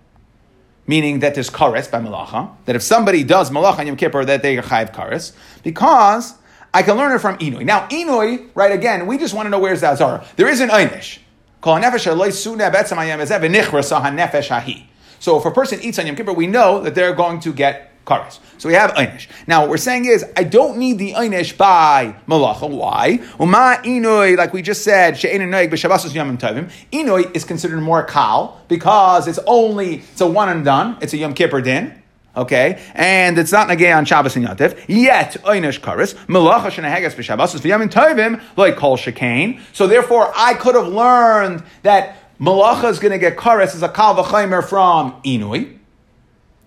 meaning 0.87 1.19
that 1.19 1.35
there's 1.35 1.49
kares 1.49 1.89
by 1.89 1.99
malacha, 1.99 2.49
that 2.65 2.75
if 2.75 2.81
somebody 2.81 3.23
does 3.23 3.49
malacha 3.49 3.79
on 3.79 3.87
Yom 3.87 3.95
Kippur, 3.95 4.25
that 4.25 4.41
they 4.41 4.57
are 4.57 4.61
chayiv 4.61 4.93
kares, 4.93 5.33
because 5.63 6.33
I 6.73 6.83
can 6.83 6.97
learn 6.97 7.13
it 7.13 7.19
from 7.19 7.37
Inui. 7.39 7.65
Now, 7.65 7.87
Inui, 7.89 8.49
right, 8.55 8.71
again, 8.71 9.07
we 9.07 9.17
just 9.17 9.33
want 9.33 9.45
to 9.45 9.49
know 9.49 9.59
where's 9.59 9.81
the 9.81 9.87
Azara. 9.87 10.25
There 10.37 10.47
is 10.47 10.61
an 10.61 10.69
Einish. 10.69 11.19
So 11.63 11.77
if 15.37 15.45
a 15.45 15.51
person 15.51 15.79
eats 15.81 15.99
on 15.99 16.07
Yom 16.07 16.15
Kippur, 16.15 16.33
we 16.33 16.47
know 16.47 16.81
that 16.81 16.95
they're 16.95 17.13
going 17.13 17.39
to 17.41 17.53
get 17.53 17.91
kares. 18.05 18.39
So 18.57 18.67
we 18.67 18.75
have 18.75 18.91
einish. 18.91 19.27
Now 19.47 19.61
what 19.61 19.69
we're 19.69 19.77
saying 19.77 20.05
is, 20.05 20.25
I 20.35 20.43
don't 20.43 20.77
need 20.77 20.97
the 20.97 21.13
einish 21.13 21.55
by 21.55 22.15
malacha. 22.27 22.69
Why? 22.69 23.19
Uma 23.39 23.79
inoi, 23.83 24.37
like 24.37 24.53
we 24.53 24.61
just 24.61 24.83
said, 24.83 25.17
she'ein 25.17 25.41
noig 25.41 25.69
b'shabbasos 25.69 26.13
yom 26.13 26.37
tovim. 26.37 26.71
Inoi 26.91 27.35
is 27.35 27.43
considered 27.43 27.81
more 27.81 28.03
kal 28.03 28.61
because 28.67 29.27
it's 29.27 29.39
only 29.45 29.97
it's 29.97 30.21
a 30.21 30.27
one 30.27 30.49
and 30.49 30.65
done. 30.65 30.97
It's 31.01 31.13
a 31.13 31.17
Yom 31.17 31.33
Kippur 31.33 31.61
din. 31.61 32.00
Okay, 32.33 32.81
and 32.93 33.37
it's 33.37 33.51
not 33.51 33.67
nagay 33.67 33.95
on 33.95 34.05
Shabbos 34.05 34.37
and 34.37 34.47
Yantif. 34.47 34.81
Yet 34.87 35.33
einish 35.43 35.81
kares 35.81 36.13
malacha 36.27 36.71
shenahegas 36.71 37.13
b'shabbasos 37.13 37.59
v'yom 37.59 37.89
tovim 37.89 38.41
like 38.55 38.77
kol 38.77 38.95
shekain. 38.95 39.59
So 39.73 39.85
therefore, 39.85 40.31
I 40.33 40.53
could 40.53 40.75
have 40.75 40.87
learned 40.87 41.63
that 41.83 42.15
malacha 42.39 42.89
is 42.89 42.99
going 42.99 43.11
to 43.11 43.17
get 43.17 43.35
kares 43.35 43.75
as 43.75 43.83
a 43.83 43.89
kal 43.89 44.15
from 44.23 45.21
inui. 45.23 45.77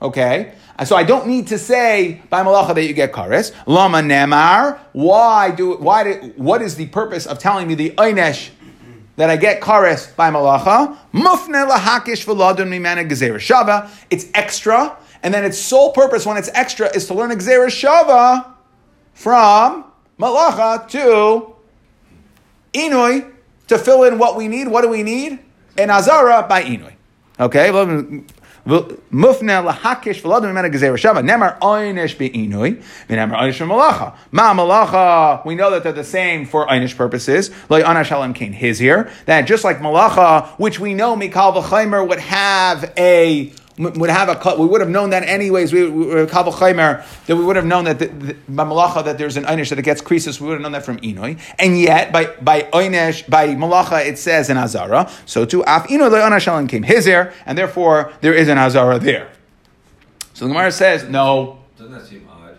Okay, 0.03 0.53
so 0.85 0.97
I 0.97 1.03
don't 1.03 1.27
need 1.29 1.47
to 1.47 1.57
say 1.57 2.21
by 2.29 2.43
malacha 2.43 2.75
that 2.75 2.83
you 2.83 2.93
get 2.93 3.13
kares. 3.13 3.55
Lama 3.67 3.99
nemar. 3.99 4.79
Why 4.93 5.51
do? 5.51 5.77
Why 5.77 6.05
do? 6.05 6.33
What 6.37 6.61
is 6.61 6.77
the 6.77 6.89
purpose 6.89 7.25
of 7.25 7.39
telling 7.39 7.69
me 7.69 7.75
the 7.75 7.91
einesh 7.93 8.51
that 9.17 9.31
I 9.31 9.37
get 9.37 9.63
kares 9.63 10.15
by 10.15 10.31
malacha? 10.31 10.99
Mufne 11.15 11.71
lahakish 11.71 12.27
v'ladun 12.27 12.69
mimana 12.69 13.09
gezerah 13.09 13.37
shava. 13.37 13.89
It's 14.11 14.27
extra, 14.35 14.95
and 15.25 15.33
then 15.33 15.45
its 15.45 15.59
sole 15.59 15.91
purpose 15.91 16.27
when 16.27 16.37
it's 16.37 16.51
extra 16.53 16.95
is 16.95 17.07
to 17.07 17.15
learn 17.15 17.31
gezerah 17.31 17.67
shava 17.67 18.47
from 19.15 19.85
malacha 20.21 20.87
to 20.91 21.57
inui 22.75 23.33
to 23.67 23.79
fill 23.79 24.05
in 24.05 24.19
what 24.19 24.37
we 24.37 24.49
need. 24.49 24.69
What 24.69 24.83
do 24.83 24.89
we 24.89 25.03
need? 25.03 25.39
An 25.79 25.91
azara 25.91 26.47
by 26.47 26.63
inui. 26.63 26.93
Okay, 27.41 27.71
Mufna 28.67 29.63
lahakish 29.63 30.23
v'ladam 30.23 30.53
imena 30.53 30.71
gezerah 30.71 30.99
shava. 30.99 31.23
Nemar 31.23 31.59
einish 31.61 32.17
be'inui. 32.17 32.83
V'nemar 33.09 33.37
einish 33.37 33.67
malacha. 33.67 34.15
Ma 34.31 34.55
malacha. 34.55 35.45
We 35.47 35.55
know 35.55 35.71
that 35.71 35.85
they're 35.85 35.93
the 35.93 36.05
same 36.05 36.45
for 36.47 36.67
einish 36.67 36.97
purposes. 36.97 37.51
Like 37.71 37.85
anash 37.85 38.35
kain 38.35 38.53
his 38.53 38.79
here. 38.79 39.11
That 39.25 39.43
just 39.43 39.65
like 39.65 39.79
malacha, 39.79 40.49
which 40.59 40.81
we 40.81 40.95
know 40.95 41.17
mikal 41.17 41.55
v'chaymer 41.55 42.07
would 42.07 42.21
have 42.21 42.93
a 42.97 43.53
would 43.79 44.11
have 44.11 44.29
a 44.29 44.57
we 44.57 44.67
would 44.67 44.81
have 44.81 44.91
known 44.91 45.11
that 45.11 45.25
anyways. 45.25 45.73
We, 45.73 45.89
we 45.89 46.15
that 46.15 47.05
we 47.29 47.35
would 47.35 47.57
have 47.57 47.65
known 47.65 47.85
that 47.85 47.99
the, 47.99 48.07
the, 48.07 48.37
by 48.49 48.65
malacha 48.65 49.05
that 49.05 49.19
there's 49.19 49.37
an 49.37 49.45
einish 49.45 49.71
that 49.71 49.79
it 49.79 49.83
gets 49.83 50.01
creases. 50.01 50.41
We 50.41 50.49
would 50.49 50.55
have 50.55 50.63
known 50.63 50.73
that 50.73 50.85
from 50.85 50.99
inoi, 50.99 51.41
and 51.59 51.81
yet 51.81 52.13
by 52.13 52.27
by 52.41 52.63
einish 52.63 53.29
by 53.29 53.49
malacha 53.49 54.07
it 54.07 54.19
says 54.19 54.49
an 54.49 54.59
azara. 54.59 55.11
So 55.27 55.45
to 55.47 55.63
af 55.63 55.89
inoi 55.89 56.11
le'anashalim 56.11 56.69
came 56.69 56.85
hizer, 56.85 57.33
and 57.47 57.59
therefore 57.59 58.13
there 58.21 58.35
is 58.35 58.49
an 58.49 58.59
azara 58.59 58.99
there. 58.99 59.33
So 60.35 60.47
the 60.47 60.53
Gemara 60.53 60.71
says 60.71 61.05
no. 61.09 61.61
Doesn't 61.77 61.93
that 61.93 62.07
seem 62.07 62.29
odd? 62.31 62.57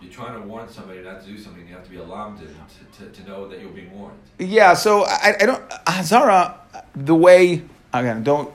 You're 0.00 0.12
trying 0.12 0.40
to 0.40 0.46
warn 0.46 0.68
somebody 0.68 1.02
not 1.02 1.20
to 1.20 1.26
do 1.26 1.38
something. 1.38 1.66
You 1.68 1.74
have 1.74 1.84
to 1.84 1.90
be 1.90 1.96
alarmed 1.98 2.40
to, 2.40 3.04
to, 3.04 3.10
to 3.10 3.28
know 3.28 3.48
that 3.48 3.60
you're 3.60 3.70
being 3.70 3.96
warned. 3.96 4.18
Yeah. 4.38 4.74
So 4.74 5.04
I, 5.04 5.36
I 5.40 5.46
don't 5.46 5.62
azara 5.86 6.58
the 6.96 7.14
way 7.14 7.62
again 7.92 8.22
don't 8.22 8.52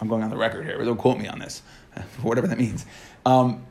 I'm 0.00 0.08
going 0.08 0.22
on 0.22 0.30
the 0.30 0.36
record 0.36 0.64
here, 0.64 0.82
don't 0.84 0.96
quote 0.96 1.18
me 1.18 1.28
on 1.28 1.38
this, 1.38 1.62
whatever 2.22 2.46
that 2.46 2.58
means. 2.58 2.84
Um, 3.24 3.64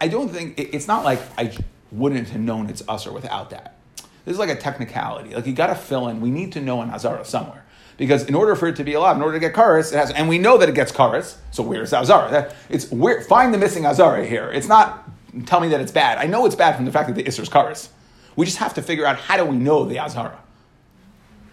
I 0.00 0.08
don't 0.08 0.28
think 0.28 0.58
it's 0.58 0.86
not 0.86 1.04
like 1.04 1.20
I 1.38 1.56
wouldn't 1.90 2.28
have 2.28 2.40
known 2.40 2.68
it's 2.68 2.82
us 2.88 3.06
or 3.06 3.12
without 3.12 3.50
that. 3.50 3.76
This 4.24 4.34
is 4.34 4.38
like 4.38 4.50
a 4.50 4.56
technicality. 4.56 5.34
Like 5.34 5.46
you 5.46 5.52
got 5.52 5.68
to 5.68 5.74
fill 5.74 6.08
in. 6.08 6.20
We 6.20 6.30
need 6.30 6.52
to 6.52 6.60
know 6.60 6.82
an 6.82 6.90
azara 6.90 7.24
somewhere 7.24 7.64
because 7.96 8.24
in 8.24 8.34
order 8.34 8.54
for 8.54 8.68
it 8.68 8.76
to 8.76 8.84
be 8.84 8.94
allowed, 8.94 9.16
in 9.16 9.22
order 9.22 9.34
to 9.34 9.40
get 9.40 9.54
karas, 9.54 9.92
it 9.92 9.96
has, 9.96 10.10
and 10.10 10.28
we 10.28 10.38
know 10.38 10.58
that 10.58 10.68
it 10.68 10.74
gets 10.74 10.92
karas. 10.92 11.36
So 11.50 11.62
where's 11.62 11.92
azara? 11.92 12.54
it's 12.68 12.90
where, 12.90 13.22
find 13.22 13.52
the 13.52 13.58
missing 13.58 13.86
azara 13.86 14.24
here. 14.24 14.50
It's 14.52 14.68
not 14.68 15.08
tell 15.46 15.60
me 15.60 15.68
that 15.68 15.80
it's 15.80 15.92
bad. 15.92 16.18
I 16.18 16.26
know 16.26 16.46
it's 16.46 16.54
bad 16.54 16.76
from 16.76 16.84
the 16.84 16.92
fact 16.92 17.08
that 17.08 17.14
the 17.14 17.26
isser's 17.26 17.48
karas. 17.48 17.88
We 18.36 18.46
just 18.46 18.58
have 18.58 18.74
to 18.74 18.82
figure 18.82 19.06
out 19.06 19.16
how 19.16 19.36
do 19.36 19.44
we 19.44 19.56
know 19.56 19.84
the 19.84 19.98
azara. 19.98 20.38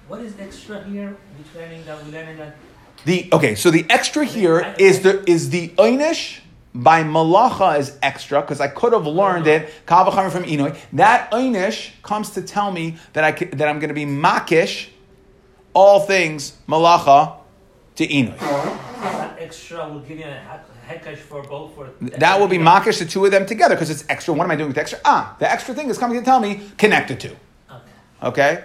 What 0.07 0.21
is 0.21 0.39
extra 0.39 0.83
here? 0.83 1.17
Learning 1.55 1.83
that 1.85 2.03
we 2.05 2.11
learning 2.11 2.37
that 2.37 2.55
the 3.07 3.29
okay, 3.31 3.55
so 3.55 3.71
the 3.71 3.85
extra 3.89 4.25
here 4.25 4.75
is 4.77 5.01
the 5.01 5.23
is 5.29 5.49
the 5.49 5.69
einish 5.77 6.39
by 6.75 7.03
malacha 7.03 7.79
is 7.79 7.97
extra 8.03 8.41
because 8.41 8.59
I 8.59 8.67
could 8.67 8.91
have 8.91 9.07
learned 9.07 9.47
it 9.47 9.69
kavacham 9.87 10.29
from 10.29 10.43
Inoi. 10.43 10.77
That 10.91 11.31
einish 11.31 11.91
comes 12.03 12.31
to 12.31 12.41
tell 12.41 12.71
me 12.71 12.97
that 13.13 13.23
I 13.23 13.31
that 13.31 13.67
I'm 13.67 13.79
going 13.79 13.87
to 13.87 13.95
be 13.95 14.05
makish 14.05 14.89
all 15.73 16.01
things 16.01 16.57
malacha 16.67 17.37
to 17.95 18.05
Inoi. 18.05 18.37
That 18.37 19.37
extra 19.39 19.87
will 19.87 20.01
give 20.01 20.19
you 20.19 20.25
a 20.25 20.61
hekesh 20.85 21.17
for 21.17 21.41
both. 21.43 21.75
For 21.75 21.89
that 22.01 22.39
will 22.39 22.49
be 22.49 22.57
makish 22.57 22.99
the 22.99 23.05
two 23.05 23.23
of 23.23 23.31
them 23.31 23.45
together 23.45 23.75
because 23.75 23.89
it's 23.89 24.03
extra. 24.09 24.33
What 24.33 24.43
am 24.43 24.51
I 24.51 24.57
doing 24.57 24.67
with 24.67 24.75
the 24.75 24.81
extra? 24.81 24.99
Ah, 25.05 25.37
the 25.39 25.49
extra 25.49 25.73
thing 25.73 25.89
is 25.89 25.97
coming 25.97 26.19
to 26.19 26.25
tell 26.25 26.41
me 26.41 26.61
connected 26.77 27.21
to. 27.21 27.29
Okay. 27.29 27.93
Okay. 28.23 28.63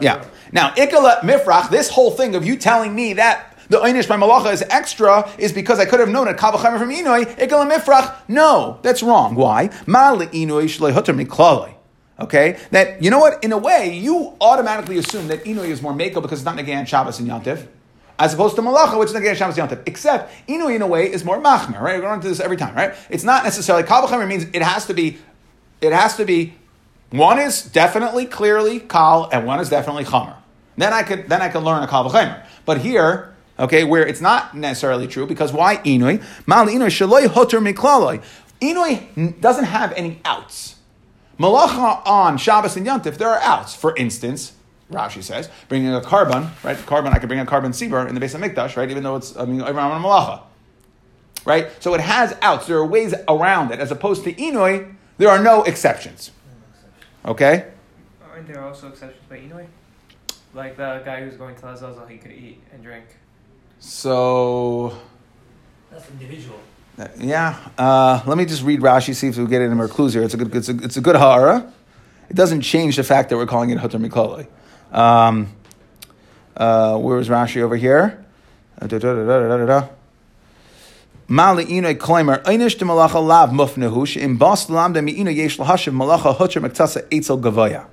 Yeah. 0.00 0.24
Now, 0.52 0.70
ikala 0.70 1.20
mifrach, 1.20 1.70
this 1.70 1.90
whole 1.90 2.10
thing 2.10 2.34
of 2.34 2.44
you 2.44 2.56
telling 2.56 2.94
me 2.94 3.14
that 3.14 3.56
the 3.68 3.78
einish 3.78 4.08
by 4.08 4.16
malacha 4.16 4.52
is 4.52 4.62
extra 4.68 5.30
is 5.38 5.52
because 5.52 5.78
I 5.78 5.84
could 5.86 6.00
have 6.00 6.08
known 6.08 6.28
it 6.28 6.36
kavachamer 6.36 6.78
from 6.78 6.90
inoi. 6.90 7.24
Ikala 7.36 7.70
mifrach, 7.70 8.14
no, 8.28 8.78
that's 8.82 9.02
wrong. 9.02 9.34
Why? 9.34 9.70
Okay, 12.20 12.58
that 12.70 13.02
you 13.02 13.10
know 13.10 13.18
what? 13.18 13.42
In 13.42 13.50
a 13.52 13.58
way, 13.58 13.96
you 13.98 14.36
automatically 14.40 14.98
assume 14.98 15.26
that 15.28 15.44
inoi 15.44 15.68
is 15.68 15.82
more 15.82 15.92
mako 15.92 16.20
because 16.20 16.40
it's 16.40 16.44
not 16.44 16.56
negayan 16.56 16.86
Shabbos 16.86 17.18
and 17.18 17.28
Yantiv, 17.28 17.66
as 18.20 18.34
opposed 18.34 18.54
to 18.54 18.62
malacha, 18.62 18.98
which 18.98 19.08
is 19.08 19.14
negayan 19.16 19.34
Shabbos 19.34 19.58
and 19.58 19.68
Yantiv. 19.68 19.82
Except 19.86 20.30
inoi, 20.46 20.76
in 20.76 20.82
a 20.82 20.86
way, 20.86 21.10
is 21.10 21.24
more 21.24 21.40
machmer. 21.40 21.80
Right? 21.80 21.96
We're 21.96 22.02
going 22.02 22.20
to 22.20 22.28
this 22.28 22.38
every 22.38 22.56
time. 22.56 22.76
Right? 22.76 22.94
It's 23.10 23.24
not 23.24 23.42
necessarily 23.42 23.82
kavachamer 23.84 24.28
means 24.28 24.44
it 24.44 24.62
has 24.62 24.86
to 24.86 24.94
be. 24.94 25.18
It 25.80 25.92
has 25.92 26.16
to 26.16 26.24
be 26.24 26.54
one 27.18 27.38
is 27.38 27.62
definitely 27.62 28.26
clearly 28.26 28.80
kal, 28.80 29.28
and 29.32 29.46
one 29.46 29.60
is 29.60 29.70
definitely 29.70 30.04
chamer. 30.04 30.36
Then 30.76 30.92
I 30.92 31.02
could 31.02 31.28
then 31.28 31.42
I 31.42 31.48
can 31.48 31.64
learn 31.64 31.82
a 31.82 31.86
kal 31.86 32.08
v'chemer. 32.10 32.44
But 32.64 32.78
here, 32.78 33.34
okay, 33.58 33.84
where 33.84 34.06
it's 34.06 34.20
not 34.20 34.56
necessarily 34.56 35.06
true 35.06 35.26
because 35.26 35.52
why 35.52 35.76
inui 35.78 36.22
mal 36.46 36.66
inui 36.66 36.88
shaloi 36.88 37.26
hoter 37.26 37.60
miklaloi. 37.60 38.22
Inui 38.60 39.40
doesn't 39.40 39.64
have 39.64 39.92
any 39.92 40.20
outs. 40.24 40.76
Malacha 41.38 42.06
on 42.06 42.36
Shabbos 42.38 42.76
and 42.76 42.86
Yantif, 42.86 43.18
there 43.18 43.28
are 43.28 43.40
outs. 43.40 43.74
For 43.74 43.96
instance, 43.96 44.52
Rashi 44.90 45.22
says, 45.22 45.50
bringing 45.68 45.92
a 45.92 46.00
korban, 46.00 46.50
right? 46.62 46.76
Korban, 46.76 47.12
I 47.12 47.18
could 47.18 47.28
bring 47.28 47.40
a 47.40 47.46
korban 47.46 47.74
seber 47.74 48.06
in 48.06 48.14
the 48.14 48.20
base 48.20 48.34
of 48.34 48.40
Mikdash, 48.40 48.76
right? 48.76 48.90
Even 48.90 49.02
though 49.02 49.16
it's, 49.16 49.36
I 49.36 49.44
mean, 49.44 49.60
around 49.60 50.02
Malacha. 50.02 50.42
Right? 51.44 51.70
So 51.82 51.92
it 51.94 52.00
has 52.00 52.36
outs. 52.40 52.66
There 52.66 52.78
are 52.78 52.86
ways 52.86 53.14
around 53.28 53.70
it. 53.72 53.78
As 53.78 53.90
opposed 53.90 54.24
to 54.24 54.32
Inui, 54.32 54.94
there 55.18 55.28
are 55.28 55.42
no 55.42 55.62
exceptions. 55.64 56.30
Okay? 57.24 57.66
Aren't 58.30 58.46
there 58.46 58.62
also 58.62 58.88
exceptions 58.88 59.22
by 59.28 59.38
Inui? 59.38 59.66
Like 60.52 60.76
the 60.76 61.02
guy 61.04 61.22
who's 61.22 61.36
going 61.36 61.56
to 61.56 61.68
Azazel, 61.68 62.06
he 62.06 62.18
could 62.18 62.32
eat 62.32 62.60
and 62.72 62.82
drink. 62.82 63.06
So. 63.80 64.96
That's 65.90 66.08
individual. 66.10 66.58
Uh, 66.98 67.08
yeah. 67.18 67.58
Uh, 67.76 68.22
let 68.26 68.38
me 68.38 68.44
just 68.44 68.62
read 68.62 68.80
Rashi, 68.80 69.14
see 69.14 69.28
if 69.28 69.36
we 69.36 69.46
get 69.46 69.62
any 69.62 69.74
more 69.74 69.88
clues 69.88 70.14
here. 70.14 70.22
It's 70.22 70.34
a 70.34 70.36
good, 70.36 70.54
it's 70.54 70.68
a, 70.68 70.76
it's 70.76 70.96
a 70.96 71.00
good 71.00 71.16
hara. 71.16 71.72
It 72.28 72.36
doesn't 72.36 72.62
change 72.62 72.96
the 72.96 73.04
fact 73.04 73.30
that 73.30 73.36
we're 73.36 73.46
calling 73.46 73.70
it 73.70 73.78
Hutter 73.78 73.98
Mikoloi. 73.98 74.46
Um, 74.92 75.48
uh, 76.56 76.96
where 76.98 77.18
is 77.18 77.28
Rashi 77.28 77.60
over 77.62 77.76
here? 77.76 78.24
Uh, 78.80 78.86
da, 78.86 78.98
da, 78.98 79.66
da, 79.66 79.88
Mali 81.26 81.64
ino 81.64 81.94
klimer 81.94 82.42
einish 82.44 82.78
de 82.78 82.84
malacha 82.84 83.24
lav 83.26 83.50
mufnehush 83.50 84.20
in 84.20 84.36
bas 84.36 84.66
lamda 84.66 85.02
mi 85.02 85.12
yesh 85.12 85.56
malacha 85.58 86.36
hutcher 86.36 86.60
mektasa 86.62 87.06
etzel 87.10 87.38
gavaya. 87.38 87.86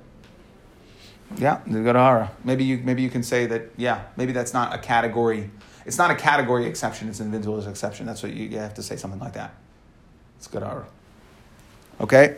Yeah, 1.38 1.60
the 1.66 2.28
Maybe 2.44 2.64
you 2.64 2.78
maybe 2.78 3.02
you 3.02 3.08
can 3.08 3.22
say 3.22 3.46
that. 3.46 3.70
Yeah, 3.76 4.02
maybe 4.16 4.32
that's 4.32 4.52
not 4.52 4.74
a 4.74 4.78
category. 4.78 5.50
It's 5.86 5.98
not 5.98 6.10
a 6.10 6.14
category 6.14 6.66
exception. 6.66 7.08
It's 7.08 7.20
an 7.20 7.26
individual 7.26 7.66
exception. 7.66 8.06
That's 8.06 8.22
what 8.22 8.32
you, 8.32 8.48
you 8.48 8.58
have 8.58 8.74
to 8.74 8.82
say 8.82 8.96
something 8.96 9.18
like 9.18 9.32
that. 9.32 9.54
It's 10.38 10.46
Gadara. 10.46 10.84
Okay. 12.00 12.36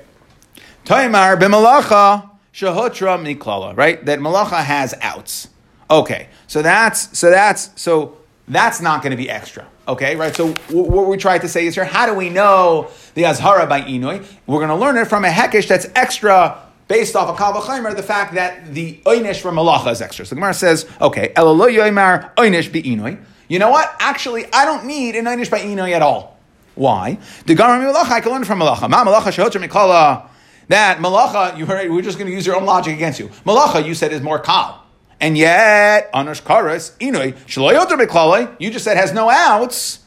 Taimar 0.84 1.38
b'malacha 1.38 2.30
shahutra 2.52 3.18
miklala. 3.18 3.76
Right. 3.76 4.04
That 4.04 4.20
malacha 4.20 4.62
has 4.62 4.94
outs. 5.00 5.48
Okay. 5.90 6.28
So 6.46 6.62
that's 6.62 7.18
so 7.18 7.30
that's 7.30 7.70
so 7.74 8.16
that's 8.46 8.80
not 8.80 9.02
going 9.02 9.10
to 9.10 9.16
be 9.16 9.28
extra. 9.28 9.66
Okay, 9.86 10.16
right? 10.16 10.34
So 10.34 10.52
what 10.70 11.08
we 11.08 11.18
tried 11.18 11.42
to 11.42 11.48
say 11.48 11.66
is 11.66 11.74
here, 11.74 11.84
how 11.84 12.06
do 12.06 12.14
we 12.14 12.30
know 12.30 12.90
the 13.14 13.24
Azhara 13.24 13.68
by 13.68 13.82
Inui? 13.82 14.24
We're 14.46 14.58
going 14.58 14.68
to 14.68 14.76
learn 14.76 14.96
it 14.96 15.06
from 15.06 15.24
a 15.24 15.28
Hekesh 15.28 15.68
that's 15.68 15.86
extra 15.94 16.62
based 16.88 17.16
off 17.16 17.28
of 17.28 17.36
Kal 17.36 17.52
the 17.94 18.02
fact 18.02 18.34
that 18.34 18.72
the 18.72 19.00
Einish 19.04 19.40
from 19.40 19.56
Malacha 19.56 19.92
is 19.92 20.00
extra. 20.00 20.24
So 20.24 20.36
Gemara 20.36 20.54
says, 20.54 20.88
okay, 21.00 21.32
Elalo 21.36 21.68
Yoimar 21.68 22.34
Einish 22.36 22.72
be 22.72 22.82
Inui. 22.82 23.22
you 23.48 23.58
know 23.58 23.70
what? 23.70 23.94
Actually, 23.98 24.46
I 24.52 24.64
don't 24.64 24.86
need 24.86 25.16
an 25.16 25.26
einish 25.26 25.50
by 25.50 25.60
inoi 25.60 25.92
at 25.92 26.02
all. 26.02 26.38
Why? 26.74 27.18
The 27.46 27.54
Gamar 27.54 27.80
Malacha, 27.80 28.10
I 28.10 28.20
can 28.20 28.32
learn 28.32 28.44
from 28.44 28.60
Malacha. 28.60 28.88
Ma 28.88 29.04
Malacha 29.04 29.68
mikala. 29.68 30.28
That 30.68 30.98
Malacha, 30.98 31.58
you 31.58 31.66
heard, 31.66 31.90
we're 31.90 32.00
just 32.00 32.18
going 32.18 32.30
to 32.30 32.34
use 32.34 32.46
your 32.46 32.56
own 32.56 32.64
logic 32.64 32.94
against 32.94 33.20
you. 33.20 33.28
Malacha, 33.44 33.84
you 33.84 33.94
said, 33.94 34.12
is 34.12 34.22
more 34.22 34.38
kal. 34.38 34.83
And 35.20 35.38
yet, 35.38 36.12
Anush 36.12 36.42
Karas, 36.42 36.96
Inoi, 36.98 37.34
Shaloyotra 37.46 37.98
Miklale, 38.04 38.54
you 38.58 38.70
just 38.70 38.84
said 38.84 38.96
has 38.96 39.12
no 39.12 39.30
outs, 39.30 40.00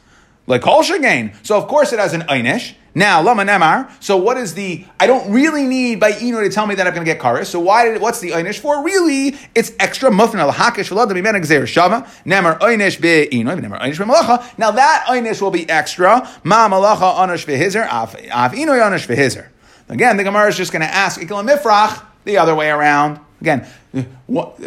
like 0.46 0.62
Kol 0.62 0.84
Shagain. 0.84 1.34
So 1.46 1.58
of 1.58 1.68
course 1.68 1.94
it 1.94 2.00
has 2.00 2.14
an 2.14 2.22
Einish. 2.22 2.76
Now, 2.96 3.22
Lama 3.22 3.44
Nemar. 3.44 3.92
So 4.02 4.18
what 4.18 4.38
is 4.38 4.56
the, 4.56 4.84
I 5.00 5.06
don't 5.06 5.32
really 5.32 5.66
need 5.66 6.00
by 6.00 6.14
Inoi 6.14 6.46
to 6.46 6.50
tell 6.50 6.66
me 6.66 6.74
that 6.74 6.88
I'm 6.88 6.94
going 6.96 7.06
to 7.06 7.14
get 7.14 7.22
Karas. 7.22 7.46
So 7.46 7.60
why 7.60 7.86
did, 7.86 8.02
what's 8.02 8.22
the 8.22 8.32
Einish 8.32 8.58
for? 8.58 8.84
Really, 8.84 9.38
it's 9.54 9.72
extra 9.80 10.10
Mufna, 10.10 10.50
Lahakish, 10.50 10.90
Shalad, 10.90 11.12
Mimena 11.12 11.40
Gzer 11.40 11.62
Shava, 11.62 12.08
Nemar 12.26 12.58
Einish 12.60 13.00
be 13.00 13.28
Inoi, 13.38 13.60
Nemar 13.60 13.80
Einish 13.82 14.00
be 14.00 14.06
Malacha. 14.06 14.58
Now 14.58 14.72
that 14.72 15.06
Einish 15.10 15.42
will 15.42 15.52
be 15.52 15.70
extra. 15.70 16.28
Ma 16.44 16.68
Malacha 16.68 17.18
Anush 17.18 17.46
Vehizer, 17.46 17.88
Av 17.88 18.16
Inoi 18.54 18.80
Anush 18.80 19.06
Vehizer. 19.06 19.50
Again, 19.90 20.18
the 20.18 20.24
Gemara 20.24 20.48
is 20.48 20.58
just 20.58 20.72
going 20.72 20.82
to 20.82 20.92
ask 20.92 21.22
Ikla 21.22 21.48
Mifrach 21.48 22.04
the 22.26 22.40
other 22.40 22.56
way 22.56 22.72
around. 22.72 23.20
Again, 23.42 23.68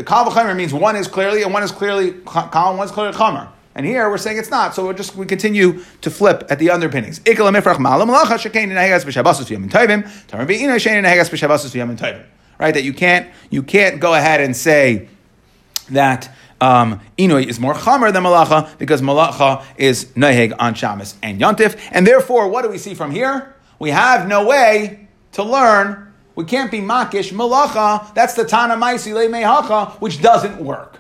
Kal 0.07 0.55
means 0.55 0.73
one 0.73 0.97
is 0.97 1.09
clearly 1.09 1.43
and 1.43 1.53
one 1.53 1.63
is 1.63 1.73
clearly 1.73 2.13
Kal 2.27 2.77
one 2.77 2.87
is 2.87 2.93
clearly 2.93 3.13
Chomer. 3.13 3.49
And 3.75 3.87
here 3.87 4.11
we're 4.11 4.19
saying 4.19 4.39
it's 4.39 4.51
not, 4.51 4.75
so 4.75 4.89
we 4.89 4.95
just 4.95 5.15
we 5.15 5.27
continue 5.27 5.85
to 6.01 6.11
flip 6.11 6.45
at 6.51 6.59
the 6.59 6.71
underpinnings. 6.71 7.21
Right, 12.59 12.75
that 12.75 12.83
you 12.83 12.93
can't 12.93 13.31
you 13.49 13.63
can't 13.63 14.01
go 14.01 14.13
ahead 14.15 14.41
and 14.41 14.57
say 14.57 15.09
that 15.91 16.31
um, 16.61 17.01
Inoi 17.17 17.47
is 17.47 17.59
more 17.59 17.75
chamer 17.75 18.13
than 18.13 18.23
malacha 18.23 18.77
because 18.79 19.01
malacha 19.01 19.65
is 19.79 20.07
neheg 20.17 20.55
on 20.59 20.75
Shabbos 20.75 21.15
and 21.23 21.41
Yontif, 21.41 21.81
and 21.91 22.07
therefore, 22.07 22.49
what 22.49 22.63
do 22.63 22.69
we 22.69 22.79
see 22.79 22.95
from 22.95 23.11
here? 23.11 23.55
We 23.79 23.91
have 23.91 24.29
no 24.29 24.47
way 24.47 25.09
to 25.33 25.43
learn. 25.43 26.10
We 26.35 26.45
can't 26.45 26.71
be 26.71 26.81
makish 26.81 27.33
malacha. 27.33 28.15
That's 28.15 28.35
the 28.35 28.45
tana 28.45 28.75
maisi 28.75 29.13
mehacha, 29.13 29.93
which 30.01 30.23
doesn't 30.23 30.59
work, 30.59 30.99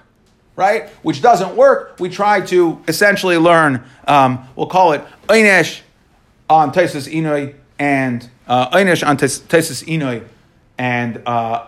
right? 0.56 0.88
Which 1.02 1.22
doesn't 1.22 1.56
work. 1.56 1.96
We 1.98 2.08
try 2.08 2.40
to 2.46 2.82
essentially 2.88 3.38
learn. 3.38 3.84
Um, 4.06 4.48
we'll 4.56 4.66
call 4.66 4.92
it 4.92 5.04
einish 5.28 5.80
on 6.48 6.72
tesis 6.72 7.12
inoi 7.12 7.54
and 7.78 8.28
uh, 8.46 8.70
einish 8.70 9.06
on 9.06 9.16
tesis 9.16 9.84
inoi 9.84 10.24
and. 10.78 11.22
Uh, 11.26 11.66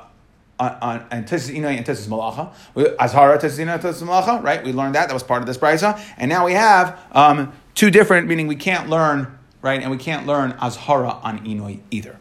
on, 0.58 1.24
Tesis 1.24 1.50
Inoi 1.50 1.76
and 1.76 1.84
Tesis 1.86 2.06
Malacha. 2.06 2.52
Azhara 2.76 3.38
Tesis 3.40 3.58
Inoi 3.58 3.80
Tesis 3.80 4.02
Malacha, 4.02 4.42
right? 4.42 4.62
We 4.62 4.72
learned 4.72 4.94
that. 4.94 5.08
That 5.08 5.14
was 5.14 5.22
part 5.22 5.42
of 5.42 5.46
this 5.46 5.58
brisa. 5.58 6.00
And 6.16 6.28
now 6.28 6.44
we 6.46 6.52
have 6.52 6.98
um, 7.12 7.52
two 7.74 7.90
different, 7.90 8.28
meaning 8.28 8.46
we 8.46 8.56
can't 8.56 8.88
learn, 8.88 9.38
right? 9.60 9.80
And 9.80 9.90
we 9.90 9.96
can't 9.96 10.26
learn 10.26 10.52
Azhara 10.52 11.22
on 11.24 11.44
Inoi 11.44 11.80
either. 11.90 12.16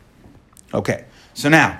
Okay, 0.73 1.05
so 1.33 1.49
now, 1.49 1.79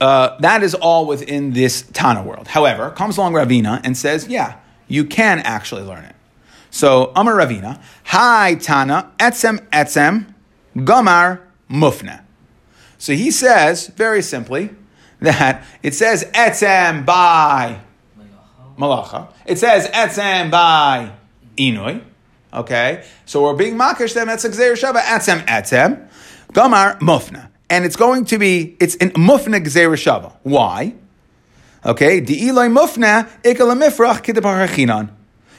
uh, 0.00 0.36
that 0.40 0.64
is 0.64 0.74
all 0.74 1.06
within 1.06 1.52
this 1.52 1.82
Tana 1.92 2.24
world. 2.24 2.48
However, 2.48 2.90
comes 2.90 3.16
along 3.18 3.34
Ravina 3.34 3.80
and 3.84 3.96
says, 3.96 4.26
yeah, 4.26 4.56
you 4.88 5.04
can 5.04 5.38
actually 5.38 5.82
learn 5.82 6.04
it. 6.04 6.16
So, 6.70 7.12
Amar 7.14 7.34
Ravina, 7.34 7.80
Hi 8.06 8.56
Tana, 8.56 9.12
etzem 9.18 9.58
etzem, 9.68 10.34
gomar 10.74 11.40
mufna. 11.70 12.22
So 12.98 13.12
he 13.12 13.30
says, 13.30 13.88
very 13.88 14.22
simply, 14.22 14.70
that 15.20 15.64
it 15.84 15.94
says 15.94 16.24
etzem 16.34 17.06
by 17.06 17.78
malacha. 18.76 19.32
It 19.46 19.58
says 19.58 19.86
etzem 19.88 20.50
by 20.50 21.12
inui. 21.56 22.02
Okay, 22.52 23.04
so 23.24 23.42
we're 23.42 23.54
being 23.54 23.76
makish 23.76 24.14
them. 24.14 24.28
A 24.28 24.32
etzem 24.32 25.44
etzem. 25.46 26.08
Gamar 26.52 26.98
mufna. 26.98 27.51
And 27.72 27.86
it's 27.86 27.96
going 27.96 28.26
to 28.26 28.38
be, 28.38 28.76
it's 28.80 28.96
in 28.96 29.12
mufna 29.12 29.58
gzeir 29.64 29.88
shava. 29.94 30.34
Why? 30.42 30.92
Okay, 31.86 32.20
di 32.20 32.48
ilay 32.48 32.68
mufna 32.70 33.26
ikala 33.42 33.74
mifrach. 33.82 35.10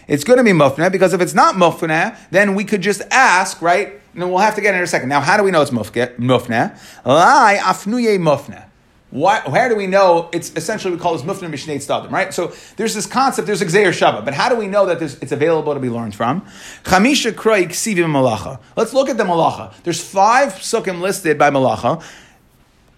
It's 0.07 0.23
going 0.23 0.37
to 0.37 0.43
be 0.43 0.51
mufna 0.51 0.91
because 0.91 1.13
if 1.13 1.21
it's 1.21 1.33
not 1.33 1.55
mufna, 1.55 2.15
then 2.29 2.53
we 2.53 2.65
could 2.65 2.81
just 2.81 3.01
ask, 3.09 3.59
right? 3.63 3.99
And 4.13 4.29
we'll 4.29 4.37
have 4.37 4.53
to 4.53 4.61
get 4.61 4.75
in 4.75 4.81
a 4.83 4.85
second. 4.85 5.09
Now, 5.09 5.21
how 5.21 5.37
do 5.37 5.43
we 5.43 5.49
know 5.49 5.63
it's 5.63 5.71
mufna? 5.71 6.79
Lai 7.03 7.57
afnuye 7.59 8.19
mufna. 8.19 8.65
Why, 9.13 9.41
where 9.41 9.69
do 9.69 9.75
we 9.75 9.85
know 9.85 10.27
it's 10.33 10.51
essentially 10.55 10.95
we 10.95 10.99
call 10.99 11.15
this 11.15 11.21
mufna 11.21 11.47
mishnei 11.47 11.75
stadim, 11.75 12.09
right? 12.09 12.33
So 12.33 12.51
there's 12.77 12.95
this 12.95 13.05
concept, 13.05 13.45
there's 13.45 13.61
a 13.61 13.65
gzeir 13.67 13.89
shava, 13.89 14.25
but 14.25 14.33
how 14.33 14.49
do 14.49 14.55
we 14.55 14.65
know 14.65 14.87
that 14.87 15.03
it's 15.03 15.31
available 15.31 15.75
to 15.75 15.79
be 15.79 15.91
learned 15.91 16.15
from? 16.15 16.41
Chamisha 16.83 17.31
kroik 17.31 17.67
sivim 17.67 18.05
malacha. 18.05 18.59
Let's 18.75 18.91
look 18.91 19.09
at 19.09 19.17
the 19.17 19.23
malacha. 19.23 19.71
There's 19.83 20.03
five 20.03 20.53
sukkim 20.53 20.99
listed 20.99 21.37
by 21.37 21.51
malacha. 21.51 22.03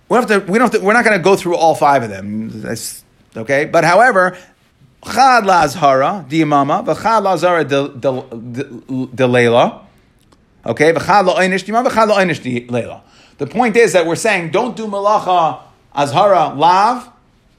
We 0.08 0.16
have 0.16 0.28
to, 0.28 0.40
we 0.40 0.58
don't 0.58 0.72
have 0.72 0.80
to, 0.80 0.88
we're 0.88 0.94
not 0.94 1.04
going 1.04 1.18
to 1.18 1.24
go 1.24 1.36
through 1.36 1.58
all 1.58 1.76
five 1.76 2.02
of 2.02 2.10
them. 2.10 2.62
That's, 2.62 3.04
okay, 3.36 3.66
but 3.66 3.84
however, 3.84 4.38
chad 5.04 5.44
lazhara 5.44 6.30
diamama 6.30 6.86
v'chad 6.86 7.24
lazhara 7.24 7.68
de 9.14 9.28
leila. 9.28 9.86
Okay, 10.66 10.94
v'chad 10.94 11.28
la'inish 11.28 11.66
diamama 11.66 11.90
v'chad 11.90 12.08
la'inish 12.08 12.42
de 12.42 12.66
leila. 12.68 13.02
The 13.38 13.48
point 13.48 13.76
is 13.76 13.92
that 13.92 14.06
we're 14.06 14.16
saying 14.16 14.52
don't 14.52 14.78
do 14.78 14.88
malacha 14.88 15.65
Azhara 15.96 16.56
lav, 16.58 17.10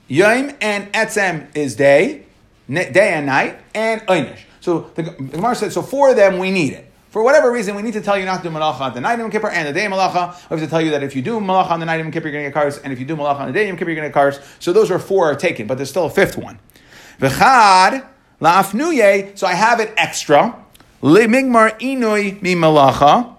yom 0.08 0.52
and 0.60 0.92
etzem 0.92 1.54
is 1.56 1.76
day, 1.76 2.26
day 2.68 3.12
and 3.14 3.26
night, 3.26 3.58
and 3.74 4.00
einish. 4.02 4.40
So 4.60 4.90
the, 4.94 5.02
the 5.02 5.10
Gemara 5.10 5.54
said, 5.54 5.72
so 5.72 5.82
for 5.82 6.14
them 6.14 6.38
we 6.38 6.50
need 6.50 6.72
it. 6.72 6.90
For 7.10 7.22
whatever 7.22 7.50
reason, 7.50 7.74
we 7.74 7.82
need 7.82 7.94
to 7.94 8.02
tell 8.02 8.18
you 8.18 8.26
not 8.26 8.42
to 8.42 8.48
do 8.50 8.54
malacha 8.54 8.80
on 8.80 8.94
the 8.94 9.00
night 9.00 9.18
of 9.18 9.30
Kippur 9.30 9.48
and 9.48 9.66
the 9.66 9.72
day 9.72 9.86
of 9.86 9.92
malacha. 9.92 10.34
We 10.50 10.58
have 10.58 10.64
to 10.66 10.70
tell 10.70 10.82
you 10.82 10.90
that 10.90 11.02
if 11.02 11.16
you 11.16 11.22
do 11.22 11.40
malacha 11.40 11.70
on 11.70 11.80
the 11.80 11.86
night 11.86 12.04
of 12.04 12.12
Kippur, 12.12 12.28
you're 12.28 12.32
going 12.32 12.44
to 12.44 12.50
get 12.50 12.54
cars, 12.54 12.76
and 12.76 12.92
if 12.92 12.98
you 12.98 13.06
do 13.06 13.16
malacha 13.16 13.40
on 13.40 13.46
the 13.46 13.54
day 13.54 13.70
of 13.70 13.78
Kippur, 13.78 13.90
you're 13.90 13.96
going 13.96 14.04
to 14.04 14.10
get 14.10 14.12
cars. 14.12 14.38
So 14.58 14.74
those 14.74 14.90
are 14.90 14.98
four 14.98 15.30
are 15.30 15.34
taken, 15.34 15.66
but 15.66 15.78
there's 15.78 15.88
still 15.88 16.04
a 16.04 16.10
fifth 16.10 16.36
one. 16.36 16.58
V'chad 17.18 18.06
la'afnuye, 18.40 19.38
so 19.38 19.46
I 19.46 19.54
have 19.54 19.80
it 19.80 19.94
extra. 19.96 20.62
Limigmar 21.00 21.80
inui 21.80 22.42
mi 22.42 22.54
malacha. 22.54 23.34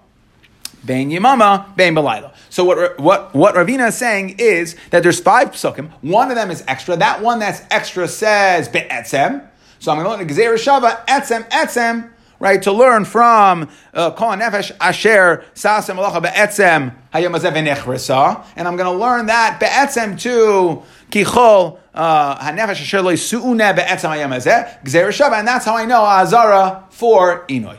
Ben 0.84 1.12
Yimama, 1.12 1.76
Ben 1.76 1.94
Belayla. 1.94 2.34
So 2.58 2.66
what, 2.66 3.00
what, 3.00 3.36
what 3.36 3.54
Ravina 3.54 3.90
is 3.90 3.98
saying 3.98 4.38
is 4.40 4.76
that 4.90 5.04
there's 5.04 5.20
five 5.20 5.52
psukim. 5.52 5.92
One 6.02 6.32
of 6.32 6.36
them 6.36 6.50
is 6.50 6.64
extra. 6.68 6.96
That 6.98 7.22
one 7.22 7.38
that's 7.38 7.62
extra 7.70 8.08
says 8.08 8.68
Be'etzem. 8.68 9.48
So 9.78 9.92
I'm 9.92 10.04
going 10.04 10.10
to 10.10 10.26
learn 10.26 10.28
Gzeir 10.28 10.56
Shava, 10.56 11.06
Etzem, 11.06 11.48
Etzem, 11.50 12.10
right, 12.40 12.60
to 12.64 12.72
learn 12.72 13.06
from 13.06 13.70
uh, 13.94 14.10
Kol 14.10 14.30
Nefesh 14.30 14.72
Asher 14.82 15.46
Sasem 15.54 15.98
Malacha 15.98 16.20
Be'etzem 16.20 16.96
Hayom 17.14 17.38
Azeh 17.38 18.44
And 18.56 18.68
I'm 18.68 18.76
going 18.76 18.92
to 18.92 19.00
learn 19.00 19.28
that 19.28 19.60
Be'etzem 19.60 20.20
to 20.22 20.82
Kichol 21.12 21.78
uh, 21.94 22.40
Hanefesh 22.40 22.82
Asher 22.82 23.04
Lo 23.04 23.14
Su'une 23.14 23.76
Be'etzem 23.76 24.10
Hayom 24.10 24.36
Azeh 24.36 24.82
Shava. 24.84 25.38
And 25.38 25.48
that's 25.48 25.66
how 25.66 25.78
I 25.78 25.86
know 25.86 26.04
Azara 26.04 26.86
for 26.90 27.46
Inoi. 27.50 27.78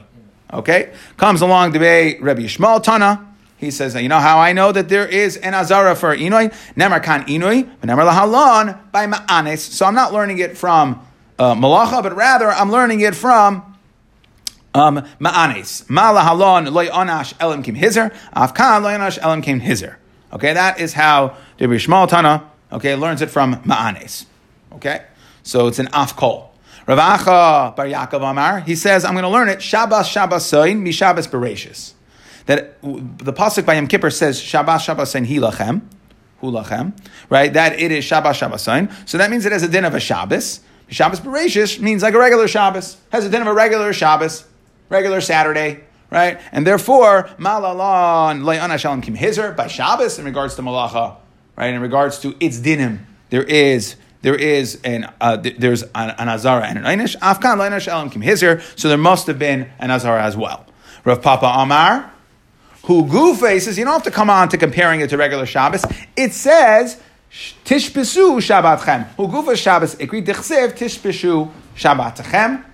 Okay? 0.52 0.92
Comes 1.16 1.40
along 1.40 1.72
the 1.72 1.80
way 1.80 2.20
Rabbi 2.20 2.42
Yishmael 2.42 2.80
Tana. 2.80 3.24
He 3.58 3.72
says, 3.72 3.94
you 3.96 4.08
know 4.08 4.20
how 4.20 4.38
I 4.38 4.52
know 4.52 4.70
that 4.70 4.88
there 4.88 5.06
is 5.06 5.36
an 5.36 5.52
azara 5.52 5.96
for 5.96 6.16
inoi? 6.16 6.54
Nemar 6.74 7.02
kan 7.02 7.24
inoi, 7.26 7.68
nemar 7.80 8.08
lahalon 8.08 8.78
by 8.92 9.06
ma'anes. 9.06 9.58
So 9.58 9.84
I'm 9.84 9.94
not 9.94 10.12
learning 10.12 10.38
it 10.38 10.56
from 10.56 11.04
uh, 11.38 11.54
malacha, 11.54 12.02
but 12.02 12.14
rather 12.14 12.50
I'm 12.50 12.70
learning 12.70 13.00
it 13.00 13.16
from 13.16 13.76
um, 14.74 15.04
ma'anes. 15.20 15.90
Ma 15.90 16.12
lahalon 16.12 16.72
loy 16.72 16.86
onash 16.86 17.34
elim 17.40 17.64
kim 17.64 17.74
hizer, 17.74 18.14
afkan 18.34 18.82
loy 18.82 18.92
onash 18.92 19.18
elim 19.22 19.42
kim 19.42 19.60
hizer. 19.60 19.96
Okay, 20.32 20.52
that 20.52 20.78
is 20.78 20.92
how 20.92 21.36
the 21.56 21.66
Yishmael 21.66 22.08
Tana, 22.08 22.48
okay, 22.70 22.94
learns 22.94 23.22
it 23.22 23.30
from 23.30 23.56
ma'anes. 23.62 24.26
Okay? 24.74 25.04
So 25.42 25.66
it's 25.66 25.80
an 25.80 25.86
afkol. 25.88 26.48
Rav 26.86 26.98
Acha 26.98 27.74
Bar 27.74 27.86
Yaakov 27.86 28.30
Amar, 28.30 28.60
he 28.60 28.76
says, 28.76 29.04
I'm 29.04 29.14
going 29.14 29.24
to 29.24 29.28
learn 29.28 29.48
it, 29.48 29.60
Shabbos 29.60 30.06
Shabbos 30.06 30.46
Soin, 30.46 30.82
Mi 30.82 30.92
Shabbos 30.92 31.26
Bereshis. 31.26 31.94
That 32.48 32.80
the 32.80 33.34
Pasuk 33.34 33.66
by 33.66 33.74
Yom 33.74 33.86
Kippur 33.88 34.08
says, 34.08 34.40
Shabbat 34.40 35.06
Soin 35.06 35.26
Hilachem, 35.26 35.82
Hulachem, 36.40 36.98
right? 37.28 37.52
That 37.52 37.78
it 37.78 37.92
is 37.92 38.06
Shabbat 38.06 38.58
Soin. 38.58 38.88
So 39.04 39.18
that 39.18 39.30
means 39.30 39.44
it 39.44 39.52
has 39.52 39.62
a 39.62 39.68
din 39.68 39.84
of 39.84 39.94
a 39.94 40.00
Shabbos. 40.00 40.60
Shabbos 40.88 41.20
Bereshis 41.20 41.78
means 41.78 42.02
like 42.02 42.14
a 42.14 42.18
regular 42.18 42.48
Shabbos, 42.48 42.96
has 43.12 43.26
a 43.26 43.28
din 43.28 43.42
of 43.42 43.48
a 43.48 43.52
regular 43.52 43.92
Shabbos, 43.92 44.46
regular 44.88 45.20
Saturday, 45.20 45.80
right? 46.10 46.40
And 46.50 46.66
therefore, 46.66 47.24
Malalon 47.36 48.40
Layana 48.44 48.78
Shalom 48.78 49.02
Kim 49.02 49.14
Hizer 49.14 49.54
by 49.54 49.66
Shabbos 49.66 50.18
in 50.18 50.24
regards 50.24 50.54
to 50.54 50.62
Malacha, 50.62 51.16
right? 51.54 51.74
In 51.74 51.82
regards 51.82 52.18
to 52.20 52.34
its 52.40 52.58
dinim, 52.60 53.00
there 53.28 53.42
is 53.42 53.96
there 54.22 54.36
is 54.36 54.80
an 54.84 55.12
uh, 55.20 55.36
there's 55.36 55.82
an, 55.82 56.14
an 56.16 56.30
azara 56.30 56.66
and 56.66 56.78
an 56.78 56.84
einish. 56.84 57.14
Afkan 57.18 57.58
leinish 57.58 57.88
elam 57.88 58.08
kim. 58.08 58.22
So 58.76 58.88
there 58.88 58.96
must 58.96 59.26
have 59.26 59.38
been 59.38 59.70
an 59.78 59.90
azara 59.90 60.24
as 60.24 60.34
well. 60.34 60.64
Rav 61.04 61.20
Papa 61.20 61.46
Amar, 61.46 62.10
who 62.84 63.04
gufa 63.04 63.60
says 63.60 63.78
you 63.78 63.84
don't 63.84 63.94
have 63.94 64.02
to 64.04 64.10
come 64.10 64.30
on 64.30 64.48
to 64.48 64.58
comparing 64.58 65.00
it 65.00 65.10
to 65.10 65.16
regular 65.16 65.46
Shabbos. 65.46 65.84
It 66.16 66.32
says 66.32 67.00
tishpesu 67.64 68.38
Shabbatchem. 68.38 69.06
Who 69.16 69.28
gufa 69.28 69.56
Shabbos 69.56 69.96
ikri 69.96 70.24
dichsev 70.24 70.72
tishpesu 70.72 71.50
Shabbatchem. 71.76 72.64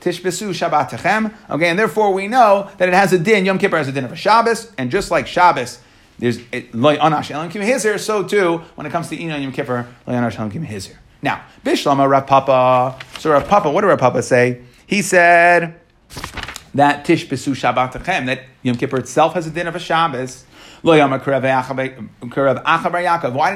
Tishbesu 0.00 0.50
Shabbatachem. 0.50 1.34
Okay, 1.50 1.68
and 1.68 1.78
therefore 1.78 2.12
we 2.12 2.28
know 2.28 2.70
that 2.76 2.88
it 2.88 2.94
has 2.94 3.12
a 3.12 3.18
din. 3.18 3.46
Yom 3.46 3.58
Kippur 3.58 3.78
has 3.78 3.88
a 3.88 3.92
din 3.92 4.04
of 4.04 4.12
a 4.12 4.16
Shabbos, 4.16 4.70
and 4.76 4.90
just 4.90 5.10
like 5.10 5.26
Shabbos, 5.26 5.80
there's 6.18 6.38
loy 6.74 6.96
anash 6.98 7.30
elam 7.30 7.50
kim 7.50 7.62
hizir. 7.62 7.98
So 7.98 8.22
too, 8.22 8.58
when 8.74 8.86
it 8.86 8.90
comes 8.90 9.08
to 9.08 9.20
Ina 9.20 9.38
Yom 9.38 9.52
Kippur, 9.52 9.88
loy 10.06 10.14
anash 10.14 10.38
elam 10.38 10.50
kim 10.50 10.64
hizir. 10.64 10.96
Now, 11.22 11.42
Bishlama 11.64 12.08
Rav 12.08 12.26
Papa. 12.26 12.98
So 13.18 13.30
Rav 13.32 13.48
Papa, 13.48 13.70
what 13.70 13.80
did 13.80 13.86
Rav 13.86 13.98
Papa 13.98 14.22
say? 14.22 14.60
He 14.86 15.00
said 15.00 15.80
that 16.74 17.04
Tish 17.04 17.28
Besu 17.28 17.54
Shabbatachem, 17.54 18.26
that 18.26 18.42
Yom 18.62 18.76
Kippur 18.76 18.98
itself 18.98 19.34
has 19.34 19.46
a 19.46 19.50
din 19.50 19.66
of 19.66 19.76
a 19.76 19.78
Shabbos. 19.78 20.44
Why 20.82 20.98
didn't 20.98 21.12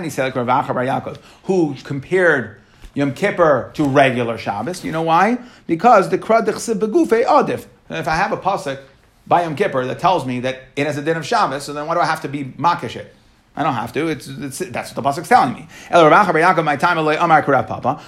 he 0.05 0.11
say 0.11 0.23
like 0.23 0.35
Rav 0.35 0.47
Acha 0.47 0.75
bar 0.75 0.85
Yaakov, 0.85 1.19
who 1.45 1.75
compared 1.85 2.61
Yom 2.95 3.13
Kippur 3.13 3.71
to 3.75 3.85
regular 3.85 4.39
Shabbos? 4.39 4.85
You 4.85 4.93
know 4.93 5.03
why? 5.03 5.39
Because 5.67 6.09
the 6.09 6.19
Krad 6.19 6.47
Begufe 6.47 7.25
Adif. 7.25 7.67
If 7.91 8.09
I 8.09 8.17
have 8.17 8.33
a 8.33 8.37
pasuk 8.37 8.81
by 9.27 9.43
Yom 9.43 9.57
Kippur 9.57 9.85
that 9.87 9.99
tells 9.99 10.25
me 10.25 10.41
that 10.41 10.63
it 10.77 10.87
has 10.87 10.97
a 10.97 11.03
din 11.03 11.17
of 11.17 11.27
Shabbos, 11.27 11.65
so 11.65 11.73
then 11.73 11.87
why 11.87 11.95
do 11.95 12.01
I 12.01 12.07
have 12.07 12.21
to 12.23 12.29
be 12.29 12.45
makish 12.45 12.97
it? 12.97 13.15
I 13.59 13.65
don't 13.65 13.75
have 13.75 13.93
to. 13.95 14.07
It's, 14.07 14.29
it's 14.29 14.59
that's 14.61 14.95
what 14.95 15.03
the 15.03 15.21
pasuk's 15.21 15.29
telling 15.29 15.53
me. 15.53 15.67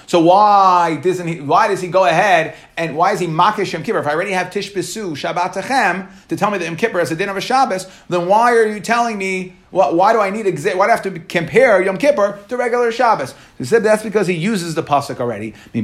So 0.07 0.21
why 0.21 0.95
doesn't 1.03 1.27
he? 1.27 1.41
Why 1.41 1.67
does 1.67 1.81
he 1.81 1.89
go 1.89 2.05
ahead 2.05 2.55
and 2.77 2.95
why 2.95 3.11
is 3.11 3.19
he 3.19 3.27
makish 3.27 3.73
Yom 3.73 3.83
Kippur? 3.83 3.99
If 3.99 4.07
I 4.07 4.13
already 4.13 4.31
have 4.31 4.49
Tish 4.49 4.71
B'Su 4.71 5.11
Shabbat 5.11 5.55
Tachem 5.55 6.07
to 6.29 6.37
tell 6.37 6.51
me 6.51 6.57
that 6.57 6.63
Yom 6.63 6.77
Kippur 6.77 6.99
has 6.99 7.11
a 7.11 7.17
din 7.17 7.27
of 7.27 7.35
a 7.35 7.41
Shabbos, 7.41 7.85
then 8.07 8.29
why 8.29 8.53
are 8.53 8.65
you 8.65 8.79
telling 8.79 9.17
me? 9.17 9.57
Why, 9.71 9.89
why 9.89 10.13
do 10.13 10.21
I 10.21 10.29
need 10.29 10.45
exa- 10.45 10.77
Why 10.77 10.85
do 10.85 10.91
I 10.93 10.95
have 10.95 11.03
to 11.03 11.19
compare 11.19 11.81
Yom 11.81 11.97
Kippur 11.97 12.39
to 12.47 12.55
regular 12.55 12.89
Shabbos? 12.93 13.35
He 13.57 13.65
said 13.65 13.83
that's 13.83 14.03
because 14.03 14.27
he 14.27 14.35
uses 14.35 14.75
the 14.75 14.83
pasuk 14.83 15.19
already. 15.19 15.53
He 15.73 15.81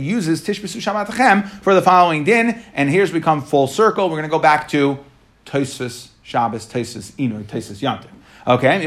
uses 0.00 0.42
Tish 0.42 0.62
B'Su 0.62 0.80
Shabbat 0.80 1.46
for 1.60 1.74
the 1.74 1.82
following 1.82 2.24
din, 2.24 2.62
and 2.72 2.88
here's 2.88 3.12
we 3.12 3.20
come 3.20 3.42
full 3.42 3.66
circle. 3.66 4.08
We're 4.08 4.16
going 4.16 4.30
to 4.30 4.30
go 4.30 4.38
back 4.38 4.66
to 4.68 4.98
Tosfos 5.44 6.08
Shabbos, 6.22 6.64
Tosfos 6.64 7.12
Inu, 7.12 7.44
Tosfos 7.44 7.82
Yantiv. 7.82 8.08
Okay, 8.46 8.86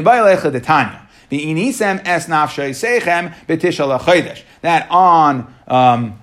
that 4.62 4.90
on 4.90 5.54
um, 5.68 6.20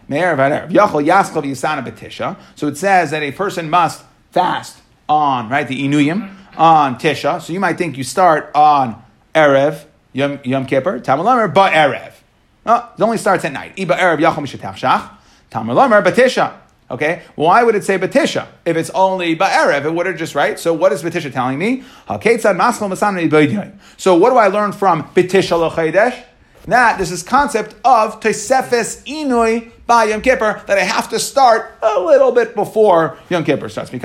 So 2.56 2.68
it 2.68 2.78
says 2.78 3.12
that 3.12 3.24
a 3.24 3.32
person 3.32 3.70
must 3.70 4.04
fast 4.32 4.78
on 5.10 5.50
right 5.50 5.68
the 5.68 5.88
inuyim 5.88 6.30
on 6.58 6.96
Tisha. 6.96 7.42
So 7.42 7.54
you 7.54 7.60
might 7.60 7.78
think 7.78 7.98
you 7.98 8.04
start 8.04 8.52
on 8.56 9.02
erev 9.34 9.86
Yom, 10.14 10.40
Yom 10.44 10.66
Kippur, 10.66 11.00
Tamalamer, 11.00 11.54
but 11.54 11.72
erev. 11.74 12.12
No, 12.66 12.86
it 12.98 13.02
only 13.02 13.18
starts 13.18 13.46
at 13.46 13.54
night. 13.54 13.76
Iba 13.78 13.98
erev 13.98 14.20
yachom 14.20 14.46
mishatach 14.46 14.76
shach, 14.76 15.10
Tamalamer, 15.50 16.04
batisha. 16.04 16.54
Okay, 16.92 17.24
why 17.36 17.64
would 17.64 17.76
it 17.76 17.86
say 17.86 17.98
Batisha? 17.98 18.48
If 18.66 18.76
it's 18.76 18.90
only 18.90 19.34
Ba'erev, 19.36 19.86
it 19.86 19.94
would 19.94 20.06
have 20.08 20.18
just, 20.18 20.36
right? 20.36 20.60
So 20.60 20.74
what 20.74 20.92
is 20.92 21.02
Batisha 21.02 21.32
telling 21.32 21.58
me? 21.58 21.84
So 23.98 24.16
what 24.16 24.30
do 24.30 24.38
I 24.38 24.48
learn 24.48 24.74
from 24.74 25.04
Batisha 25.04 25.58
L'chaydesh? 25.58 26.26
That 26.66 27.00
this 27.00 27.10
is 27.10 27.24
concept 27.24 27.76
of 27.86 28.20
Tosefes 28.20 29.04
Inui 29.06 29.72
by 29.88 30.04
Yom 30.06 30.22
Kippur 30.22 30.62
that 30.68 30.78
I 30.78 30.84
have 30.84 31.10
to 31.10 31.18
start 31.18 31.76
a 31.82 32.00
little 32.02 32.32
bit 32.32 32.54
before 32.56 33.18
Yom 33.30 33.44
Kippur 33.44 33.68
starts. 33.68 33.90
That 33.90 34.04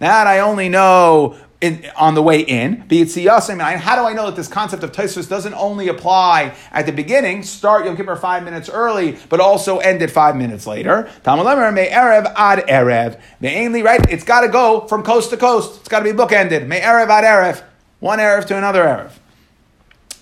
I 0.00 0.38
only 0.38 0.68
know 0.68 1.36
in, 1.60 1.86
on 1.96 2.14
the 2.14 2.22
way 2.22 2.40
in. 2.40 2.80
How 2.80 2.86
do 2.88 4.06
I 4.06 4.12
know 4.12 4.26
that 4.26 4.36
this 4.36 4.48
concept 4.48 4.82
of 4.82 4.92
Tosfos 4.92 5.28
doesn't 5.28 5.54
only 5.54 5.88
apply 5.88 6.54
at 6.70 6.86
the 6.86 6.92
beginning, 6.92 7.42
start 7.42 7.86
Yom 7.86 7.96
Kippur 7.96 8.16
five 8.16 8.44
minutes 8.44 8.68
early, 8.68 9.18
but 9.28 9.40
also 9.40 9.78
end 9.78 10.02
it 10.02 10.10
five 10.10 10.36
minutes 10.36 10.66
later? 10.66 11.10
Tamalemer 11.24 11.72
May 11.72 11.88
Erev 11.88 12.32
ad 12.36 12.66
Erev. 12.66 13.20
Mainly, 13.40 13.82
right? 13.82 14.04
It's 14.10 14.24
got 14.24 14.42
to 14.42 14.48
go 14.48 14.86
from 14.86 15.02
coast 15.02 15.30
to 15.30 15.36
coast. 15.36 15.80
It's 15.80 15.88
got 15.88 16.00
to 16.00 16.04
be 16.04 16.12
bookended. 16.12 16.66
May 16.66 16.80
Erev 16.80 17.08
ad 17.08 17.24
Erev. 17.24 17.62
One 18.00 18.18
Erev 18.18 18.46
to 18.46 18.56
another 18.56 18.84
Erev. 18.84 19.12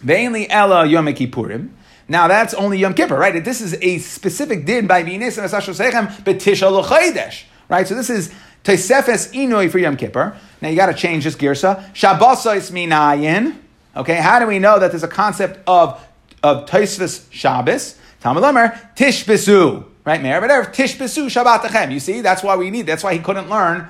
Mainly 0.03 0.49
Ella 0.51 0.87
Yom 0.87 1.07
Kippurim. 1.07 1.71
Now 2.07 2.29
that's 2.29 2.53
only 2.55 2.79
Yom 2.79 2.95
Kippur, 2.95 3.17
right? 3.17 3.43
This 3.43 3.61
is 3.61 3.77
a 3.81 3.99
specific 3.99 4.67
din 4.67 4.87
by 4.87 5.03
Vinis 5.03 5.39
and 5.39 5.51
Asashos 5.51 5.81
Sechem 5.81 6.09
Betisha 6.23 6.71
L'Chaydesh, 6.71 7.45
right? 7.69 7.87
So 7.87 7.95
this 7.95 8.11
is 8.11 8.33
Tesefes 8.65 9.33
Inoi 9.33 9.71
for 9.71 9.79
Yom 9.79 9.97
Kippur. 9.97 10.37
Now 10.61 10.69
you 10.69 10.77
got 10.77 10.87
to 10.87 10.95
change 10.95 11.25
this 11.25 11.37
girsa. 11.37 11.93
Shabbosais 11.93 12.71
minayin. 12.73 13.59
Okay, 13.97 14.17
how 14.17 14.39
do 14.39 14.47
we 14.47 14.59
know 14.59 14.79
that 14.79 14.91
there's 14.91 15.03
a 15.03 15.09
concept 15.09 15.61
of 15.67 16.05
of 16.43 16.67
Tosfos 16.67 17.27
Shabbos? 17.31 17.99
Talmud 18.21 18.43
Lamer 18.43 18.69
Tishbesu. 18.97 19.85
Right, 20.05 20.23
Meir 20.23 20.41
B'Erev 20.43 20.75
Tishbesu 20.75 21.27
Shabbatachem. 21.27 21.93
You 21.93 22.01
see, 22.01 22.21
that's 22.21 22.43
why 22.43 22.57
we 22.57 22.71
need. 22.71 22.87
That's 22.87 23.03
why 23.03 23.15
he 23.15 23.21
couldn't 23.21 23.49
learn 23.49 23.89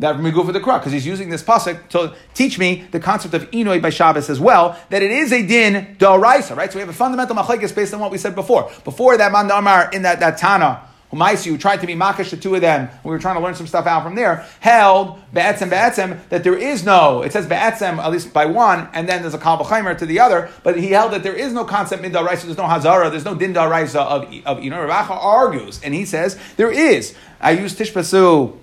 that 0.00 0.16
Migufa 0.16 0.52
the 0.52 0.60
Kruk, 0.60 0.80
because 0.80 0.92
he's 0.92 1.06
using 1.06 1.30
this 1.30 1.42
pasuk 1.42 1.88
to 1.90 2.14
teach 2.34 2.58
me 2.58 2.84
the 2.90 2.98
concept 2.98 3.32
of 3.32 3.48
Inoi 3.52 3.80
by 3.80 3.90
Shabbos 3.90 4.28
as 4.28 4.40
well, 4.40 4.78
that 4.90 5.02
it 5.02 5.10
is 5.10 5.32
a 5.32 5.46
din 5.46 5.96
Daraisa, 5.98 6.56
right? 6.56 6.70
So 6.70 6.76
we 6.76 6.80
have 6.80 6.88
a 6.88 6.92
fundamental 6.92 7.36
machlekes 7.36 7.74
based 7.74 7.94
on 7.94 8.00
what 8.00 8.10
we 8.10 8.18
said 8.18 8.34
before. 8.34 8.70
Before 8.82 9.16
that 9.16 9.30
man 9.30 9.50
Amar 9.50 9.90
in 9.92 10.02
that, 10.02 10.18
that 10.20 10.36
Tana, 10.36 10.82
who 11.14 11.58
tried 11.58 11.80
to 11.80 11.86
be 11.86 11.94
makish 11.94 12.30
the 12.30 12.36
two 12.36 12.54
of 12.54 12.60
them, 12.60 12.88
we 13.02 13.10
were 13.10 13.18
trying 13.18 13.36
to 13.36 13.40
learn 13.40 13.54
some 13.54 13.66
stuff 13.66 13.86
out 13.86 14.02
from 14.02 14.14
there, 14.14 14.46
held 14.60 15.18
be'etzem 15.32 15.70
be'etzem 15.70 16.18
that 16.28 16.44
there 16.44 16.56
is 16.56 16.84
no, 16.84 17.22
it 17.22 17.32
says 17.32 17.46
be'etzem 17.46 17.98
at 17.98 18.10
least 18.10 18.32
by 18.32 18.46
one, 18.46 18.88
and 18.92 19.08
then 19.08 19.22
there's 19.22 19.34
a 19.34 19.38
kal 19.38 19.64
to 19.64 20.06
the 20.06 20.20
other, 20.20 20.50
but 20.62 20.78
he 20.78 20.90
held 20.90 21.12
that 21.12 21.22
there 21.22 21.34
is 21.34 21.52
no 21.52 21.64
concept 21.64 22.02
midar 22.02 22.26
raisa, 22.26 22.46
there's 22.46 22.58
no 22.58 22.64
hazara, 22.64 23.10
there's 23.10 23.24
no 23.24 23.34
dindar 23.34 23.70
raisa 23.70 24.00
of, 24.00 24.32
of 24.44 24.62
you 24.62 24.70
know, 24.70 24.82
Rav 24.84 25.06
Acha 25.06 25.16
argues, 25.16 25.80
and 25.82 25.94
he 25.94 26.04
says 26.04 26.38
there 26.56 26.70
is. 26.70 27.14
I 27.40 27.52
use 27.52 27.74
tishpasu. 27.74 28.58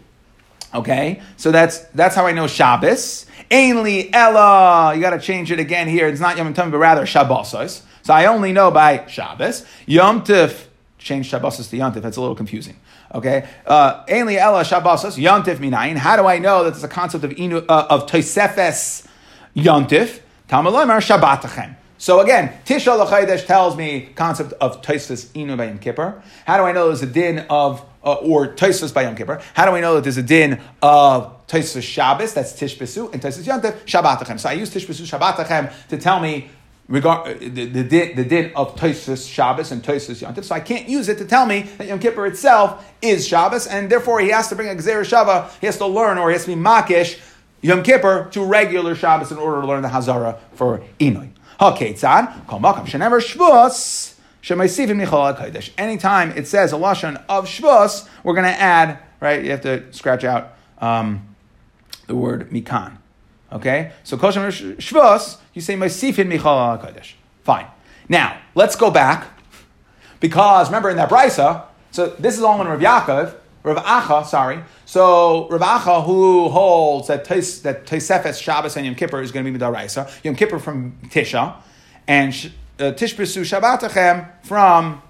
Okay, 0.74 1.22
so 1.36 1.52
that's 1.52 1.80
that's 1.90 2.16
how 2.16 2.26
I 2.26 2.32
know 2.32 2.48
Shabbos. 2.48 3.26
Ainly 3.50 4.10
Ella, 4.14 4.96
you 4.96 5.02
got 5.02 5.10
to 5.10 5.20
change 5.20 5.52
it 5.52 5.60
again 5.60 5.90
here. 5.90 6.08
It's 6.08 6.22
not 6.22 6.38
Yom 6.38 6.54
Tov, 6.54 6.72
but 6.72 6.78
rather 6.78 7.06
Shabbos. 7.06 7.84
So 8.04 8.14
I 8.14 8.26
only 8.26 8.54
know 8.54 8.72
by 8.72 9.06
Shabbos. 9.08 9.66
Yom 9.86 10.24
Tif 10.24 10.68
change 11.02 11.32
Shabbosos 11.32 11.70
to 11.70 11.78
Yantif. 11.78 12.02
That's 12.02 12.18
a 12.18 12.22
little 12.22 12.36
confusing. 12.36 12.80
Okay, 13.14 13.48
Ainli 13.66 14.38
uh, 14.38 14.42
Ella 14.42 14.64
Shabbosos 14.64 15.18
Yantif 15.18 15.58
Minayin. 15.58 15.98
How 15.98 16.16
do 16.16 16.26
I 16.26 16.40
know 16.40 16.64
that 16.64 16.72
there's 16.72 16.84
a 16.84 16.88
concept 16.88 17.24
of 17.24 17.32
inu, 17.32 17.66
uh, 17.68 17.88
of 17.90 18.06
Tosefes 18.06 19.08
Yantif? 19.56 20.22
Tamalomer 20.48 21.00
Shabbatachem. 21.00 21.76
So 21.98 22.20
again, 22.20 22.52
Tisha 22.66 22.98
L'Chaydesh 22.98 23.46
tells 23.46 23.78
me 23.78 24.10
concept 24.16 24.54
of 24.54 24.82
Tosefes 24.82 25.28
Inu 25.28 25.56
by 25.56 25.68
Yom 25.68 25.78
Kippur. 25.78 26.22
How 26.46 26.58
do 26.58 26.64
I 26.64 26.72
know 26.72 26.88
there's 26.88 27.04
a 27.04 27.06
din 27.06 27.46
of 27.48 27.86
uh, 28.04 28.14
or 28.14 28.48
Tosefes 28.56 28.92
by 28.92 29.04
Yom 29.04 29.16
Kippur? 29.16 29.40
How 29.54 29.66
do 29.66 29.72
I 29.74 29.82
know 29.82 29.94
that 29.96 30.04
there's 30.04 30.18
a 30.18 30.24
din 30.24 30.60
of 30.82 31.46
Tosefes 31.46 31.84
Shabbos? 31.84 32.34
That's 32.34 32.54
Tishbesu 32.54 33.14
and 33.14 33.22
Tosefes 33.22 33.44
Yantif 33.44 33.86
Shabbatachem. 33.86 34.40
So 34.40 34.50
I 34.50 34.54
use 34.54 34.74
Tishbesu 34.74 35.08
Shabbatachem 35.08 35.72
to 35.90 35.98
tell 35.98 36.20
me 36.20 36.50
regard 36.92 37.28
uh, 37.28 37.34
the, 37.40 37.66
the, 37.66 37.84
din, 37.84 38.16
the 38.16 38.24
din 38.24 38.52
of 38.56 38.76
Tosus 38.76 39.28
Shabbos 39.28 39.72
and 39.72 39.82
Tosus 39.82 40.22
Yom 40.22 40.36
So 40.44 40.54
I 40.54 40.60
can't 40.60 40.88
use 40.88 41.10
it 41.10 41.18
to 41.18 41.26
tell 41.26 41.46
me 41.46 41.62
that 41.78 41.88
Yom 41.88 42.00
Kippur 42.00 42.26
itself 42.26 42.92
is 43.02 43.28
Shabbos, 43.28 43.66
and 43.66 43.90
therefore 43.90 44.20
he 44.20 44.30
has 44.30 44.50
to 44.50 44.56
bring 44.56 44.70
a 44.70 44.76
Gzer 44.76 45.02
Shava, 45.02 45.52
he 45.60 45.66
has 45.66 45.78
to 45.78 45.88
learn, 45.88 46.18
or 46.18 46.30
he 46.30 46.34
has 46.34 46.46
to 46.46 46.56
be 46.56 46.62
Makish 46.62 47.20
Yom 47.62 47.82
Kippur 47.82 48.30
to 48.32 48.44
regular 48.44 48.94
Shabbos 48.94 49.32
in 49.32 49.38
order 49.38 49.62
to 49.62 49.68
learn 49.68 49.82
the 49.82 49.90
Hazara 49.90 50.38
for 50.54 50.84
Inui. 51.00 51.32
HaKetzad, 51.60 52.48
Kol 52.48 52.60
Makam 52.60 52.86
Shenever 52.86 53.22
Shvus, 53.22 54.12
Anytime 55.78 56.32
it 56.32 56.48
says 56.48 56.74
a 56.74 56.76
lashon 56.76 57.24
of 57.30 57.46
shvus, 57.46 58.10
we're 58.24 58.34
going 58.34 58.52
to 58.52 58.60
add 58.60 58.98
right. 59.20 59.44
You 59.44 59.52
have 59.52 59.62
to 59.62 59.94
scratch 59.94 60.24
out 60.24 60.56
um, 60.80 61.36
the 62.08 62.16
word 62.16 62.50
mikan. 62.50 62.98
Okay, 63.52 63.92
so 64.04 64.18
kosher 64.18 64.40
shvus, 64.48 65.38
you 65.54 65.62
say 65.62 65.76
Masifin 65.76 66.28
Michal 66.28 66.78
Kodesh. 66.78 67.14
Fine. 67.44 67.68
Now, 68.08 68.38
let's 68.56 68.76
go 68.76 68.92
back. 68.92 69.28
Because 70.20 70.68
remember 70.68 70.90
in 70.90 70.98
that 70.98 71.10
brisa, 71.10 71.64
so 71.92 72.08
this 72.20 72.38
is 72.38 72.44
all 72.44 72.62
in 72.62 72.68
Rav 72.68 72.80
Yaakov, 72.80 73.36
Rav 73.64 73.78
Acha, 73.78 74.26
sorry. 74.26 74.64
So 74.86 75.50
Rav 75.50 75.62
Acha, 75.62 76.06
who 76.06 76.50
holds 76.50 77.08
that 77.08 77.26
tes, 77.26 77.60
that 77.62 77.86
Tesefes 77.86 78.42
Shabbos 78.42 78.78
and 78.78 78.86
Yom 78.86 78.96
Kippur 78.96 79.22
is 79.22 79.32
going 79.32 79.46
to 79.46 79.52
be 79.52 79.58
Midaraisa, 79.58 80.10
Yom 80.24 80.36
Kippur 80.36 80.60
from 80.60 80.98
Tisha, 81.06 81.56
and 82.08 82.34
uh, 82.80 82.84
Tishbesu 82.84 83.42
Shabbatachem 83.44 84.30
from 84.44 85.02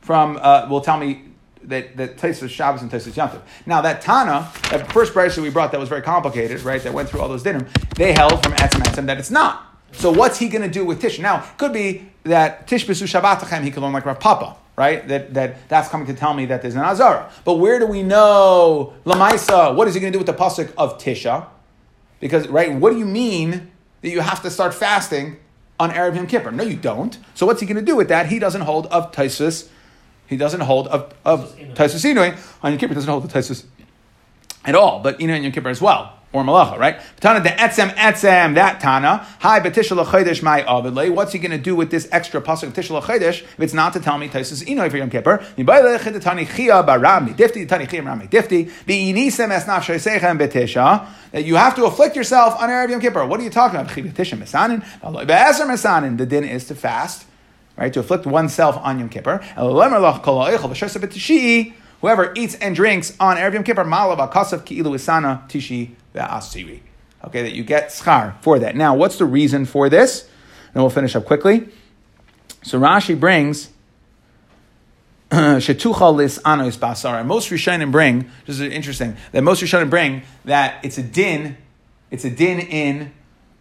from 0.00 0.38
uh, 0.40 0.66
will 0.68 0.80
tell 0.80 0.98
me 0.98 1.29
that 1.64 1.96
that 1.96 2.16
Tosfos 2.16 2.48
Shabbos 2.48 2.82
and 2.82 2.90
Tosfos 2.90 3.16
Yom 3.16 3.30
Now 3.66 3.80
that 3.82 4.00
Tana, 4.00 4.50
that 4.70 4.92
first 4.92 5.14
brisa 5.14 5.42
we 5.42 5.50
brought 5.50 5.72
that 5.72 5.80
was 5.80 5.88
very 5.88 6.02
complicated, 6.02 6.62
right? 6.62 6.82
That 6.82 6.92
went 6.92 7.08
through 7.08 7.20
all 7.20 7.28
those 7.28 7.42
dinim. 7.42 7.68
They 7.94 8.12
held 8.12 8.42
from 8.42 8.52
Etzem 8.52 8.82
Etzem 8.82 9.06
that 9.06 9.18
it's 9.18 9.30
not. 9.30 9.66
So 9.92 10.12
what's 10.12 10.38
he 10.38 10.48
going 10.48 10.62
to 10.62 10.70
do 10.70 10.84
with 10.84 11.00
Tish? 11.00 11.18
Now 11.18 11.42
it 11.42 11.58
could 11.58 11.72
be 11.72 12.10
that 12.24 12.66
Tish 12.66 12.86
Besu 12.86 13.04
Shabbatachem 13.04 13.62
he 13.62 13.70
could 13.70 13.82
learn 13.82 13.92
like 13.92 14.06
Rav 14.06 14.20
Papa, 14.20 14.56
right? 14.76 15.06
That, 15.08 15.34
that 15.34 15.68
that's 15.68 15.88
coming 15.88 16.06
to 16.06 16.14
tell 16.14 16.34
me 16.34 16.46
that 16.46 16.62
there's 16.62 16.74
an 16.74 16.82
Azara. 16.82 17.30
But 17.44 17.54
where 17.54 17.78
do 17.78 17.86
we 17.86 18.02
know 18.02 18.94
Lamaisa? 19.04 19.74
What 19.74 19.88
is 19.88 19.94
he 19.94 20.00
going 20.00 20.12
to 20.12 20.18
do 20.18 20.24
with 20.24 20.26
the 20.26 20.40
pasuk 20.40 20.72
of 20.76 20.98
Tisha? 20.98 21.46
Because 22.20 22.48
right, 22.48 22.74
what 22.74 22.92
do 22.92 22.98
you 22.98 23.06
mean 23.06 23.70
that 24.02 24.10
you 24.10 24.20
have 24.20 24.42
to 24.42 24.50
start 24.50 24.74
fasting 24.74 25.36
on 25.80 25.90
Erev 25.90 26.14
Yom 26.14 26.26
Kippur. 26.26 26.52
No, 26.52 26.62
you 26.62 26.76
don't. 26.76 27.18
So 27.34 27.46
what's 27.46 27.60
he 27.60 27.66
going 27.66 27.78
to 27.78 27.82
do 27.82 27.96
with 27.96 28.08
that? 28.08 28.26
He 28.26 28.38
doesn't 28.38 28.60
hold 28.60 28.86
of 28.88 29.12
Taisus. 29.12 29.68
He 30.30 30.36
doesn't 30.36 30.60
hold 30.60 30.86
of, 30.86 31.12
of 31.24 31.54
Taisus 31.74 32.04
Inui. 32.04 32.38
On 32.62 32.70
Yom 32.70 32.78
Kippur, 32.78 32.90
he 32.90 32.94
doesn't 32.94 33.10
hold 33.10 33.24
the 33.24 33.28
Taisus 33.28 33.64
at 34.64 34.76
all, 34.76 35.00
but 35.00 35.18
Inu 35.18 35.30
and 35.30 35.42
Yom 35.42 35.52
Kippur 35.52 35.68
as 35.68 35.82
well. 35.82 36.14
Or 36.32 36.44
malacha, 36.44 36.78
right? 36.78 37.00
Tana 37.18 37.42
de 37.42 37.48
etzem 37.48 37.88
etzem 37.96 38.54
that 38.54 38.78
Tana. 38.78 39.26
Hi 39.40 39.58
betishal 39.58 40.06
chodesh 40.06 40.44
my 40.44 40.62
avidle. 40.62 41.12
What's 41.12 41.32
he 41.32 41.40
going 41.40 41.50
to 41.50 41.58
do 41.58 41.74
with 41.74 41.90
this 41.90 42.08
extra 42.12 42.40
pasuk 42.40 42.70
betishal 42.70 43.02
chodesh 43.02 43.42
if 43.42 43.58
it's 43.58 43.74
not 43.74 43.92
to 43.94 43.98
tell 43.98 44.16
me 44.16 44.28
Taisus 44.28 44.62
Inoi 44.64 44.88
for 44.88 44.98
Yom 44.98 45.10
Kippur? 45.10 45.38
Nibayle 45.58 46.22
tani 46.22 46.46
chia 46.46 46.84
barami 46.84 47.34
difti 47.34 47.68
tani 47.68 47.88
chia 47.88 48.02
barami 48.02 48.30
difti 48.30 48.70
beinisem 48.86 49.50
es 49.50 49.64
nafshay 49.64 49.96
sechem 49.96 50.38
betisha 50.38 51.08
that 51.32 51.44
you 51.44 51.56
have 51.56 51.74
to 51.74 51.84
afflict 51.84 52.14
yourself 52.14 52.54
on 52.60 52.68
Erev 52.68 52.90
Yom 52.90 53.00
Kippur. 53.00 53.26
What 53.26 53.40
are 53.40 53.42
you 53.42 53.50
talking 53.50 53.80
about? 53.80 53.92
Betisha 53.92 54.38
mesanin 54.38 55.26
be'eser 55.26 55.64
mesanin. 55.64 56.16
The 56.16 56.26
din 56.26 56.44
is 56.44 56.64
to 56.68 56.76
fast, 56.76 57.26
right? 57.80 57.92
To 57.92 58.00
afflict 58.00 58.26
oneself 58.26 58.76
on 58.76 58.98
Yom 58.98 59.08
Kippur. 59.08 59.38
Whoever 62.00 62.32
eats 62.34 62.54
and 62.54 62.76
drinks 62.76 63.16
on 63.18 63.36
Erev 63.36 63.54
Yom 63.54 63.64
Kippur, 63.64 63.84
malava 63.84 64.30
kasav 64.30 64.64
ki'ilu 64.64 64.94
isana 64.94 65.48
tishi 65.48 65.90
ve'asiri. 66.14 66.80
Okay, 67.24 67.42
that 67.42 67.52
you 67.52 67.64
get 67.64 67.88
schar 67.88 68.40
for 68.42 68.58
that. 68.58 68.76
Now, 68.76 68.94
what's 68.94 69.18
the 69.18 69.24
reason 69.24 69.66
for 69.66 69.88
this? 69.88 70.28
And 70.72 70.82
we'll 70.82 70.90
finish 70.90 71.16
up 71.16 71.24
quickly. 71.26 71.68
So 72.62 72.78
Rashi 72.78 73.18
brings 73.18 73.70
shetucha 75.30 76.14
lis 76.14 76.38
anos 76.44 76.76
basara. 76.76 77.24
Most 77.26 77.50
Rishonim 77.50 77.92
bring, 77.92 78.30
this 78.46 78.60
is 78.60 78.72
interesting, 78.72 79.16
that 79.32 79.42
most 79.42 79.62
Rishonim 79.62 79.90
bring 79.90 80.22
that 80.44 80.82
it's 80.84 80.96
a 80.96 81.02
din, 81.02 81.56
it's 82.10 82.24
a 82.24 82.30
din 82.30 82.60
in 82.60 83.12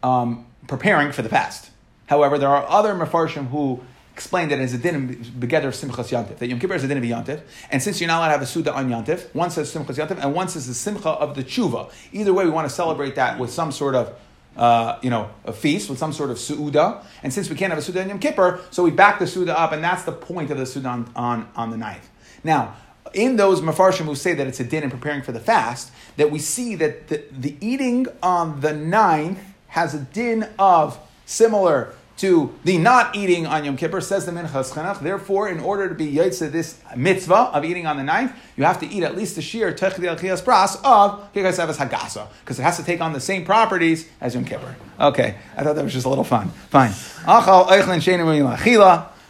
um, 0.04 0.46
preparing 0.68 1.12
for 1.12 1.22
the 1.22 1.30
fast. 1.30 1.70
However, 2.08 2.38
there 2.38 2.50
are 2.50 2.66
other 2.68 2.94
Mefarshim 2.96 3.50
who 3.50 3.82
explain 4.20 4.50
that 4.50 4.60
it 4.60 4.64
is 4.64 4.74
a 4.74 4.78
din 4.78 5.16
begeder 5.40 5.70
of 5.70 5.74
Simchas 5.74 6.10
Yantif, 6.10 6.40
that 6.40 6.48
Yom 6.48 6.60
Kippur 6.60 6.74
is 6.74 6.84
a 6.84 6.90
din 6.90 6.98
of 6.98 7.04
Yantif, 7.06 7.40
and 7.72 7.82
since 7.82 8.02
you're 8.02 8.10
not 8.10 8.18
allowed 8.18 8.28
to 8.28 8.32
have 8.34 8.42
a 8.42 8.46
Suda 8.46 8.74
on 8.74 8.90
Yantif, 8.90 9.34
one 9.34 9.50
says 9.50 9.74
Simchas 9.74 9.96
Yantif, 9.96 10.22
and 10.22 10.34
one 10.34 10.50
says 10.50 10.68
the 10.68 10.74
Simcha 10.74 11.08
of 11.08 11.36
the 11.38 11.44
Tshuva. 11.44 11.90
Either 12.12 12.34
way, 12.34 12.44
we 12.44 12.52
want 12.52 12.68
to 12.68 12.76
celebrate 12.76 13.16
that 13.16 13.40
with 13.40 13.50
some 13.50 13.72
sort 13.72 13.96
of 13.96 14.14
uh, 14.58 15.00
you 15.02 15.10
know, 15.10 15.30
a 15.46 15.54
feast 15.54 15.90
with 15.90 15.98
some 15.98 16.12
sort 16.12 16.30
of 16.30 16.36
suuda. 16.38 17.02
And 17.24 17.34
since 17.34 17.50
we 17.50 17.56
can't 17.56 17.72
have 17.72 17.82
a 17.82 17.92
suuda 17.92 18.02
on 18.04 18.10
Yom 18.10 18.20
Kippur, 18.20 18.60
so 18.72 18.84
we 18.84 18.92
back 18.92 19.20
the 19.20 19.26
suuda 19.26 19.52
up, 19.52 19.72
and 19.72 19.82
that's 19.82 20.04
the 20.04 20.12
point 20.12 20.52
of 20.52 20.58
the 20.58 20.66
suuda 20.66 20.88
on, 20.88 21.12
on, 21.16 21.50
on 21.56 21.70
the 21.70 21.78
ninth. 21.78 22.10
Now, 22.44 22.76
in 23.14 23.38
those 23.38 23.62
mafarshim 23.62 24.04
who 24.04 24.16
say 24.16 24.34
that 24.34 24.48
it's 24.48 24.60
a 24.60 24.66
din 24.66 24.84
in 24.84 24.90
preparing 24.90 25.22
for 25.22 25.32
the 25.32 25.40
fast, 25.40 25.94
that 26.18 26.30
we 26.30 26.40
see 26.40 26.76
that 26.76 27.08
the, 27.08 27.24
the 27.32 27.56
eating 27.62 28.08
on 28.22 28.60
the 28.60 28.74
ninth 28.74 29.40
has 29.68 29.94
a 29.94 30.00
din 30.00 30.50
of 30.60 31.00
similar 31.26 31.94
to 32.20 32.54
the 32.64 32.78
not 32.78 33.16
eating 33.16 33.46
on 33.46 33.64
Yom 33.64 33.78
Kippur, 33.78 34.02
says 34.02 34.26
the 34.26 34.32
Minchas 34.32 34.74
Chinuch. 34.74 35.00
Therefore, 35.00 35.48
in 35.50 35.60
order 35.60 35.88
to 35.88 35.96
be 35.96 36.12
Yotze 36.12 36.52
this 36.52 36.80
mitzvah 36.96 37.52
of 37.54 37.64
eating 37.64 37.88
on 37.88 37.98
the 37.98 38.04
ninth, 38.04 38.34
you 38.58 38.64
have 38.66 38.80
to 38.80 38.88
eat 38.88 39.04
at 39.04 39.16
least 39.16 39.38
a 39.38 39.42
shear 39.42 39.72
Techli 39.72 40.08
al 40.08 40.18
Chias 40.18 40.42
Pras 40.42 40.76
of 40.84 41.34
Kikasevas 41.34 41.78
Hagasa, 41.78 42.28
because 42.42 42.60
it 42.60 42.64
has 42.64 42.78
to 42.78 42.84
take 42.84 43.00
on 43.02 43.14
the 43.14 43.20
same 43.20 43.46
properties 43.46 44.08
as 44.20 44.36
Yom 44.36 44.46
Kippur. 44.46 44.76
Okay, 45.00 45.36
I 45.56 45.64
thought 45.64 45.76
that 45.76 45.84
was 45.84 45.94
just 45.94 46.06
a 46.06 46.10
little 46.10 46.24
fun. 46.24 46.50
Fine. 46.70 46.92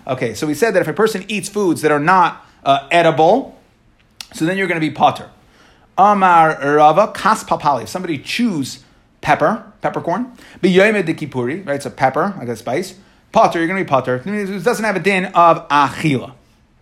Okay, 0.08 0.34
so 0.34 0.48
we 0.48 0.56
said 0.56 0.72
that 0.72 0.82
if 0.82 0.88
a 0.88 0.94
person 0.94 1.24
eats 1.28 1.50
foods 1.50 1.82
that 1.82 1.92
are 1.92 2.00
not 2.00 2.46
uh, 2.64 2.88
edible, 2.90 3.60
so 4.34 4.46
then 4.46 4.58
you're 4.58 4.68
going 4.68 4.82
to 4.82 4.88
be 4.88 4.94
potter. 4.94 5.30
Amar 5.98 6.58
Rava 6.76 7.12
Kas 7.14 7.44
Papali. 7.44 7.84
If 7.84 7.90
somebody 7.90 8.18
chews 8.18 8.84
pepper, 9.22 9.64
peppercorn. 9.82 10.32
B'yomed 10.62 11.06
de 11.06 11.14
kipuri, 11.14 11.66
right? 11.66 11.82
So 11.82 11.90
pepper, 11.90 12.34
like 12.38 12.48
a 12.48 12.56
spice. 12.56 12.96
Potter, 13.32 13.60
you're 13.60 13.68
going 13.68 13.80
to 13.80 13.86
be 13.86 13.90
potter. 13.90 14.22
It 14.26 14.64
doesn't 14.64 14.86
have 14.86 14.96
a 14.96 15.00
din 15.00 15.26
of 15.26 15.68
achila. 15.68 16.34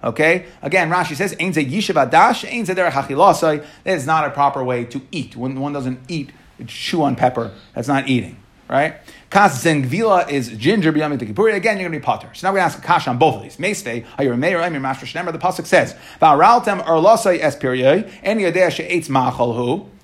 Okay? 0.04 0.46
Again, 0.62 0.90
Rashi 0.90 1.16
says, 1.16 1.36
yishav 1.36 2.10
adash, 2.10 2.50
ein 2.50 2.66
ze 2.66 2.74
derech 2.74 2.92
achilasai. 2.92 3.66
That 3.84 3.98
is 3.98 4.06
not 4.06 4.26
a 4.26 4.30
proper 4.30 4.64
way 4.64 4.86
to 4.86 5.02
eat. 5.12 5.36
When 5.36 5.60
one 5.60 5.74
doesn't 5.74 6.00
eat, 6.08 6.32
chew 6.66 7.04
on 7.04 7.16
pepper, 7.16 7.52
that's 7.74 7.88
not 7.88 8.08
eating. 8.08 8.38
Right? 8.70 8.96
Kas 9.30 9.64
zengvila 9.64 10.30
is 10.30 10.50
ginger 10.50 10.94
b'yamid 10.94 11.20
kipuri. 11.20 11.56
Again, 11.56 11.78
you're 11.78 11.90
going 11.90 12.00
to 12.00 12.00
be 12.00 12.06
potter. 12.06 12.30
So 12.34 12.48
now 12.48 12.54
we 12.54 12.60
ask 12.60 12.78
a 12.78 12.82
kasha 12.82 13.10
on 13.10 13.18
both 13.18 13.36
of 13.36 13.44
these. 13.44 13.58
Meisvei, 13.58 14.06
are 14.18 14.24
you 14.24 14.32
a 14.32 14.38
mayor? 14.38 14.62
I'm 14.62 14.74
your 14.74 14.82
master 14.82 15.06
shnemer. 15.06 15.32
The 15.32 15.40
pasuk 15.40 15.66
says, 15.66 15.96
Va'araltem 16.22 16.84
erlasai 16.86 17.40
es 17.40 17.56
piriyoi, 17.56 18.10
en 18.24 18.40
yodea 18.40 18.70
she'etz. 18.72 19.10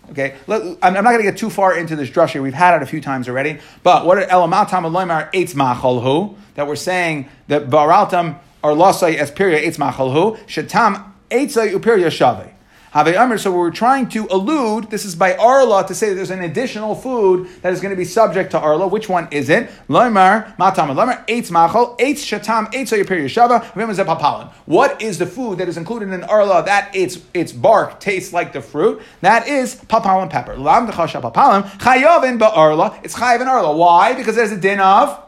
Okay, 0.10 0.36
I'm 0.48 0.94
not 0.94 1.04
going 1.04 1.18
to 1.18 1.24
get 1.24 1.38
too 1.38 1.50
far 1.50 1.76
into 1.76 1.96
this 1.96 2.10
drasha. 2.10 2.42
We've 2.42 2.54
had 2.54 2.76
it 2.76 2.84
a 2.84 2.86
few 2.86 3.02
times 3.02 3.28
already. 3.28 3.60
But 3.84 4.06
what 4.06 4.18
are 4.18 4.26
elamatam 4.26 4.84
aloymar 4.84 5.32
eitz 5.34 5.56
macholhu 5.56 6.36
that 6.56 6.68
we're 6.68 6.76
saying 6.76 7.30
that 7.48 7.70
baraltam 7.70 8.38
or 8.62 8.72
losai 8.72 9.18
espiria 9.18 9.62
eitz 9.62 9.78
macholhu 9.78 10.38
shetam 10.46 11.12
eitzay 11.30 11.74
upiria 11.74 12.12
shave. 12.12 12.53
So 12.94 13.52
we're 13.52 13.72
trying 13.72 14.08
to 14.10 14.28
allude, 14.28 14.92
this 14.92 15.04
is 15.04 15.16
by 15.16 15.36
Arla, 15.36 15.88
to 15.88 15.96
say 15.96 16.10
that 16.10 16.16
there's 16.16 16.30
an 16.30 16.44
additional 16.44 16.94
food 16.94 17.50
that 17.64 17.74
is 17.74 17.82
going 17.82 17.90
to 17.90 17.98
be 17.98 18.06
subject 18.06 18.52
to 18.52 18.60
Arla. 18.60 18.88
Which 18.88 19.10
one 19.10 19.28
is 19.32 19.50
it? 19.50 19.72
Loimar, 19.90 20.56
matam, 20.60 20.90
loimar, 20.90 21.26
eitz 21.26 21.50
machol, 21.50 21.98
eitz 21.98 22.22
shatam, 22.22 22.72
eitz 22.72 22.94
yashava, 22.94 24.54
What 24.66 25.02
is 25.02 25.18
the 25.18 25.26
food 25.26 25.58
that 25.58 25.68
is 25.68 25.76
included 25.76 26.10
in 26.10 26.24
Arla 26.24 26.66
that 26.66 26.96
its, 26.96 27.18
its 27.34 27.52
bark 27.52 28.00
tastes 28.00 28.32
like 28.32 28.54
the 28.54 28.62
fruit? 28.62 29.02
That 29.22 29.48
is 29.48 29.74
papalim 29.74 30.30
pepper. 30.30 30.56
Lam 30.56 30.88
chayovin 30.88 32.38
ba'arla. 32.38 33.00
It's 33.04 33.16
chayav 33.16 33.42
in 33.42 33.48
Arla. 33.48 33.76
Why? 33.76 34.14
Because 34.14 34.36
there's 34.36 34.52
a 34.52 34.58
din 34.58 34.80
of 34.80 35.20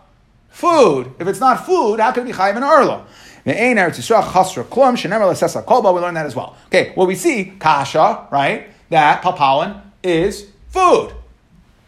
food. 0.49 1.11
If 1.17 1.27
it's 1.27 1.39
not 1.39 1.65
food, 1.65 1.99
how 1.99 2.11
can 2.11 2.27
it 2.27 2.27
be 2.27 2.33
chayav 2.33 2.57
in 2.57 2.63
Arla? 2.63 3.07
We 3.45 3.51
learn 3.53 4.95
that 6.15 6.25
as 6.25 6.35
well. 6.35 6.57
Okay, 6.67 6.93
well, 6.95 7.05
we 7.05 7.15
see 7.15 7.53
kasha, 7.59 8.27
right? 8.31 8.67
That 8.89 9.21
papalin 9.21 9.81
is 10.03 10.47
food. 10.69 11.13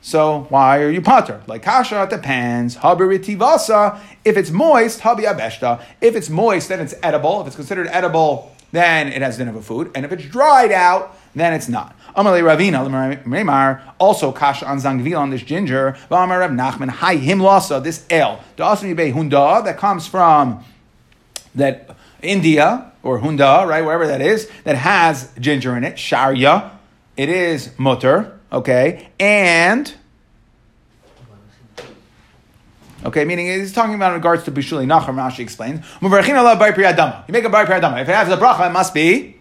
So 0.01 0.45
why 0.49 0.79
are 0.79 0.91
you 0.91 1.01
potter? 1.01 1.41
Like 1.47 1.63
kasha, 1.63 2.03
it 2.03 2.11
depends. 2.11 2.77
Habiritivasa, 2.77 3.99
if 4.23 4.37
it's 4.37 4.51
moist, 4.51 4.99
habi 5.01 5.23
abeshta. 5.25 5.81
If 5.99 6.15
it's 6.15 6.29
moist, 6.29 6.69
then 6.69 6.79
it's 6.79 6.93
edible. 7.01 7.41
If 7.41 7.47
it's 7.47 7.55
considered 7.55 7.87
edible, 7.87 8.55
then 8.71 9.07
it 9.07 9.21
has 9.21 9.37
din 9.37 9.47
of 9.47 9.55
a 9.55 9.61
food. 9.61 9.91
And 9.95 10.05
if 10.05 10.11
it's 10.11 10.25
dried 10.25 10.71
out, 10.71 11.17
then 11.35 11.53
it's 11.53 11.67
not. 11.67 11.95
Amalei 12.15 12.41
Ravina, 12.41 13.93
also 13.99 14.31
kasha 14.31 14.65
on 14.67 14.77
zangvil 14.79 15.19
on 15.19 15.29
this 15.29 15.41
ginger. 15.41 15.97
V'amar 16.09 16.39
Rav 16.39 16.51
Nachman, 16.51 16.89
hi 16.89 17.15
him 17.15 17.39
this 17.83 18.05
ale. 18.09 18.39
Be 18.55 19.11
hunda, 19.11 19.63
that 19.63 19.77
comes 19.77 20.07
from 20.07 20.63
that 21.57 21.95
India 22.21 22.91
or 23.03 23.19
Hunda, 23.19 23.65
right, 23.67 23.83
wherever 23.83 24.07
that 24.07 24.21
is, 24.21 24.49
that 24.63 24.75
has 24.75 25.31
ginger 25.39 25.75
in 25.77 25.83
it, 25.83 25.99
Sharia, 25.99 26.71
it 27.15 27.29
is 27.29 27.77
mutter, 27.77 28.39
okay, 28.51 29.09
and 29.19 29.93
Okay, 33.05 33.25
meaning 33.25 33.45
he's 33.45 33.73
talking 33.73 33.93
about 33.93 34.09
in 34.09 34.15
regards 34.15 34.43
to 34.43 34.51
Bishuli 34.51 34.85
Nachar, 34.85 35.13
Rashi 35.13 35.39
explains. 35.39 35.85
You 36.01 36.09
make 36.09 36.25
a 37.45 37.49
bar 37.49 37.65
priyadama. 37.65 38.01
If 38.01 38.09
it 38.09 38.15
has 38.15 38.27
a 38.27 38.37
bracha, 38.37 38.67
it 38.67 38.73
must 38.73 38.93
be 38.93 39.37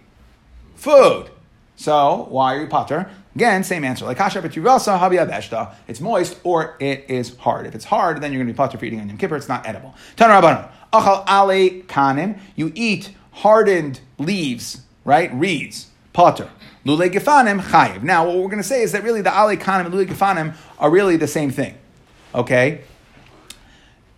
food. 0.76 1.30
So, 1.76 2.26
why 2.30 2.54
are 2.54 2.60
you 2.60 2.66
potter? 2.68 3.10
Again, 3.34 3.64
same 3.64 3.84
answer. 3.84 4.04
Like 4.04 4.18
kasha 4.18 4.40
b'tirasa 4.40 4.98
habi 4.98 5.18
abeshta. 5.18 5.74
It's 5.88 6.00
moist 6.00 6.38
or 6.44 6.76
it 6.80 7.06
is 7.08 7.36
hard. 7.36 7.66
If 7.66 7.74
it's 7.74 7.84
hard, 7.84 8.20
then 8.20 8.32
you're 8.32 8.38
going 8.38 8.46
to 8.46 8.52
be 8.52 8.56
potter 8.56 8.78
for 8.78 8.84
eating 8.84 9.00
on 9.00 9.08
Yom 9.08 9.18
Kippur. 9.18 9.36
It's 9.36 9.48
not 9.48 9.66
edible. 9.66 9.94
Tan. 10.16 10.30
Achal 10.92 11.24
ale 11.28 11.82
kanim. 11.82 12.38
You 12.54 12.72
eat 12.74 13.10
hardened 13.32 14.00
leaves, 14.18 14.82
right? 15.04 15.32
Reeds. 15.32 15.86
Potter. 16.12 16.50
Lule 16.84 17.10
gefanim 17.10 17.60
chayiv. 17.60 18.02
Now, 18.02 18.26
what 18.26 18.36
we're 18.36 18.44
going 18.44 18.58
to 18.58 18.62
say 18.62 18.82
is 18.82 18.92
that 18.92 19.02
really 19.02 19.20
the 19.20 19.30
ale 19.30 19.56
kanim 19.56 19.86
and 19.86 19.94
lule 19.94 20.06
gefanim 20.06 20.56
are 20.78 20.90
really 20.90 21.16
the 21.16 21.26
same 21.26 21.50
thing. 21.50 21.76
Okay? 22.34 22.82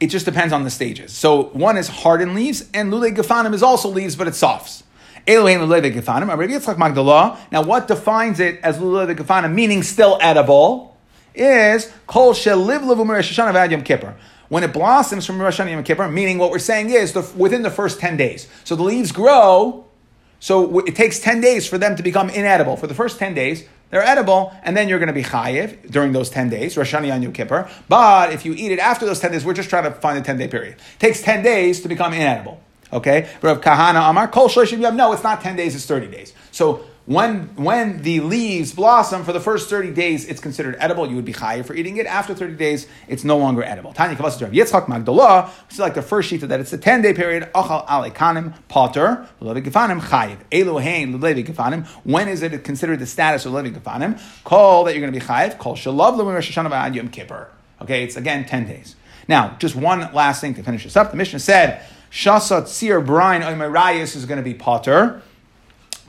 It 0.01 0.09
just 0.09 0.25
depends 0.25 0.53
on 0.53 0.65
the 0.65 0.71
stages. 0.71 1.13
So 1.13 1.45
one 1.45 1.77
is 1.77 1.89
hardened 1.89 2.35
leaves, 2.35 2.69
and 2.73 2.93
lule 2.93 3.11
gefanim 3.15 3.55
is 3.55 3.63
also 3.63 3.89
leaves, 3.89 4.17
but 4.17 4.29
it's 4.29 4.39
softs. 4.39 4.85
Elohim 5.27 5.61
lule 5.61 5.93
gefanim. 5.93 6.29
Rabbi 6.29 6.47
Yitzchak 6.47 6.79
Magdala. 6.79 7.39
Now, 7.51 7.63
what 7.63 7.89
defines 7.89 8.39
it 8.39 8.61
as 8.63 8.79
lule 8.79 9.15
gefanim, 9.15 9.55
meaning 9.55 9.83
still 9.83 10.19
edible, 10.21 10.97
is 11.35 11.93
kol 12.07 12.35
sheliv 12.35 12.81
levu 12.81 13.09
Rosh 13.09 13.39
Hashanah 13.39 13.71
Yom 13.71 13.83
Kippur 13.83 14.15
when 14.49 14.65
it 14.65 14.73
blossoms 14.73 15.27
from 15.27 15.41
Rosh 15.41 15.61
Hashanah 15.61 15.71
Yom 15.71 15.85
Kippur, 15.85 16.09
meaning 16.09 16.39
what 16.39 16.51
we're 16.51 16.59
saying 16.59 16.91
is 16.91 17.13
the, 17.13 17.23
within 17.37 17.63
the 17.63 17.71
first 17.71 18.01
10 18.01 18.17
days. 18.17 18.49
So 18.65 18.77
the 18.77 18.83
leaves 18.83 19.13
grow, 19.13 19.87
so 20.41 20.81
it 20.81 20.95
takes 20.95 21.19
10 21.19 21.41
days 21.41 21.67
for 21.67 21.79
them 21.79 21.97
to 21.97 22.03
become 22.03 22.31
inedible. 22.31 22.77
For 22.77 22.87
the 22.87 22.95
first 22.95 23.19
10 23.19 23.35
days, 23.35 23.65
they're 23.91 24.03
edible, 24.03 24.55
and 24.63 24.77
then 24.77 24.89
you're 24.89 24.99
going 24.99 25.09
to 25.09 25.15
be 25.15 25.23
chayiv 25.23 25.91
during 25.91 26.13
those 26.13 26.31
10 26.31 26.51
days, 26.51 26.77
Rosh 26.77 26.95
Hashanah 26.95 27.23
Yom 27.23 27.33
Kippur. 27.33 27.71
But 27.89 28.33
if 28.33 28.45
you 28.45 28.55
eat 28.55 28.73
it 28.73 28.79
after 28.79 29.07
those 29.07 29.21
10 29.21 29.33
days, 29.33 29.45
we're 29.45 29.55
just 29.55 29.71
trying 29.71 29.85
to 29.85 29.93
find 29.93 30.19
a 30.19 30.23
10 30.23 30.39
day 30.39 30.49
period. 30.49 30.75
It 30.75 30.99
takes 30.99 31.23
10 31.23 31.43
days 31.43 31.81
to 31.83 31.89
become 31.89 32.13
inedible. 32.13 32.61
Okay? 32.93 33.29
Rav 33.43 33.61
Kahana 33.61 34.09
Amar, 34.09 34.29
Kol 34.29 34.49
Shloshim 34.49 34.81
Yom. 34.81 34.97
No, 34.97 35.13
it's 35.13 35.23
not 35.23 35.41
10 35.43 35.57
days, 35.57 35.75
it's 35.75 35.87
30 35.87 36.09
days. 36.09 36.33
So 36.53 36.85
When, 37.09 37.55
when 37.57 38.03
the 38.03 38.21
leaves 38.21 38.75
blossom 38.75 39.25
for 39.25 39.33
the 39.33 39.41
first 39.41 39.71
30 39.71 39.95
days, 39.95 40.27
it's 40.27 40.43
considered 40.43 40.77
edible. 40.79 41.09
You 41.09 41.17
would 41.17 41.25
be 41.25 41.33
high 41.33 41.63
for 41.63 41.73
eating 41.73 41.97
it. 41.97 42.05
After 42.05 42.35
30 42.35 42.57
days, 42.57 42.87
it's 43.07 43.25
no 43.25 43.39
longer 43.39 43.63
edible. 43.63 43.95
Tanya 43.95 44.15
Kavasa 44.15 44.43
Rav 44.43 44.51
Yitzchak 44.51 44.85
Magdalah, 44.89 45.49
which 45.65 45.73
is 45.73 45.79
like 45.79 45.95
the 45.95 46.03
first 46.03 46.29
sheet 46.29 46.43
that 46.43 46.61
it's 46.61 46.75
a 46.75 46.77
10 46.77 47.01
day 47.01 47.15
period. 47.15 47.51
Achal 47.55 47.87
alekanim 47.87 48.53
potter, 48.69 49.27
levi 49.41 49.61
gefanim 49.61 50.03
chayiv. 50.03 50.37
Elohein 50.51 51.19
levi 51.23 51.51
gefanim. 51.51 51.87
When 52.05 52.29
is 52.29 52.43
it 52.43 52.63
considered 52.63 52.99
the 52.99 53.07
status 53.07 53.47
of 53.47 53.55
levi 53.55 53.71
gefanim? 53.71 54.21
Call 54.45 54.85
that 54.85 54.95
you're 54.95 55.01
going 55.01 55.11
to 55.11 55.19
be 55.19 55.25
chayiv. 55.25 55.57
Call 55.57 55.77
shalav 55.77 56.19
levi 56.19 56.31
Rosh 56.31 56.55
Hashanah 56.55 56.95
Yom 56.95 57.09
Kippur. 57.09 57.49
Okay, 57.81 58.05
it's 58.05 58.17
again 58.17 58.45
10 58.45 58.67
days. 58.67 58.97
Now, 59.27 59.57
just 59.59 59.75
one 59.75 60.13
last 60.13 60.43
thing 60.43 60.53
to 60.57 60.63
finish 60.63 60.85
this 60.85 60.95
up. 60.95 61.13
The 61.13 61.17
Mishnah 61.17 61.39
said, 61.39 61.83
Shasat 62.11 62.69
Sir 62.69 63.01
Brian 63.01 63.41
Oimerayas 63.41 64.15
is 64.15 64.27
going 64.27 64.37
to 64.37 64.43
be 64.43 64.53
potter. 64.53 65.23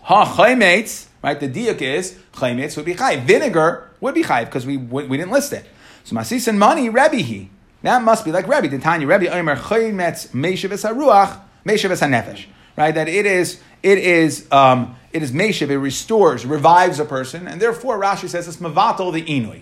Ha 0.10 0.26
chaymetz, 0.26 1.06
right? 1.22 1.40
The 1.40 1.48
diuk 1.48 1.84
is 1.84 2.18
chaymetz 2.34 2.76
would 2.78 2.86
be 2.88 2.96
chayv. 2.96 3.26
Vinegar 3.26 3.92
would 4.00 4.16
be 4.16 4.24
chayv 4.24 4.46
because 4.46 4.66
we, 4.66 4.76
we 4.76 5.06
we 5.06 5.18
didn't 5.18 5.32
list 5.32 5.54
it. 5.54 5.66
So 6.04 6.16
masis 6.16 6.48
and 6.48 6.58
money, 6.58 6.90
Rebbe 6.90 7.18
he. 7.18 7.52
That 7.84 8.02
must 8.02 8.26
be 8.26 8.32
like 8.32 8.48
Rebbe. 8.48 8.70
The 8.70 8.80
Tanya 8.80 9.06
Rebbe 9.06 9.32
Omer 9.32 9.56
chaymetz 9.56 10.30
meishav 10.30 10.72
es 10.72 10.84
haruach 10.84 11.40
meishav 11.64 11.92
es 11.92 12.02
hanefesh. 12.02 12.48
Right? 12.76 12.96
That 12.96 13.08
it 13.08 13.28
is 13.28 13.62
it 13.84 14.00
is 14.00 14.52
um, 14.52 14.96
it 15.14 15.22
is 15.22 15.32
meishav. 15.32 15.70
It 15.70 15.78
restores, 15.78 16.44
revives 16.44 17.00
a 17.00 17.06
person, 17.06 17.48
and 17.48 17.62
therefore 17.62 18.02
Rashi 18.02 18.28
says 18.28 18.48
it's 18.48 18.58
mavatal 18.58 19.14
the 19.14 19.22
inui. 19.22 19.62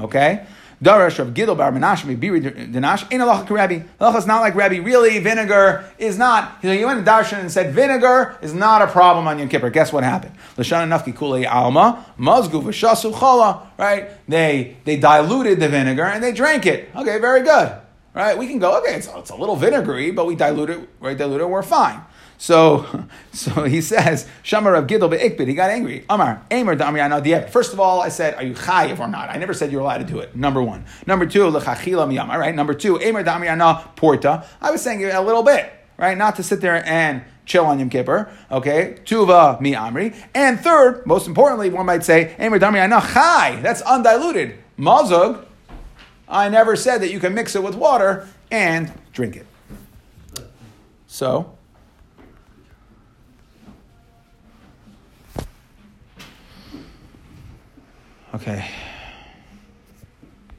Okay. 0.00 0.46
Darash 0.82 1.18
Rav 1.18 1.28
Gidel 1.32 1.56
Bar 1.56 1.70
Menashe 1.70 2.16
Biri 2.18 2.42
Dinash 2.72 3.06
ain't 3.12 3.22
halacha 3.22 3.48
Rabbi. 3.48 3.80
Halacha 4.00 4.18
is 4.18 4.26
not 4.26 4.40
like 4.40 4.56
Rabbi. 4.56 4.78
Really, 4.78 5.18
vinegar 5.20 5.84
is 5.96 6.18
not. 6.18 6.58
You 6.62 6.70
know, 6.70 6.74
you 6.74 6.86
went 6.86 7.04
to 7.04 7.08
Darshan 7.08 7.38
and 7.38 7.52
said 7.52 7.72
vinegar 7.72 8.36
is 8.42 8.52
not 8.52 8.82
a 8.82 8.88
problem 8.88 9.28
on 9.28 9.38
Yom 9.38 9.48
Kippur. 9.48 9.70
Guess 9.70 9.92
what 9.92 10.02
happened? 10.02 10.34
Lashana 10.56 10.88
Nafki 10.88 11.14
Kulei 11.14 11.48
Alma 11.48 12.04
Mazgu 12.18 12.62
V'Shasu 12.62 13.12
Chala. 13.12 13.66
Right? 13.78 14.10
They 14.28 14.76
they 14.84 14.96
diluted 14.96 15.60
the 15.60 15.68
vinegar 15.68 16.04
and 16.04 16.22
they 16.22 16.32
drank 16.32 16.66
it. 16.66 16.90
Okay, 16.96 17.18
very 17.18 17.42
good. 17.42 17.72
Right? 18.12 18.36
We 18.36 18.48
can 18.48 18.58
go. 18.58 18.78
Okay, 18.80 18.96
it's, 18.96 19.06
it's 19.06 19.30
a 19.30 19.36
little 19.36 19.56
vinegary, 19.56 20.10
but 20.10 20.26
we 20.26 20.34
dilute 20.34 20.70
it. 20.70 20.88
Right? 20.98 21.16
Dilute 21.16 21.42
it. 21.42 21.48
We're 21.48 21.62
fine. 21.62 22.02
So, 22.42 23.06
so 23.32 23.62
he 23.62 23.80
says, 23.80 24.26
Shamar 24.42 24.72
Rav 24.72 24.88
Gidel 24.88 25.08
be'ikbid. 25.08 25.46
He 25.46 25.54
got 25.54 25.70
angry. 25.70 26.04
Amar, 26.10 26.42
Amar 26.50 26.74
da'amri. 26.74 27.48
First 27.48 27.72
of 27.72 27.78
all, 27.78 28.00
I 28.00 28.08
said, 28.08 28.34
are 28.34 28.42
you 28.42 28.54
chayiv 28.54 28.98
or 28.98 29.06
not? 29.06 29.30
I 29.30 29.36
never 29.36 29.54
said 29.54 29.70
you're 29.70 29.80
allowed 29.80 29.98
to 29.98 30.04
do 30.04 30.18
it. 30.18 30.34
Number 30.34 30.60
one. 30.60 30.84
Number 31.06 31.24
two, 31.24 31.46
l'chachila 31.46 32.08
miyam. 32.08 32.30
All 32.30 32.40
right. 32.40 32.52
Number 32.52 32.74
two, 32.74 32.96
Amar 32.96 33.22
da'amri 33.22 33.94
porta. 33.94 34.44
I 34.60 34.72
was 34.72 34.82
saying 34.82 35.04
a 35.04 35.22
little 35.22 35.44
bit, 35.44 35.72
right? 35.96 36.18
Not 36.18 36.34
to 36.34 36.42
sit 36.42 36.60
there 36.60 36.84
and 36.84 37.22
chill 37.46 37.64
on 37.64 37.78
Yom 37.78 37.88
Kippur. 37.88 38.28
Okay. 38.50 38.98
Tuva 39.04 39.60
mi 39.60 39.74
amri. 39.74 40.12
And 40.34 40.58
third, 40.58 41.06
most 41.06 41.28
importantly, 41.28 41.70
one 41.70 41.86
might 41.86 42.02
say, 42.02 42.34
Amar 42.40 42.58
da'amri 42.58 43.14
chai. 43.14 43.60
That's 43.62 43.82
undiluted. 43.82 44.58
Mazug. 44.76 45.46
I 46.28 46.48
never 46.48 46.74
said 46.74 47.02
that 47.02 47.12
you 47.12 47.20
can 47.20 47.34
mix 47.34 47.54
it 47.54 47.62
with 47.62 47.76
water 47.76 48.26
and 48.50 48.90
drink 49.12 49.36
it. 49.36 49.46
So, 51.06 51.56
Okay. 58.34 58.64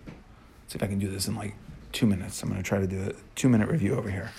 Let's 0.06 0.14
see 0.68 0.76
if 0.76 0.84
I 0.84 0.88
can 0.88 1.00
do 1.00 1.10
this 1.10 1.28
in 1.28 1.36
like 1.36 1.56
two 1.92 2.06
minutes. 2.06 2.44
I'm 2.44 2.50
going 2.50 2.62
to 2.62 2.68
try 2.68 2.80
to 2.80 2.86
do 2.86 3.02
a 3.10 3.14
two 3.36 3.50
minute 3.50 3.68
review 3.68 3.96
over 3.96 4.10
here. 4.10 4.32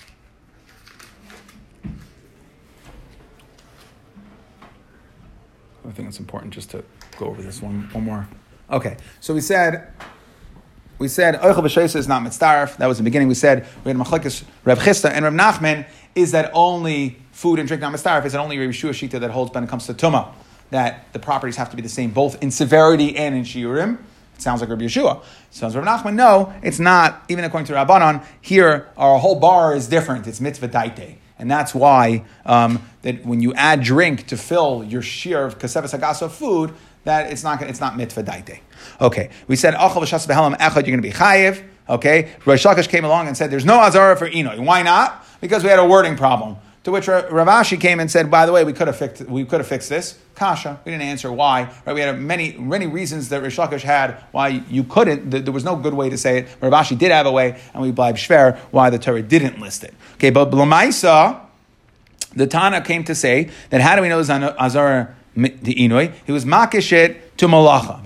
I 5.87 5.91
think 5.91 6.09
it's 6.09 6.19
important 6.19 6.55
just 6.55 6.71
to 6.71 6.85
go 7.19 7.27
over 7.27 7.43
this 7.43 7.61
one, 7.61 7.89
one 7.93 8.05
more. 8.05 8.29
Okay, 8.71 8.97
so 9.21 9.35
we 9.35 9.41
said 9.41 9.93
we 10.99 11.09
said 11.09 11.35
Oichel 11.35 11.63
B'Sheisa 11.63 11.97
is 11.97 12.09
not 12.09 12.23
mitzdarf. 12.23 12.77
That 12.79 12.87
was 12.87 12.99
the 12.99 13.05
beginning. 13.05 13.29
We 13.29 13.35
said 13.35 13.67
we 13.85 13.91
had 13.91 13.97
Machlekes 13.97 14.45
Rav 14.65 14.79
Chisda 14.79 15.11
and 15.11 15.25
Rav 15.25 15.35
Nachman 15.35 15.87
is 16.15 16.31
that 16.31 16.51
only 16.55 17.19
food 17.33 17.59
and 17.59 17.67
drink 17.67 17.81
not 17.81 17.93
mitzdarf. 17.93 18.25
Is 18.25 18.33
that 18.33 18.41
only 18.41 18.59
Rav 18.59 18.75
Shua 18.75 18.93
Shita 18.93 19.19
that 19.21 19.33
holds 19.33 19.53
when 19.53 19.65
it 19.65 19.69
comes 19.71 19.87
to 19.87 19.95
Tumah 19.95 20.33
that 20.75 21.13
the 21.13 21.21
properties 21.21 21.55
have 21.55 21.71
to 21.71 21.77
be 21.77 21.83
the 21.83 21.89
same 21.89 22.11
both 22.11 22.43
in 22.43 22.51
severity 22.51 23.17
and 23.17 23.37
in 23.37 23.45
shiurim. 23.45 23.97
It 24.35 24.43
sounds 24.43 24.61
like 24.61 24.69
Rabbi 24.69 24.87
Yeshua. 24.87 25.23
Sounds 25.53 25.77
Rabbi 25.77 25.87
Nachman. 25.87 26.15
No, 26.17 26.53
it's 26.65 26.81
not. 26.81 27.23
Even 27.29 27.45
according 27.45 27.67
to 27.67 27.75
Rabbanon, 27.75 28.27
here 28.41 28.89
our 28.97 29.21
whole 29.21 29.39
bar 29.39 29.77
is 29.77 29.87
different. 29.87 30.27
It's 30.27 30.41
mitzvah 30.41 30.67
daite. 30.67 31.19
And 31.39 31.49
that's 31.49 31.77
why 31.77 32.25
um, 32.45 32.83
that 33.03 33.25
when 33.25 33.41
you 33.41 33.55
add 33.55 33.85
drink 33.85 34.27
to 34.27 34.37
fill 34.37 34.83
your 34.83 35.01
shear 35.01 35.45
of 35.45 35.61
kasevas 35.61 35.97
hagasa 35.97 36.29
food, 36.29 36.75
that 37.05 37.31
it's 37.31 37.45
not 37.45 37.63
it's 37.63 37.81
not 37.81 37.97
mitzvah 37.97 38.25
daite. 38.25 38.59
Okay, 39.01 39.31
we 39.47 39.55
said 39.55 39.75
achal 39.75 40.03
v'shas 40.03 40.27
behelam 40.27 40.57
echad. 40.57 40.75
You're 40.75 40.97
going 40.97 41.03
to 41.03 41.03
be 41.03 41.13
chayiv. 41.13 41.63
Okay, 41.89 42.33
Reish 42.41 42.69
Lakish 42.69 42.89
came 42.89 43.05
along 43.05 43.29
and 43.29 43.37
said, 43.37 43.53
"There's 43.53 43.65
no 43.65 43.79
azara 43.79 44.17
for 44.17 44.29
inoy." 44.29 44.59
Why 44.59 44.83
not? 44.83 45.25
Because 45.41 45.63
we 45.63 45.71
had 45.71 45.79
a 45.79 45.87
wording 45.87 46.17
problem. 46.17 46.57
To 46.85 46.91
which 46.91 47.09
Rav 47.09 47.49
Ashi 47.49 47.81
came 47.81 47.99
and 47.99 48.11
said, 48.11 48.31
"By 48.31 48.45
the 48.45 48.53
way, 48.53 48.63
we 48.63 48.75
could 48.75 48.87
have 48.87 48.97
fixed 48.97 49.27
we 49.27 49.45
could 49.45 49.61
have 49.61 49.67
fixed 49.67 49.89
this." 49.89 50.17
Kasha. 50.35 50.81
We 50.85 50.93
didn't 50.93 51.07
answer 51.07 51.33
why. 51.33 51.71
Right? 51.87 51.95
We 51.95 52.01
had 52.01 52.19
many 52.21 52.57
many 52.59 52.87
reasons 52.87 53.31
that 53.31 53.41
Rish 53.41 53.57
Lakish 53.57 53.83
had 53.83 54.17
why 54.33 54.63
you 54.69 54.85
couldn't. 54.85 55.31
There 55.31 55.53
was 55.53 55.65
no 55.65 55.77
good 55.77 55.95
way 55.95 56.11
to 56.11 56.19
say 56.19 56.39
it. 56.39 56.49
Rav 56.61 56.73
Ashi 56.73 56.99
did 56.99 57.11
have 57.11 57.25
a 57.25 57.33
way, 57.33 57.57
and 57.73 57.83
we 57.83 57.91
blind 57.91 58.19
shver 58.19 58.59
why 58.71 58.91
the 58.91 58.99
Torah 58.99 59.23
didn't 59.23 59.61
list 59.61 59.83
it. 59.83 59.95
Okay, 60.15 60.31
but 60.31 60.51
Blamaisa, 60.51 61.41
the 62.37 62.47
Tana 62.47 62.83
came 62.83 63.03
to 63.05 63.15
say 63.15 63.49
that 63.71 63.81
how 63.81 63.97
do 63.97 64.03
we 64.03 64.09
know 64.09 64.23
the 64.23 64.55
Azara 64.63 65.15
the 65.35 65.75
Inui? 65.75 66.13
He 66.27 66.33
was 66.33 66.45
makishit 66.45 67.21
to 67.37 67.49
malacha. 67.49 68.01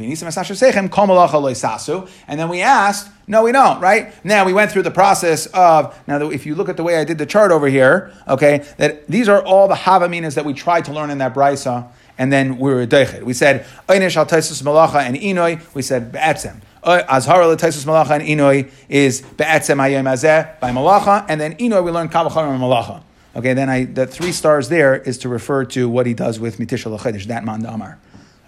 And 2.28 2.40
then 2.40 2.48
we 2.48 2.60
asked, 2.62 3.10
no, 3.26 3.42
we 3.42 3.52
don't, 3.52 3.80
right? 3.80 4.24
Now 4.24 4.46
we 4.46 4.52
went 4.54 4.70
through 4.72 4.84
the 4.84 4.90
process 4.90 5.46
of, 5.46 5.94
now 6.08 6.30
if 6.30 6.46
you 6.46 6.54
look 6.54 6.68
at 6.68 6.76
the 6.76 6.82
way 6.82 6.96
I 6.96 7.04
did 7.04 7.18
the 7.18 7.26
chart 7.26 7.52
over 7.52 7.68
here, 7.68 8.12
okay, 8.26 8.64
that 8.78 9.06
these 9.06 9.28
are 9.28 9.42
all 9.44 9.68
the 9.68 9.74
havaminas 9.74 10.34
that 10.34 10.44
we 10.44 10.54
tried 10.54 10.86
to 10.86 10.92
learn 10.92 11.10
in 11.10 11.18
that 11.18 11.34
brisa, 11.34 11.88
and 12.16 12.32
then 12.32 12.58
we 12.58 12.72
were 12.72 12.86
deichet. 12.86 13.22
We 13.22 13.34
said, 13.34 13.66
Einish 13.88 14.16
al 14.16 14.26
malacha 14.26 15.00
and 15.00 15.16
Inoi, 15.16 15.62
we 15.74 15.82
said 15.82 16.10
be'etzem. 16.10 16.60
Azhara 16.82 17.46
l'taisus 17.52 17.84
malacha 17.84 18.12
and 18.12 18.22
Inoi 18.22 18.70
is 18.88 19.20
be'etzem 19.20 19.76
hayem 19.76 20.04
azeh 20.04 20.58
by 20.58 20.70
malacha, 20.70 21.26
and 21.28 21.40
then 21.40 21.54
Inoi 21.56 21.84
we 21.84 21.90
learned 21.90 22.10
kavachar 22.10 22.50
and 22.50 22.60
malacha. 22.62 23.02
Okay, 23.36 23.54
then 23.54 23.68
I, 23.68 23.84
the 23.84 24.06
three 24.06 24.32
stars 24.32 24.68
there 24.68 24.96
is 24.96 25.18
to 25.18 25.28
refer 25.28 25.64
to 25.66 25.88
what 25.88 26.06
he 26.06 26.14
does 26.14 26.40
with 26.40 26.58
mitishal 26.58 26.92
l'chedesh, 26.92 27.24
that 27.26 27.44
man 27.44 27.62
damar. 27.62 27.98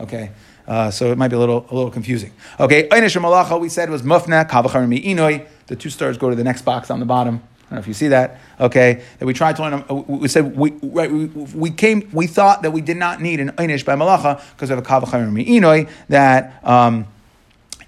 Okay, 0.01 0.31
uh, 0.67 0.91
so 0.91 1.13
it 1.13 1.19
might 1.19 1.29
be 1.29 1.37
a 1.37 1.39
little, 1.39 1.67
a 1.71 1.75
little 1.75 1.91
confusing. 1.91 2.33
Okay, 2.59 2.89
Einish 2.89 3.21
Malacha, 3.21 3.61
we 3.61 3.69
said 3.69 3.91
was 3.91 4.03
Mufna, 4.03 4.49
Kavachar 4.49 4.87
Inoi. 5.05 5.47
The 5.67 5.77
two 5.77 5.91
stars 5.91 6.17
go 6.17 6.31
to 6.31 6.37
the 6.37 6.45
next 6.45 6.63
box 6.63 6.91
on 6.91 6.99
the 6.99 7.07
bottom. 7.07 7.43
I 7.71 7.75
don't 7.75 7.77
know 7.77 7.81
if 7.83 7.89
you 7.89 7.95
see 7.95 8.09
that. 8.09 8.41
Okay, 8.59 9.05
that 9.19 9.27
we 9.27 9.33
tried 9.33 9.55
to 9.57 9.63
learn. 9.63 9.85
Uh, 9.89 9.95
we 9.95 10.27
said 10.27 10.57
we 10.57 10.73
right, 10.83 11.11
we, 11.11 11.27
we 11.27 11.71
came. 11.71 12.09
We 12.13 12.27
thought 12.27 12.63
that 12.63 12.73
we 12.73 12.81
did 12.81 12.97
not 12.97 13.21
need 13.21 13.39
an 13.39 13.51
einish 13.51 13.85
by 13.85 13.95
malacha 13.95 14.43
because 14.55 14.71
of 14.71 14.79
a 14.79 14.83
kavachayim 14.83 15.47
inoi 15.47 15.89
that 16.09 16.67
um, 16.67 17.07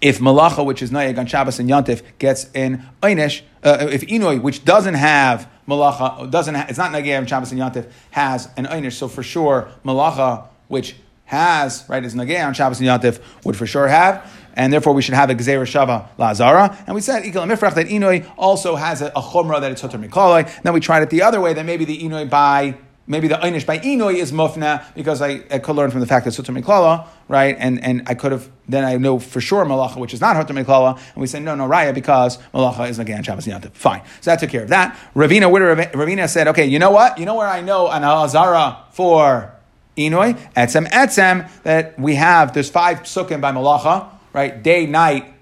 if 0.01 0.21
malacha, 0.21 0.65
which 0.65 0.83
is 0.83 0.93
nayeg 0.93 1.19
on 1.19 1.27
Shabbos 1.27 1.59
and 1.59 1.69
Yantif, 1.69 2.03
gets 2.21 2.49
in 2.55 2.85
einish, 3.03 3.43
uh, 3.65 3.89
if 3.91 4.03
inoi, 4.03 4.41
which 4.41 4.65
doesn't 4.65 4.95
have 4.95 5.49
malacha, 5.69 6.31
doesn't 6.31 6.55
ha- 6.55 6.67
it's 6.69 6.79
not 6.79 6.93
on 7.17 7.27
Shabbos 7.27 7.53
and 7.53 7.61
Yantif, 7.61 7.91
has 8.11 8.49
an 8.57 8.67
einish. 8.67 8.93
So 8.93 9.09
for 9.09 9.23
sure, 9.23 9.69
malacha, 9.85 10.47
which 10.69 10.97
has, 11.27 11.85
right, 11.89 12.05
is 12.05 12.15
Nagay 12.15 12.47
on 12.47 12.55
Shabbos 12.55 12.81
and 12.81 12.89
Yantif, 12.89 13.21
would 13.45 13.57
for 13.57 13.67
sure 13.67 13.89
have, 13.89 14.31
and 14.55 14.73
therefore 14.73 14.93
we 14.93 15.03
should 15.03 15.15
have 15.15 15.31
a 15.31 15.35
Gezerah 15.35 15.63
Shava 15.63 16.09
Lazara. 16.19 16.77
And 16.87 16.95
we 16.95 17.01
said, 17.01 17.23
Ikal 17.23 17.51
Mifrach, 17.51 17.75
that 17.75 17.87
Inoi 17.87 18.31
also 18.37 18.77
has 18.77 19.01
a, 19.01 19.07
a 19.17 19.21
that 19.61 19.73
it's 19.73 19.83
Hotar 19.83 20.05
Mikoloi. 20.05 20.63
Then 20.63 20.73
we 20.75 20.81
tried 20.81 21.03
it 21.03 21.11
the 21.11 21.23
other 21.23 21.41
way, 21.41 21.55
that 21.55 21.65
maybe 21.65 21.85
the 21.85 21.99
Inoi 21.99 22.29
by 22.29 22.77
maybe 23.07 23.29
the 23.29 23.35
einish 23.35 23.67
by 23.67 23.79
inoi 23.79 24.15
is 24.15 24.33
mufna 24.33 24.85
because 24.95 25.21
I, 25.23 25.43
I 25.51 25.59
could 25.59 25.77
learn 25.77 25.91
from 25.91 26.01
the 26.01 26.07
fact 26.07 26.25
that 26.25 26.33
sutra 26.33 26.55
miklala, 26.55 27.07
right? 27.29 27.57
And 27.59 27.83
and 27.85 28.03
I 28.07 28.15
could 28.15 28.33
have 28.33 28.49
then 28.69 28.85
I 28.85 28.97
know 28.97 29.19
for 29.19 29.41
sure 29.41 29.65
malacha, 29.65 29.97
which 29.97 30.15
is 30.15 30.21
not 30.21 30.37
hotar 30.37 30.55
miklala, 30.55 30.97
and 30.97 31.21
we 31.21 31.27
say 31.27 31.41
no 31.41 31.55
no 31.55 31.69
raya 31.69 31.95
because 31.95 32.39
malacha 32.55 32.89
is 32.89 32.99
again 32.99 33.23
Shabbos 33.23 33.47
yantiv. 33.47 33.73
Fine, 33.73 34.03
so 34.21 34.31
that 34.31 34.41
took 34.41 34.51
care 34.51 34.63
of 34.63 34.69
that. 34.69 34.97
Ravina 35.15 35.51
where 35.51 35.75
Ravina 35.77 36.29
said, 36.29 36.49
okay, 36.49 36.67
you 36.67 36.79
know 36.79 36.91
what? 36.91 37.19
You 37.19 37.27
know 37.27 37.35
where 37.35 37.49
I 37.49 37.61
know 37.61 37.89
an 37.91 38.05
azara 38.05 38.85
for 38.93 39.53
Inoi, 39.97 40.39
etzem, 40.55 40.89
etzem, 40.89 41.51
that 41.65 41.99
we 41.99 42.15
have, 42.15 42.55
there's 42.55 42.71
five 42.71 43.01
psukim 43.01 43.43
by 43.43 43.53
malacha, 43.53 44.09
right? 44.33 44.63
Day, 44.63 44.87
night, 44.87 45.35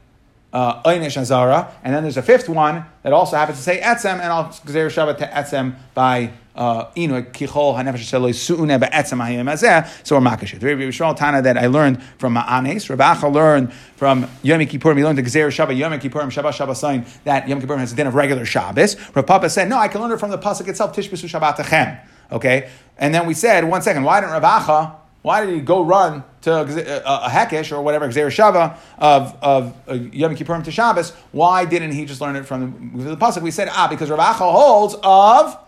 uh, 0.52 0.82
Einish 0.82 1.16
Azara, 1.16 1.72
and 1.84 1.94
then 1.94 2.02
there's 2.02 2.16
a 2.16 2.22
fifth 2.22 2.48
one 2.48 2.84
that 3.02 3.12
also 3.12 3.36
happens 3.36 3.58
to 3.58 3.64
say 3.64 3.80
etzem, 3.80 4.14
and 4.14 4.24
I'll 4.24 4.46
gzer 4.46 4.88
Shabbat 4.88 5.18
to 5.18 5.26
etzem 5.26 5.76
by 5.94 6.32
uh, 6.60 6.90
so 6.92 7.06
we're 7.06 7.16
makashit. 10.20 10.62
Rabbi 10.62 10.82
Yishmael 10.82 11.16
Tana 11.16 11.40
that 11.40 11.56
I 11.56 11.66
learned 11.66 12.02
from 12.18 12.34
Ma'anes, 12.34 12.90
Rav 12.90 12.98
Acha 12.98 13.32
learned 13.32 13.72
from 13.72 14.28
Yom 14.42 14.60
Kippurim, 14.60 14.98
he 14.98 15.04
learned 15.04 15.16
the 15.16 15.22
gzer 15.22 15.48
Shabbat, 15.48 15.78
Yom 15.78 15.92
Kippurim, 15.92 16.26
Shabbat 16.26 16.52
Shabbat 16.52 16.76
sign 16.76 17.06
that 17.24 17.48
Yom 17.48 17.62
Kippurim 17.62 17.78
has 17.78 17.92
a 17.92 17.96
din 17.96 18.06
of 18.06 18.14
regular 18.14 18.44
Shabbos. 18.44 18.96
Rav 19.14 19.26
Papa 19.26 19.48
said, 19.48 19.70
no, 19.70 19.78
I 19.78 19.88
can 19.88 20.02
learn 20.02 20.12
it 20.12 20.20
from 20.20 20.30
the 20.30 20.36
pasuk 20.36 20.68
itself, 20.68 20.94
Tishbisu 20.94 21.30
Shabbat 21.30 21.56
Achem. 21.56 21.98
Okay? 22.30 22.68
And 22.98 23.14
then 23.14 23.26
we 23.26 23.32
said, 23.32 23.64
one 23.64 23.80
second, 23.80 24.04
why 24.04 24.20
didn't 24.20 24.34
Rav 24.34 24.62
Acha 24.62 24.96
Why 25.22 25.46
did 25.46 25.54
he 25.54 25.62
go 25.62 25.82
run 25.82 26.24
to 26.42 26.52
a, 26.52 26.62
a, 26.62 27.26
a 27.26 27.28
Hekesh 27.30 27.72
or 27.72 27.80
whatever, 27.80 28.06
Gzer 28.08 28.26
Shava 28.26 28.76
of, 28.98 29.34
of 29.40 29.74
uh, 29.88 29.94
Yom 29.94 30.36
Kippurim 30.36 30.62
to 30.64 30.70
Shabbos? 30.70 31.12
Why 31.32 31.64
didn't 31.64 31.92
he 31.92 32.04
just 32.04 32.20
learn 32.20 32.36
it 32.36 32.44
from 32.44 32.92
the, 32.96 33.04
the 33.04 33.16
Pasuk? 33.16 33.40
We 33.40 33.50
said, 33.50 33.68
ah, 33.70 33.88
because 33.88 34.10
Rav 34.10 34.18
Acha 34.18 34.52
holds 34.52 34.94
of 35.02 35.58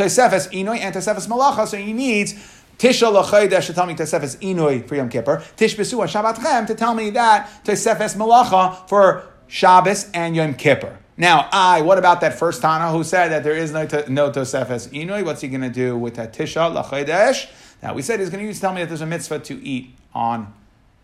Tosefes 0.00 0.50
Inoi 0.50 0.78
and 0.78 0.94
Tosefes 0.94 1.28
Malacha, 1.28 1.66
so 1.66 1.76
he 1.76 1.92
needs 1.92 2.32
Tisha 2.78 3.12
L'chaydesh 3.12 3.66
to 3.66 3.74
tell 3.74 3.84
me 3.84 3.94
Tosefes 3.94 4.38
Inoi 4.38 4.88
for 4.88 4.94
Yom 4.94 5.10
Kippur, 5.10 5.44
Tish 5.56 5.76
Besu 5.76 5.98
Shabbat 6.08 6.66
to 6.66 6.74
tell 6.74 6.94
me 6.94 7.10
that 7.10 7.50
Tosefes 7.64 8.16
Malacha 8.16 8.88
for 8.88 9.24
Shabbos 9.46 10.10
and 10.14 10.34
Yom 10.34 10.54
Kippur. 10.54 10.98
Now, 11.18 11.50
I, 11.52 11.82
what 11.82 11.98
about 11.98 12.22
that 12.22 12.38
first 12.38 12.62
Tana 12.62 12.90
who 12.90 13.04
said 13.04 13.28
that 13.28 13.44
there 13.44 13.54
is 13.54 13.72
no, 13.72 13.82
no 14.08 14.30
Tosefes 14.30 14.88
Inoi? 14.88 15.22
What's 15.22 15.42
he 15.42 15.48
going 15.48 15.60
to 15.60 15.68
do 15.68 15.98
with 15.98 16.14
that 16.14 16.32
Tisha 16.32 16.72
L'chaydesh? 16.72 17.50
Now, 17.82 17.92
we 17.92 18.00
said 18.00 18.20
he's 18.20 18.30
going 18.30 18.42
to 18.42 18.46
use 18.46 18.58
tell 18.58 18.72
me 18.72 18.80
that 18.80 18.88
there's 18.88 19.02
a 19.02 19.06
mitzvah 19.06 19.40
to 19.40 19.62
eat 19.62 19.94
on 20.14 20.50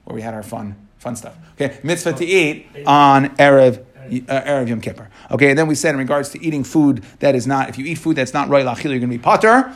where 0.05 0.14
we 0.14 0.22
had 0.22 0.32
our 0.32 0.42
fun 0.42 0.74
fun 0.99 1.16
stuff. 1.16 1.36
Okay, 1.61 1.78
mitzvah 1.82 2.14
to 2.14 2.24
eat 2.24 2.66
on 2.86 3.36
Erev, 3.36 3.84
uh, 4.28 4.42
Erev 4.42 4.68
Yom 4.68 4.80
Kippur. 4.80 5.09
Okay, 5.30 5.50
and 5.50 5.59
then 5.59 5.66
we 5.66 5.74
said 5.74 5.90
in 5.90 5.98
regards 5.98 6.28
to 6.30 6.42
eating 6.42 6.64
food 6.64 7.04
that 7.20 7.34
is 7.34 7.46
not, 7.46 7.68
if 7.68 7.78
you 7.78 7.84
eat 7.84 7.96
food 7.96 8.16
that's 8.16 8.34
not 8.34 8.48
roy 8.48 8.62
lachil, 8.62 8.84
you're 8.84 8.98
going 8.98 9.02
to 9.02 9.07
be 9.09 9.18
potter. 9.18 9.72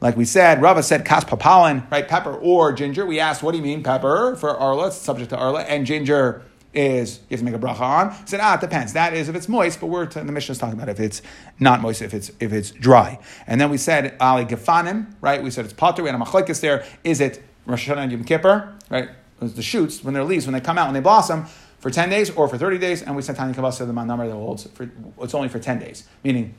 Like 0.00 0.16
we 0.16 0.24
said, 0.24 0.60
Rava 0.60 0.82
said 0.82 1.04
kas 1.04 1.24
papalin, 1.24 1.88
right? 1.90 2.06
Pepper 2.06 2.34
or 2.34 2.72
ginger. 2.72 3.06
We 3.06 3.20
asked, 3.20 3.42
what 3.42 3.52
do 3.52 3.58
you 3.58 3.62
mean 3.62 3.84
pepper 3.84 4.34
for 4.34 4.50
arla? 4.50 4.88
It's 4.88 4.96
subject 4.96 5.30
to 5.30 5.36
arla, 5.36 5.62
and 5.62 5.86
ginger 5.86 6.42
is 6.74 7.20
you 7.28 7.36
have 7.36 7.40
to 7.40 7.44
make 7.44 7.54
a 7.54 7.58
bracha 7.58 7.80
on. 7.80 8.26
Said, 8.26 8.40
ah, 8.42 8.54
it 8.54 8.60
depends. 8.60 8.94
That 8.94 9.14
is 9.14 9.28
if 9.28 9.36
it's 9.36 9.48
moist, 9.48 9.80
but 9.80 9.86
we're 9.86 10.06
the 10.06 10.24
mission 10.24 10.52
is 10.52 10.58
talking 10.58 10.74
about 10.74 10.88
if 10.88 10.98
it's 10.98 11.22
not 11.60 11.80
moist, 11.80 12.02
if 12.02 12.14
it's 12.14 12.32
if 12.40 12.52
it's 12.52 12.70
dry. 12.72 13.18
And 13.46 13.60
then 13.60 13.70
we 13.70 13.76
said 13.76 14.16
ali 14.20 14.44
gefanim, 14.44 15.14
right? 15.20 15.42
We 15.42 15.50
said 15.50 15.64
it's 15.64 15.74
potter. 15.74 16.02
We 16.02 16.08
had 16.08 16.20
a 16.20 16.24
machlekes 16.24 16.60
there. 16.60 16.84
Is 17.04 17.20
it 17.20 17.42
Rosh 17.66 17.88
Hashanah 17.88 17.98
and 17.98 18.12
Yom 18.12 18.24
Kippur, 18.24 18.76
right? 18.90 19.10
The 19.38 19.62
shoots 19.62 20.02
when 20.02 20.14
they're 20.14 20.24
leaves 20.24 20.46
when 20.46 20.52
they 20.52 20.60
come 20.60 20.78
out 20.78 20.86
when 20.86 20.94
they 20.94 21.00
blossom 21.00 21.46
for 21.82 21.90
ten 21.90 22.08
days 22.08 22.30
or 22.30 22.48
for 22.48 22.56
thirty 22.56 22.78
days. 22.78 23.02
And 23.02 23.14
we 23.14 23.20
said 23.20 23.36
Tanya 23.36 23.54
Kabasa 23.54 23.86
the 23.86 23.92
number 23.92 24.26
that 24.26 24.32
holds 24.32 24.64
for 24.68 24.90
it's 25.20 25.34
only 25.34 25.48
for 25.50 25.58
ten 25.58 25.78
days, 25.78 26.04
meaning 26.24 26.54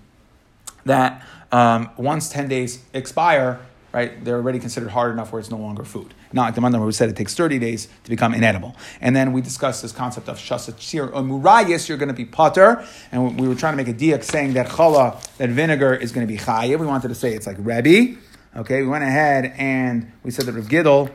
that 0.86 1.26
um, 1.52 1.90
once 1.98 2.30
ten 2.30 2.48
days 2.48 2.84
expire, 2.94 3.60
right? 3.94 4.24
They're 4.24 4.36
already 4.36 4.60
considered 4.60 4.90
hard 4.90 5.12
enough 5.12 5.32
where 5.32 5.40
it's 5.40 5.50
no 5.50 5.58
longer 5.58 5.84
food. 5.84 6.14
Not 6.34 6.46
like 6.46 6.56
the 6.56 6.62
Mandam 6.62 6.80
where 6.80 6.88
we 6.88 6.92
said 6.92 7.10
it 7.10 7.16
takes 7.16 7.36
30 7.36 7.60
days 7.60 7.88
to 8.04 8.10
become 8.10 8.34
inedible. 8.34 8.76
And 9.00 9.16
then 9.16 9.34
we 9.34 9.42
discussed 9.42 9.84
this 9.84 9.92
concept 9.92 10.28
of 10.28 10.40
shasatzir 10.40 11.14
or 11.14 11.22
murayis, 11.22 11.88
you're 11.88 12.00
going 12.00 12.10
to 12.10 12.16
be 12.16 12.26
potter. 12.26 12.84
And 13.12 13.40
we 13.40 13.48
were 13.48 13.56
trying 13.56 13.78
to 13.78 13.84
make 13.84 13.88
a 13.88 13.98
diak 13.98 14.24
saying 14.24 14.54
that 14.54 14.68
challah, 14.68 15.22
that 15.38 15.50
vinegar 15.50 15.94
is 15.94 16.12
going 16.12 16.26
to 16.28 16.34
be 16.34 16.40
chayiv. 16.40 16.80
We 16.80 16.88
wanted 16.88 17.10
to 17.10 17.16
say 17.16 17.34
it's 17.34 17.46
like 17.46 17.58
Rebbe. 17.60 18.18
Okay, 18.56 18.82
we 18.82 18.88
went 18.88 19.04
ahead 19.04 19.54
and 19.58 20.12
we 20.24 20.32
said 20.32 20.46
that 20.46 20.54
Rav 20.54 20.66
Gidel, 20.66 21.12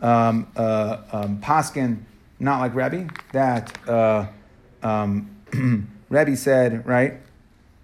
um, 0.00 0.48
uh, 0.56 0.98
um, 1.12 1.40
Paskin, 1.40 1.98
not 2.38 2.60
like 2.60 2.74
Rebbe, 2.74 3.08
that 3.32 3.88
uh, 3.88 4.26
um, 4.82 5.30
Rebbe 6.08 6.36
said, 6.36 6.86
right? 6.86 7.20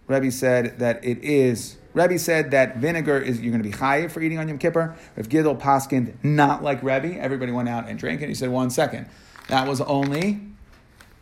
Rebbe 0.07 0.31
said 0.31 0.79
that 0.81 1.05
it 1.05 1.19
is 1.23 1.77
Rebbe 1.95 2.19
said 2.19 2.53
that 2.53 2.79
vinegar 2.79 3.19
is 3.19 3.41
you're 3.41 3.53
going 3.53 3.63
to 3.63 3.69
be 3.69 3.75
chayiv 3.75 4.11
for 4.11 4.21
eating 4.21 4.39
on 4.39 4.49
Yom 4.49 4.59
Kippur. 4.59 4.97
If 5.17 5.29
Gidel 5.29 5.61
Paskin, 5.61 6.15
not 6.23 6.63
like 6.63 6.83
Rebbe, 6.83 7.19
everybody 7.19 7.53
went 7.53 7.69
out 7.69 7.89
and 7.89 7.99
drank, 7.99 8.21
and 8.21 8.31
he 8.31 8.35
said, 8.35 8.49
one 8.49 8.71
second, 8.71 9.07
that 9.49 9.69
was 9.69 9.81
only 9.83 10.41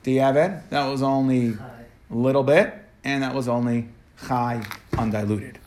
diavad, 0.04 0.68
that 0.70 0.86
was 0.86 1.02
only 1.02 1.56
a 2.10 2.14
little 2.14 2.44
bit, 2.44 2.72
and 3.02 3.22
that 3.22 3.34
was 3.34 3.48
only 3.48 3.88
chai 4.26 4.64
undiluted. 4.96 5.58